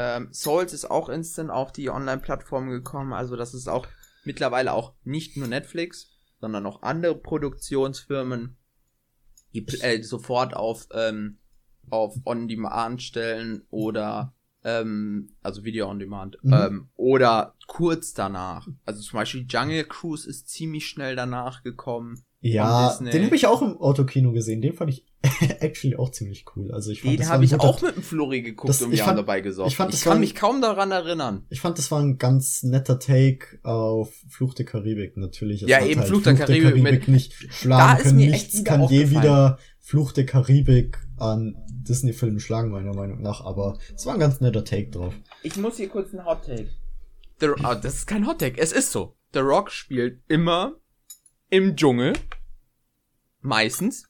[0.00, 3.88] Ähm, Souls ist auch instant auf die Online-Plattform gekommen, also das ist auch
[4.24, 8.56] mittlerweile auch nicht nur Netflix, sondern auch andere Produktionsfirmen,
[9.54, 11.38] die äh, sofort auf, ähm,
[11.90, 16.52] auf On-Demand stellen oder ähm, also Video on Demand, mhm.
[16.52, 18.68] ähm, oder kurz danach.
[18.84, 22.22] Also zum Beispiel Jungle Cruise ist ziemlich schnell danach gekommen.
[22.40, 24.62] Ja, den habe ich auch im Autokino gesehen.
[24.62, 25.04] Den fand ich
[25.60, 26.70] actually auch ziemlich cool.
[26.72, 29.10] Also ich fand, den habe ich auch mit dem Flori geguckt das, und wir fand,
[29.10, 29.70] haben dabei gesorgt.
[29.70, 31.44] Ich, fand, ich kann war, mich kaum daran erinnern.
[31.50, 35.62] Ich fand, das war ein ganz netter Take auf Fluch der Karibik natürlich.
[35.62, 38.16] Es ja, eben halt Fluch der Karibik, der Karibik nicht schlagen können.
[38.16, 43.44] Nichts kann je wieder Fluch der Karibik an Disney-Filmen schlagen, meiner Meinung nach.
[43.44, 45.14] Aber es war ein ganz netter Take drauf.
[45.42, 46.68] Ich muss hier kurz einen Hot Take.
[47.40, 49.16] The, oh, das ist kein Hot Take, es ist so.
[49.32, 50.76] The Rock spielt immer
[51.50, 52.12] im Dschungel.
[53.40, 54.08] Meistens.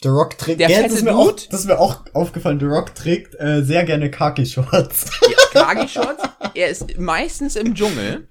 [0.00, 2.66] The Rock trägt, der ja, das, ist mir auch, das ist mir auch aufgefallen, The
[2.66, 5.10] Rock trägt äh, sehr gerne Khaki-Shorts.
[5.54, 6.22] Ja, Khaki-Shorts?
[6.54, 8.28] er ist meistens im Dschungel.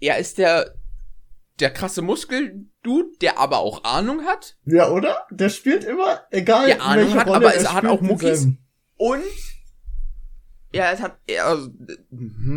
[0.00, 0.74] Er ist der,
[1.60, 4.56] der krasse Muskel-Dude, der aber auch Ahnung hat.
[4.66, 5.26] Ja, oder?
[5.30, 8.48] Der spielt immer, egal der Ahnung hat, Rolle, aber er hat auch Muckis.
[8.96, 9.22] Und
[10.72, 11.70] ja, es hat, also,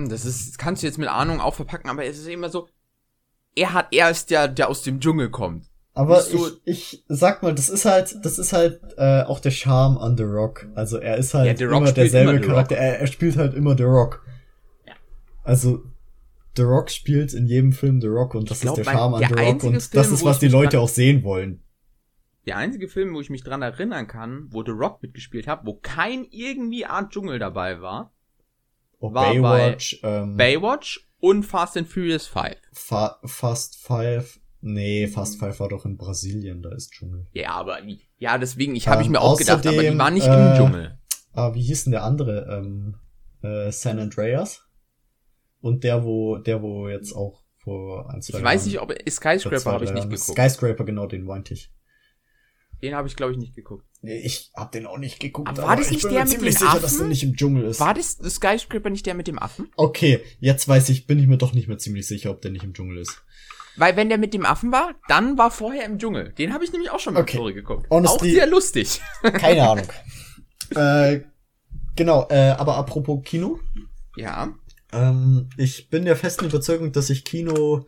[0.08, 2.68] das ist, das kannst du jetzt mit Ahnung auch verpacken, aber es ist immer so,
[3.56, 5.70] er hat, er ist der, der aus dem Dschungel kommt.
[5.96, 9.52] Aber so, ich, ich sag mal, das ist halt, das ist halt äh, auch der
[9.52, 10.68] Charme an The Rock.
[10.74, 12.76] Also er ist halt ja, immer derselbe immer Charakter.
[12.76, 14.26] Er, er spielt halt immer The Rock.
[14.88, 14.94] Ja.
[15.44, 15.84] Also
[16.56, 19.24] The Rock spielt in jedem Film The Rock und das glaub, ist der Charme an
[19.28, 21.64] The Rock und Film, das ist, was die Leute auch sehen wollen.
[22.46, 25.76] Der einzige Film, wo ich mich dran erinnern kann, wo The Rock mitgespielt hat, wo
[25.76, 28.14] kein irgendwie Art Dschungel dabei war,
[29.00, 32.56] oh, war Baywatch, bei ähm, Baywatch und Fast and Furious 5.
[32.74, 37.28] Fa Fast 5, nee, Fast 5 war doch in Brasilien, da ist Dschungel.
[37.34, 37.80] Ja, aber,
[38.18, 40.58] ja, deswegen, ich habe ähm, ich mir auch gedacht, aber die war nicht äh, im
[40.58, 40.98] Dschungel.
[41.34, 42.48] Ah, wie hieß denn der andere?
[42.50, 42.96] Ähm,
[43.42, 44.62] äh, San Andreas?
[45.62, 49.72] Und der, wo, der, wo jetzt auch vor ein, zwei Ich weiß nicht, ob Skyscraper
[49.72, 50.38] habe ich nicht geguckt.
[50.38, 51.72] Skyscraper, genau, den meinte ich.
[52.82, 53.86] Den habe ich, glaube ich, nicht geguckt.
[54.02, 55.48] Nee, ich habe den auch nicht geguckt.
[55.48, 56.82] Aber, aber war das nicht der mit dem sicher, Affen?
[56.82, 57.80] dass der nicht im Dschungel ist.
[57.80, 59.70] War das Skyscraper nicht der mit dem Affen?
[59.78, 62.66] Okay, jetzt weiß ich, bin ich mir doch nicht mehr ziemlich sicher, ob der nicht
[62.66, 63.24] im Dschungel ist.
[63.76, 66.32] Weil wenn der mit dem Affen war, dann war vorher im Dschungel.
[66.34, 67.38] Den habe ich nämlich auch schon mal okay.
[67.38, 67.88] Story geguckt.
[67.90, 69.02] Honestly, auch sehr lustig.
[69.22, 69.88] Keine Ahnung.
[70.76, 71.22] äh,
[71.96, 73.60] genau, äh, aber apropos Kino.
[74.16, 74.54] Ja.
[74.92, 77.88] Ähm, ich bin der festen Überzeugung, dass ich Kino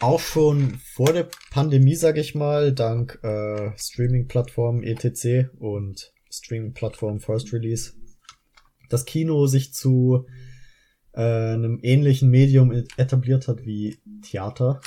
[0.00, 5.50] auch schon vor der Pandemie, sag ich mal, dank äh, Streaming-Plattformen etc.
[5.58, 7.92] und Streaming-Plattform First Release,
[8.88, 10.26] das Kino sich zu
[11.12, 14.80] äh, einem ähnlichen Medium etabliert hat wie Theater.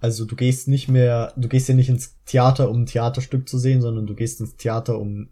[0.00, 3.58] Also du gehst nicht mehr, du gehst ja nicht ins Theater, um ein Theaterstück zu
[3.58, 5.30] sehen, sondern du gehst ins Theater, um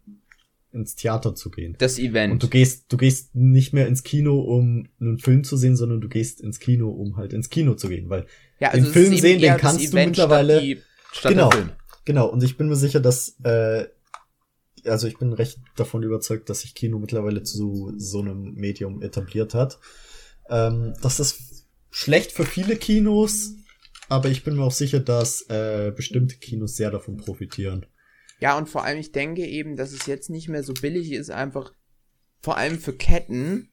[0.72, 1.74] ins Theater zu gehen.
[1.78, 2.32] Das Event.
[2.32, 6.00] Und du gehst, du gehst nicht mehr ins Kino, um einen Film zu sehen, sondern
[6.00, 8.26] du gehst ins Kino, um halt ins Kino zu gehen, weil
[8.60, 10.54] ja, also den Film sehen, den kannst du mittlerweile.
[10.54, 10.82] Statt die,
[11.12, 11.50] statt genau,
[12.04, 12.28] genau.
[12.28, 13.86] Und ich bin mir sicher, dass äh,
[14.86, 19.54] also ich bin recht davon überzeugt, dass sich Kino mittlerweile zu so einem Medium etabliert
[19.54, 19.78] hat.
[20.48, 23.54] Ähm, das ist schlecht für viele Kinos,
[24.08, 27.86] aber ich bin mir auch sicher, dass äh, bestimmte Kinos sehr davon profitieren.
[28.38, 31.30] Ja, und vor allem, ich denke eben, dass es jetzt nicht mehr so billig ist,
[31.30, 31.72] einfach
[32.42, 33.70] vor allem für Ketten.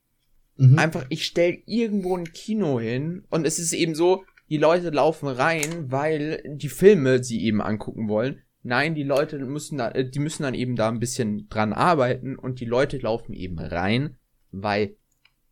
[0.55, 0.79] Mhm.
[0.79, 5.27] Einfach, ich stell irgendwo ein Kino hin und es ist eben so, die Leute laufen
[5.27, 8.42] rein, weil die Filme sie eben angucken wollen.
[8.63, 12.37] Nein, die Leute müssen da, äh, die müssen dann eben da ein bisschen dran arbeiten
[12.37, 14.17] und die Leute laufen eben rein,
[14.51, 14.95] weil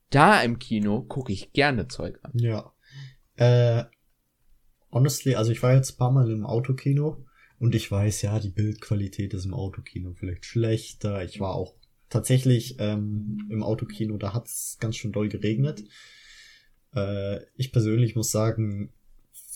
[0.10, 2.32] da im Kino gucke ich gerne Zeug an.
[2.36, 2.74] Ja.
[3.36, 3.84] Äh,
[4.92, 7.26] honestly, also ich war jetzt ein paar Mal im Autokino
[7.60, 11.24] und ich weiß, ja, die Bildqualität ist im Autokino vielleicht schlechter.
[11.24, 11.76] Ich war auch
[12.10, 15.84] tatsächlich ähm, im Autokino, da hat es ganz schön doll geregnet.
[16.94, 18.92] Äh, ich persönlich muss sagen,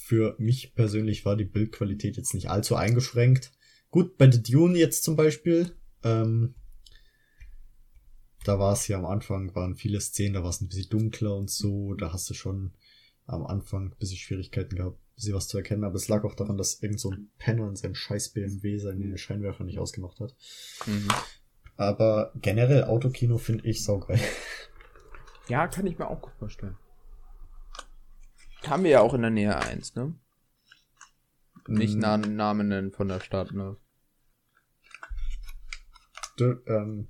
[0.05, 3.51] für mich persönlich war die Bildqualität jetzt nicht allzu eingeschränkt.
[3.89, 6.53] Gut, bei The Dune jetzt zum Beispiel, ähm,
[8.43, 11.35] da war es ja am Anfang, waren viele Szenen, da war es ein bisschen dunkler
[11.35, 12.75] und so, da hast du schon
[13.25, 16.57] am Anfang ein bisschen Schwierigkeiten gehabt, bisschen was zu erkennen, aber es lag auch daran,
[16.57, 20.35] dass irgend so ein Penner in seinem scheiß BMW seine Scheinwerfer nicht ausgemacht hat.
[20.85, 21.07] Mhm.
[21.77, 24.19] Aber generell Autokino finde ich saugeil.
[25.47, 26.77] Ja, kann ich mir auch gut vorstellen
[28.69, 30.13] haben wir ja auch in der Nähe eins, ne?
[31.67, 32.35] Nicht mhm.
[32.35, 33.77] Namen nennen von der Stadt, ne?
[36.37, 37.07] Du, ähm,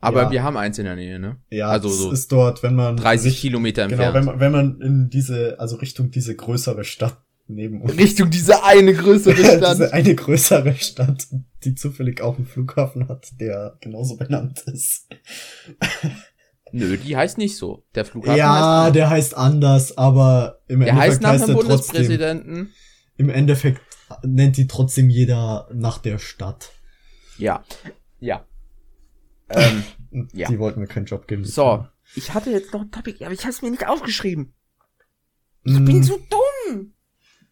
[0.00, 0.30] Aber ja.
[0.30, 1.36] wir haben eins in der Nähe, ne?
[1.50, 4.26] Ja, also so ist dort, wenn man 30 sich, Kilometer genau, entfernt.
[4.26, 7.96] Genau, wenn man, wenn man in diese, also Richtung diese größere Stadt neben uns.
[7.96, 9.74] Richtung diese eine größere Stadt.
[9.74, 11.26] diese eine größere Stadt,
[11.64, 15.08] die zufällig auch einen Flughafen hat, der genauso benannt ist.
[16.72, 17.84] Nö, die heißt nicht so.
[17.94, 21.54] Der Flughafen Ja, heißt der heißt anders, aber im der Endeffekt heißt nach heißt dem
[21.54, 22.54] Bundespräsidenten.
[22.54, 22.72] Trotzdem,
[23.16, 23.80] Im Endeffekt
[24.24, 26.70] nennt die trotzdem jeder nach der Stadt.
[27.38, 27.64] Ja.
[28.20, 28.46] Ja.
[29.50, 29.84] Ähm,
[30.32, 30.48] ja.
[30.48, 31.44] Die wollten mir keinen Job geben.
[31.44, 34.54] So, ich hatte jetzt noch ein Topic, aber ich habe es mir nicht aufgeschrieben.
[35.64, 35.84] Ich mm.
[35.84, 36.94] bin so dumm.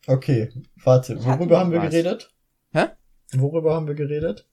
[0.07, 0.51] Okay,
[0.83, 1.91] warte, worüber haben wir was.
[1.91, 2.35] geredet?
[2.73, 2.87] Hä?
[3.33, 4.49] Worüber haben wir geredet?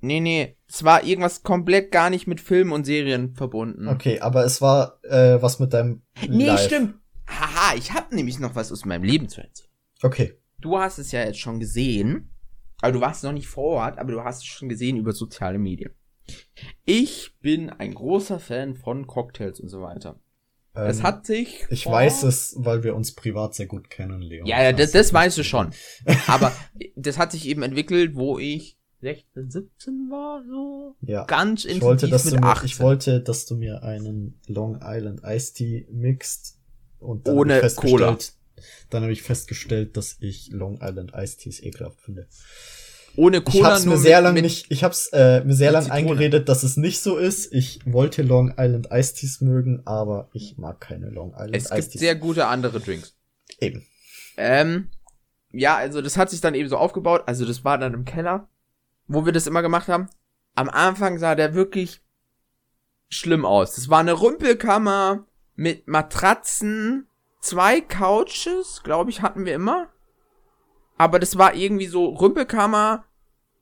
[0.00, 3.88] Nee, nee, es war irgendwas komplett gar nicht mit Filmen und Serien verbunden.
[3.88, 6.64] Okay, aber es war äh, was mit deinem Nee, Live.
[6.64, 6.94] stimmt.
[7.26, 9.68] Haha, ich hab nämlich noch was aus meinem Leben zu erzählen.
[10.02, 10.34] Okay.
[10.58, 12.30] Du hast es ja jetzt schon gesehen.
[12.82, 15.58] Aber du warst noch nicht vor Ort, aber du hast es schon gesehen über soziale
[15.58, 15.92] Medien.
[16.84, 20.18] Ich bin ein großer Fan von Cocktails und so weiter.
[20.74, 21.66] Ähm, es hat sich.
[21.70, 24.46] Ich weiß es, weil wir uns privat sehr gut kennen, Leon.
[24.46, 25.72] Ja, ja, das, das weißt du schon.
[26.26, 26.52] aber
[26.96, 30.96] das hat sich eben entwickelt, wo ich 16, 17 war, so.
[31.00, 31.24] Ja.
[31.24, 34.80] Ganz intensiv ich wollte, dass mit du mir, Ich wollte, dass du mir einen Long
[34.82, 36.58] Island Iced Tea mixt.
[36.98, 38.18] Und dann Ohne Cola.
[38.90, 42.28] Dann habe ich festgestellt, dass ich Long Island Iced Teas ekelhaft finde.
[43.16, 43.54] Ohne Cola.
[43.54, 46.76] Ich hab's mir sehr lange nicht, ich hab's äh, mir sehr lange eingeredet, dass es
[46.76, 47.52] nicht so ist.
[47.52, 51.78] Ich wollte Long Island Iced Teas mögen, aber ich mag keine Long Island Iced Teas.
[51.78, 53.16] Es gibt sehr gute andere Drinks.
[53.58, 53.86] Eben.
[54.36, 54.88] Ähm,
[55.52, 57.22] ja, also das hat sich dann eben so aufgebaut.
[57.26, 58.48] Also das war dann im Keller
[59.10, 60.08] wo wir das immer gemacht haben,
[60.54, 62.00] am Anfang sah der wirklich
[63.08, 63.74] schlimm aus.
[63.74, 65.26] Das war eine Rümpelkammer
[65.56, 67.08] mit Matratzen,
[67.40, 69.88] zwei Couches, glaube ich, hatten wir immer.
[70.96, 73.04] Aber das war irgendwie so Rümpelkammer,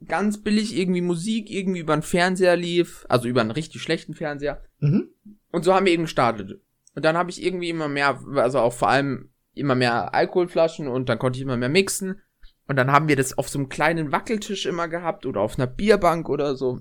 [0.06, 4.62] ganz billig irgendwie Musik, irgendwie über einen Fernseher lief, also über einen richtig schlechten Fernseher.
[4.80, 5.08] Mhm.
[5.50, 6.60] Und so haben wir eben gestartet.
[6.94, 11.08] Und dann habe ich irgendwie immer mehr, also auch vor allem immer mehr Alkoholflaschen und
[11.08, 12.20] dann konnte ich immer mehr mixen.
[12.69, 15.66] Und dann haben wir das auf so einem kleinen Wackeltisch immer gehabt oder auf einer
[15.66, 16.81] Bierbank oder so.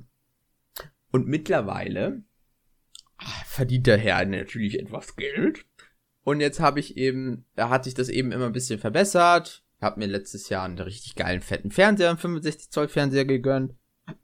[1.12, 2.24] Und mittlerweile
[3.18, 5.66] ach, verdient der Herr natürlich etwas Geld.
[6.24, 9.64] Und jetzt habe ich eben, da hat sich das eben immer ein bisschen verbessert.
[9.78, 13.74] Ich habe mir letztes Jahr einen richtig geilen fetten Fernseher, einen 65 Zoll Fernseher gegönnt.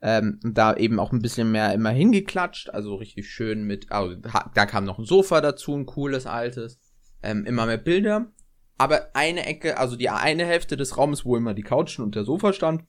[0.01, 4.65] Ähm, da eben auch ein bisschen mehr immer hingeklatscht, also richtig schön mit, also da
[4.65, 6.79] kam noch ein Sofa dazu, ein cooles altes,
[7.21, 8.31] ähm, immer mehr Bilder
[8.77, 12.25] aber eine Ecke, also die eine Hälfte des Raumes, wo immer die Couchen und der
[12.25, 12.83] Sofa stand,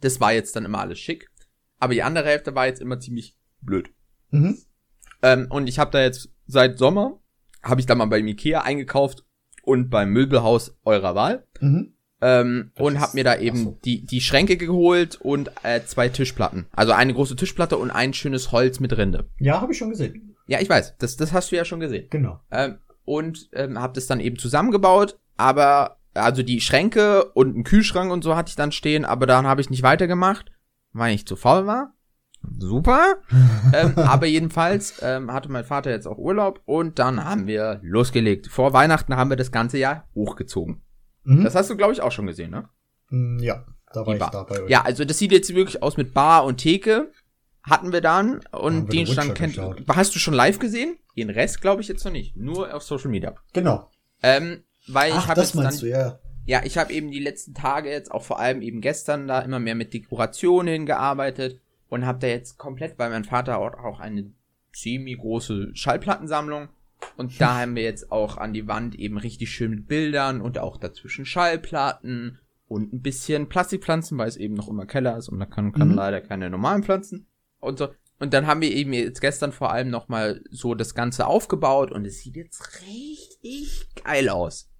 [0.00, 1.30] das war jetzt dann immer alles schick.
[1.78, 3.90] Aber die andere Hälfte war jetzt immer ziemlich blöd.
[4.30, 4.58] Mhm.
[5.22, 7.20] Ähm, und ich habe da jetzt seit Sommer,
[7.62, 9.24] habe ich da mal bei Ikea eingekauft
[9.62, 11.46] und beim Möbelhaus eurer Wahl.
[11.60, 11.94] Mhm.
[12.22, 13.78] Ähm, und hab mir da eben so.
[13.84, 16.66] die, die Schränke geholt und äh, zwei Tischplatten.
[16.72, 19.28] Also eine große Tischplatte und ein schönes Holz mit Rinde.
[19.38, 20.34] Ja, habe ich schon gesehen.
[20.46, 20.96] Ja, ich weiß.
[20.98, 22.06] Das, das hast du ja schon gesehen.
[22.08, 22.40] Genau.
[22.50, 25.18] Ähm, und ähm, hab das dann eben zusammengebaut.
[25.38, 29.06] Aber, also die Schränke und einen Kühlschrank und so hatte ich dann stehen.
[29.06, 30.52] Aber dann habe ich nicht weitergemacht,
[30.92, 31.94] weil ich zu faul war.
[32.58, 33.16] Super.
[33.72, 38.48] ähm, aber jedenfalls ähm, hatte mein Vater jetzt auch Urlaub und dann haben wir losgelegt.
[38.48, 40.82] Vor Weihnachten haben wir das ganze Jahr hochgezogen.
[41.24, 41.44] Mhm.
[41.44, 42.68] Das hast du, glaube ich, auch schon gesehen, ne?
[43.10, 44.30] Mm, ja, da war Die ich Bar.
[44.30, 44.70] da bei euch.
[44.70, 47.10] Ja, also das sieht jetzt wirklich aus mit Bar und Theke.
[47.68, 49.58] Hatten wir dann und den Stand kennt.
[49.88, 50.98] Hast du schon live gesehen?
[51.16, 52.36] Den Rest glaube ich jetzt noch nicht.
[52.36, 53.34] Nur auf Social Media.
[53.52, 53.90] Genau.
[54.22, 56.18] Ähm, weil Ach, ich habe das meinst dann, du, ja.
[56.44, 59.58] Ja, ich habe eben die letzten Tage jetzt, auch vor allem eben gestern, da immer
[59.58, 64.30] mehr mit Dekorationen gearbeitet und habe da jetzt komplett, weil mein Vater auch eine
[64.72, 66.68] ziemlich große Schallplattensammlung
[67.16, 70.58] und da haben wir jetzt auch an die Wand eben richtig schön mit Bildern und
[70.58, 72.38] auch dazwischen Schallplatten
[72.68, 75.88] und ein bisschen Plastikpflanzen, weil es eben noch immer Keller ist und da kann, kann
[75.88, 75.94] mhm.
[75.94, 77.26] leider keine normalen Pflanzen
[77.66, 77.88] und so.
[78.18, 82.06] Und dann haben wir eben jetzt gestern vor allem nochmal so das Ganze aufgebaut und
[82.06, 84.70] es sieht jetzt richtig geil aus.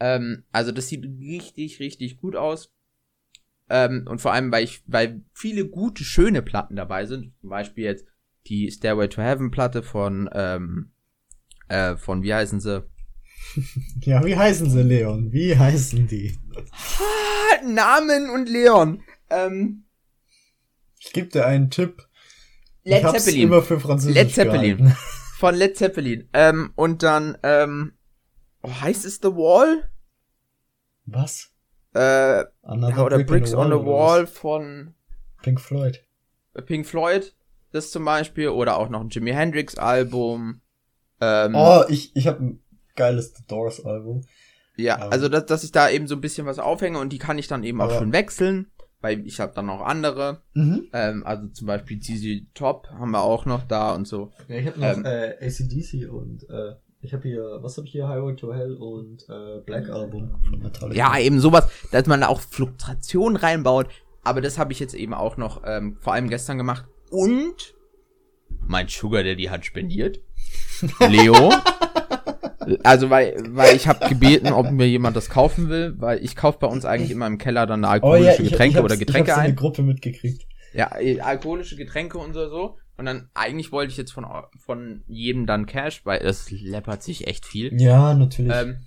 [0.00, 2.72] Ähm, also das sieht richtig, richtig gut aus.
[3.68, 7.34] Ähm, und vor allem, weil ich, weil viele gute, schöne Platten dabei sind.
[7.40, 8.06] Zum Beispiel jetzt
[8.46, 10.92] die Stairway to Heaven Platte von ähm,
[11.68, 12.84] äh, von, wie heißen sie?
[14.00, 15.32] ja, wie heißen sie, Leon?
[15.32, 16.38] Wie heißen die?
[17.64, 19.02] Namen und Leon.
[19.30, 19.84] Ähm,
[21.06, 22.06] ich gebe dir einen Tipp.
[22.84, 23.42] Led ich Zeppelin.
[23.42, 24.78] immer für Französisch Led Zeppelin.
[24.78, 24.96] Gehalten.
[25.38, 26.28] Von Led Zeppelin.
[26.32, 27.92] Ähm, und dann, ähm,
[28.62, 29.90] oh, heißt es The Wall?
[31.04, 31.50] Was?
[31.94, 34.94] Äh, oder Bricks on the Wall von
[35.42, 36.04] Pink Floyd.
[36.66, 37.34] Pink Floyd,
[37.72, 40.60] das zum Beispiel, oder auch noch ein Jimi Hendrix Album.
[41.20, 42.62] Ähm, oh, ich, ich habe ein
[42.94, 44.24] geiles The Doors Album.
[44.76, 47.18] Ja, ähm, also dass, dass ich da eben so ein bisschen was aufhänge und die
[47.18, 48.70] kann ich dann eben auch schon wechseln,
[49.06, 50.42] weil ich habe dann noch andere.
[50.54, 50.88] Mhm.
[50.92, 54.32] Ähm, also zum Beispiel ZZ Top haben wir auch noch da und so.
[54.48, 57.92] Ja, ich habe noch ähm, äh, ACDC und äh, ich habe hier, was habe ich
[57.92, 60.96] hier, Highway to Hell und äh, Black Album von Metallica.
[60.96, 63.86] Ja, eben sowas, dass man da auch Fluktuation reinbaut.
[64.24, 66.86] Aber das habe ich jetzt eben auch noch ähm, vor allem gestern gemacht.
[67.10, 67.76] Und
[68.66, 70.18] mein Sugar Daddy hat spendiert.
[71.08, 71.52] Leo.
[72.82, 76.58] Also weil, weil ich habe gebeten, ob mir jemand das kaufen will, weil ich kaufe
[76.60, 79.30] bei uns eigentlich immer im Keller dann alkoholische oh, ja, ich, Getränke ich oder Getränke
[79.30, 79.44] ich ein.
[79.44, 80.46] eine Gruppe mitgekriegt.
[80.72, 82.76] Ja, äh, alkoholische Getränke und so, so.
[82.98, 84.26] Und dann eigentlich wollte ich jetzt von
[84.58, 87.78] von jedem dann Cash, weil es läppert sich echt viel.
[87.80, 88.52] Ja, natürlich.
[88.54, 88.78] Ähm,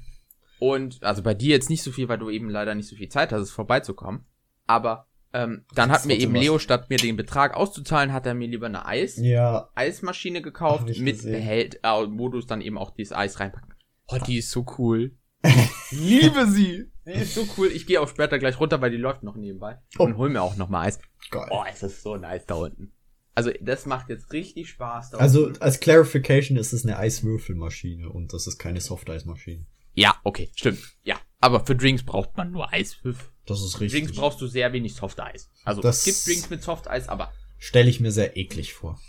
[0.60, 3.10] und also bei dir jetzt nicht so viel, weil du eben leider nicht so viel
[3.10, 4.26] Zeit hast, es vorbeizukommen.
[4.68, 6.42] Aber ähm, dann hat mir eben was.
[6.42, 9.70] Leo, statt mir den Betrag auszuzahlen, hat er mir lieber eine Eis ja.
[9.76, 13.74] Eismaschine gekauft mit Behält, äh, Modus dann eben auch dieses Eis reinpacken.
[14.08, 15.16] Oh, die ist so cool.
[15.92, 16.92] Liebe sie.
[17.06, 17.68] Die ist so cool.
[17.68, 19.78] Ich gehe auch später gleich runter, weil die läuft noch nebenbei.
[19.98, 20.04] Oh.
[20.04, 21.00] Und hol mir auch noch mal Eis.
[21.32, 21.48] Geil.
[21.52, 22.92] Oh, es ist so nice da unten.
[23.36, 25.12] Also, das macht jetzt richtig Spaß.
[25.12, 25.62] Da also, unten.
[25.62, 29.66] als Clarification ist es eine Eiswürfelmaschine und das ist keine Soft-Eismaschine.
[29.94, 30.98] Ja, okay, stimmt.
[31.04, 31.16] Ja.
[31.40, 33.30] Aber für Drinks braucht man nur Eiswürfel.
[33.50, 34.04] Das ist richtig.
[34.04, 35.50] Drinks brauchst du sehr wenig Softeis.
[35.64, 37.34] Also das es gibt Drinks mit Softeis, aber.
[37.58, 39.00] Stelle ich mir sehr eklig vor.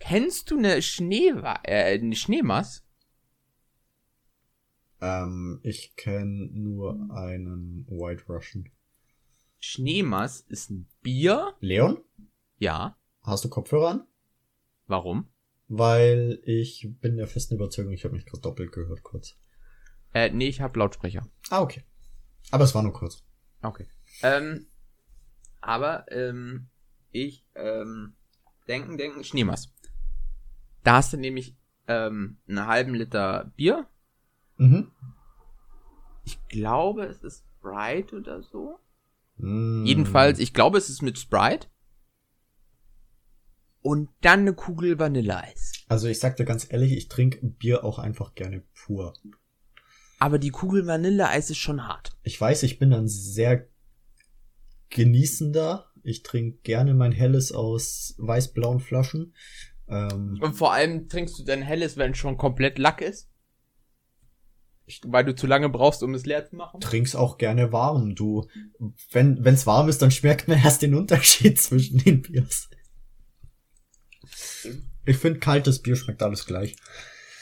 [0.00, 1.28] Kennst du eine Schnee
[1.62, 2.84] äh, eine Schneemass?
[5.00, 8.68] Ähm, ich kenne nur einen White Russian.
[9.58, 11.54] Schneemass ist ein Bier.
[11.60, 11.98] Leon?
[12.58, 12.98] Ja.
[13.22, 14.06] Hast du Kopfhörer an?
[14.86, 15.28] Warum?
[15.68, 19.36] Weil ich bin der festen Überzeugung, ich habe mich gerade doppelt gehört kurz.
[20.12, 21.28] Äh, nee, ich habe Lautsprecher.
[21.50, 21.84] Ah, okay.
[22.50, 23.24] Aber es war nur kurz.
[23.62, 23.86] Okay.
[24.22, 24.66] Ähm,
[25.60, 26.68] aber ähm,
[27.10, 28.14] ich ähm,
[28.68, 29.72] denken, denken, Schneemass.
[30.84, 31.56] Da hast du nämlich
[31.88, 33.86] ähm, einen halben Liter Bier.
[34.56, 34.92] Mhm.
[36.24, 38.78] Ich glaube, es ist Sprite oder so.
[39.36, 39.84] Mm.
[39.84, 41.68] Jedenfalls, ich glaube, es ist mit Sprite.
[43.82, 45.72] Und dann eine Kugel Vanilleeis.
[45.88, 49.14] Also ich sag dir ganz ehrlich, ich trinke Bier auch einfach gerne pur.
[50.18, 52.16] Aber die Kugel Vanilleeis ist schon hart.
[52.22, 53.68] Ich weiß, ich bin ein sehr
[54.90, 55.90] genießender.
[56.02, 59.34] Ich trinke gerne mein Helles aus weiß-blauen Flaschen.
[59.88, 63.28] Ähm, Und vor allem trinkst du dein Helles, wenn es schon komplett Lack ist?
[65.04, 66.80] Weil du zu lange brauchst, um es leer zu machen?
[66.80, 68.14] Trink's auch gerne warm.
[68.14, 68.46] Du,
[69.10, 72.70] wenn wenn's warm ist, dann schmeckt man erst den Unterschied zwischen den Biers.
[75.04, 76.76] Ich finde, kaltes Bier schmeckt alles gleich.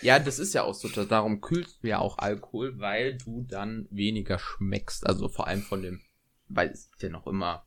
[0.05, 0.89] Ja, das ist ja auch so.
[0.89, 5.07] Darum kühlst du ja auch Alkohol, weil du dann weniger schmeckst.
[5.07, 6.03] Also vor allem von dem,
[6.49, 7.67] weil es ja noch immer.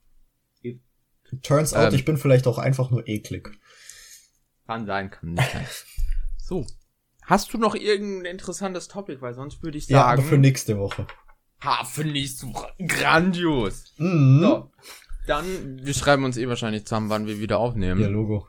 [1.41, 3.49] Turns out, ähm, ich bin vielleicht auch einfach nur eklig.
[4.67, 5.65] Kann sein, kann nicht sein.
[6.37, 6.65] So.
[7.23, 9.19] Hast du noch irgendein interessantes Topic?
[9.19, 9.95] Weil sonst würde ich sagen.
[9.95, 11.07] Ja, aber für nächste Woche.
[11.61, 13.95] Ha, finde ich so grandios.
[13.97, 14.39] Mhm.
[14.41, 14.71] So.
[15.25, 17.99] Dann, wir schreiben uns eh wahrscheinlich zusammen, wann wir wieder aufnehmen.
[17.99, 18.47] Ja, Logo.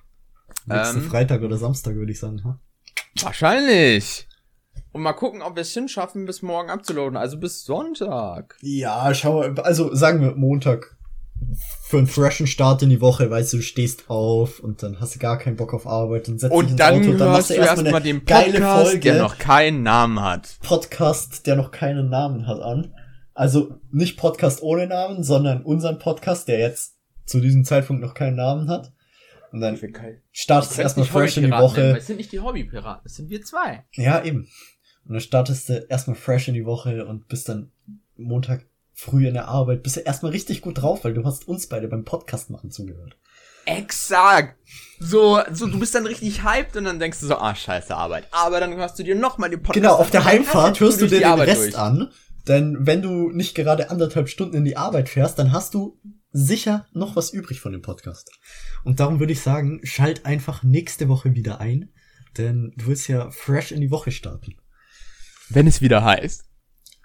[0.67, 2.45] Nächsten ähm, Freitag oder Samstag, würde ich sagen.
[2.45, 2.61] Ha?
[3.23, 4.27] Wahrscheinlich.
[4.93, 7.17] Und mal gucken, ob wir es hinschaffen, bis morgen abzuladen.
[7.17, 8.57] Also bis Sonntag.
[8.63, 10.99] Ja, schau, also sagen wir Montag
[11.83, 15.15] für einen freshen Start in die Woche, weißt du, du stehst auf und dann hast
[15.15, 17.33] du gar keinen Bock auf Arbeit und setzt und dich ins dann Auto und dann
[17.33, 20.59] machst du erstmal erst den Podcast, Folge, der noch keinen Namen hat.
[20.63, 22.93] Podcast, der noch keinen Namen hat an.
[23.35, 28.37] Also nicht Podcast ohne Namen, sondern unseren Podcast, der jetzt zu diesem Zeitpunkt noch keinen
[28.37, 28.93] Namen hat.
[29.53, 29.79] Und dann
[30.33, 31.81] startest du erstmal fresh in die Woche.
[31.81, 33.85] Nennen, es sind nicht die Hobbypiraten, es sind wir zwei.
[33.93, 34.49] Ja, eben.
[35.07, 37.71] Und dann startest du erstmal fresh in die Woche und bist dann
[38.17, 41.69] Montag früh in der Arbeit, bist du erstmal richtig gut drauf, weil du hast uns
[41.69, 43.17] beide beim Podcast machen zugehört.
[43.65, 44.57] Exakt.
[44.99, 48.27] So, so, du bist dann richtig hyped und dann denkst du so, ah, scheiße Arbeit.
[48.31, 51.21] Aber dann hörst du dir nochmal den Podcast Genau, auf der Heimfahrt hörst du dir
[51.21, 51.79] den Rest durch.
[51.79, 52.11] an.
[52.49, 55.99] Denn wenn du nicht gerade anderthalb Stunden in die Arbeit fährst, dann hast du
[56.39, 58.31] sicher noch was übrig von dem Podcast.
[58.85, 61.93] Und darum würde ich sagen, schalt einfach nächste Woche wieder ein,
[62.37, 64.57] denn du willst ja fresh in die Woche starten.
[65.49, 66.45] Wenn es wieder heißt,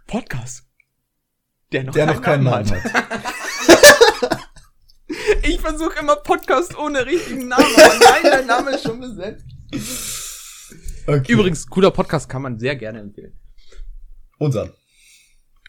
[0.07, 0.67] Podcast
[1.71, 4.47] der noch, der keinen, noch keinen Namen, Namen hat.
[5.43, 9.45] ich versuche immer Podcast ohne richtigen Namen, aber nein, der Name ist schon besetzt.
[11.07, 11.31] Okay.
[11.31, 13.33] Übrigens, cooler Podcast kann man sehr gerne empfehlen.
[14.37, 14.71] Unser.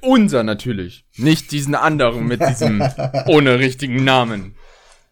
[0.00, 1.06] Unser natürlich.
[1.16, 2.82] Nicht diesen anderen mit diesem
[3.26, 4.54] ohne richtigen Namen.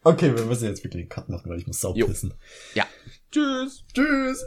[0.04, 2.34] Okay, wir müssen jetzt wirklich einen Cut machen, weil ich muss saupissen.
[2.74, 2.84] Ja.
[3.30, 3.84] Tschüss.
[3.94, 4.44] Tschüss.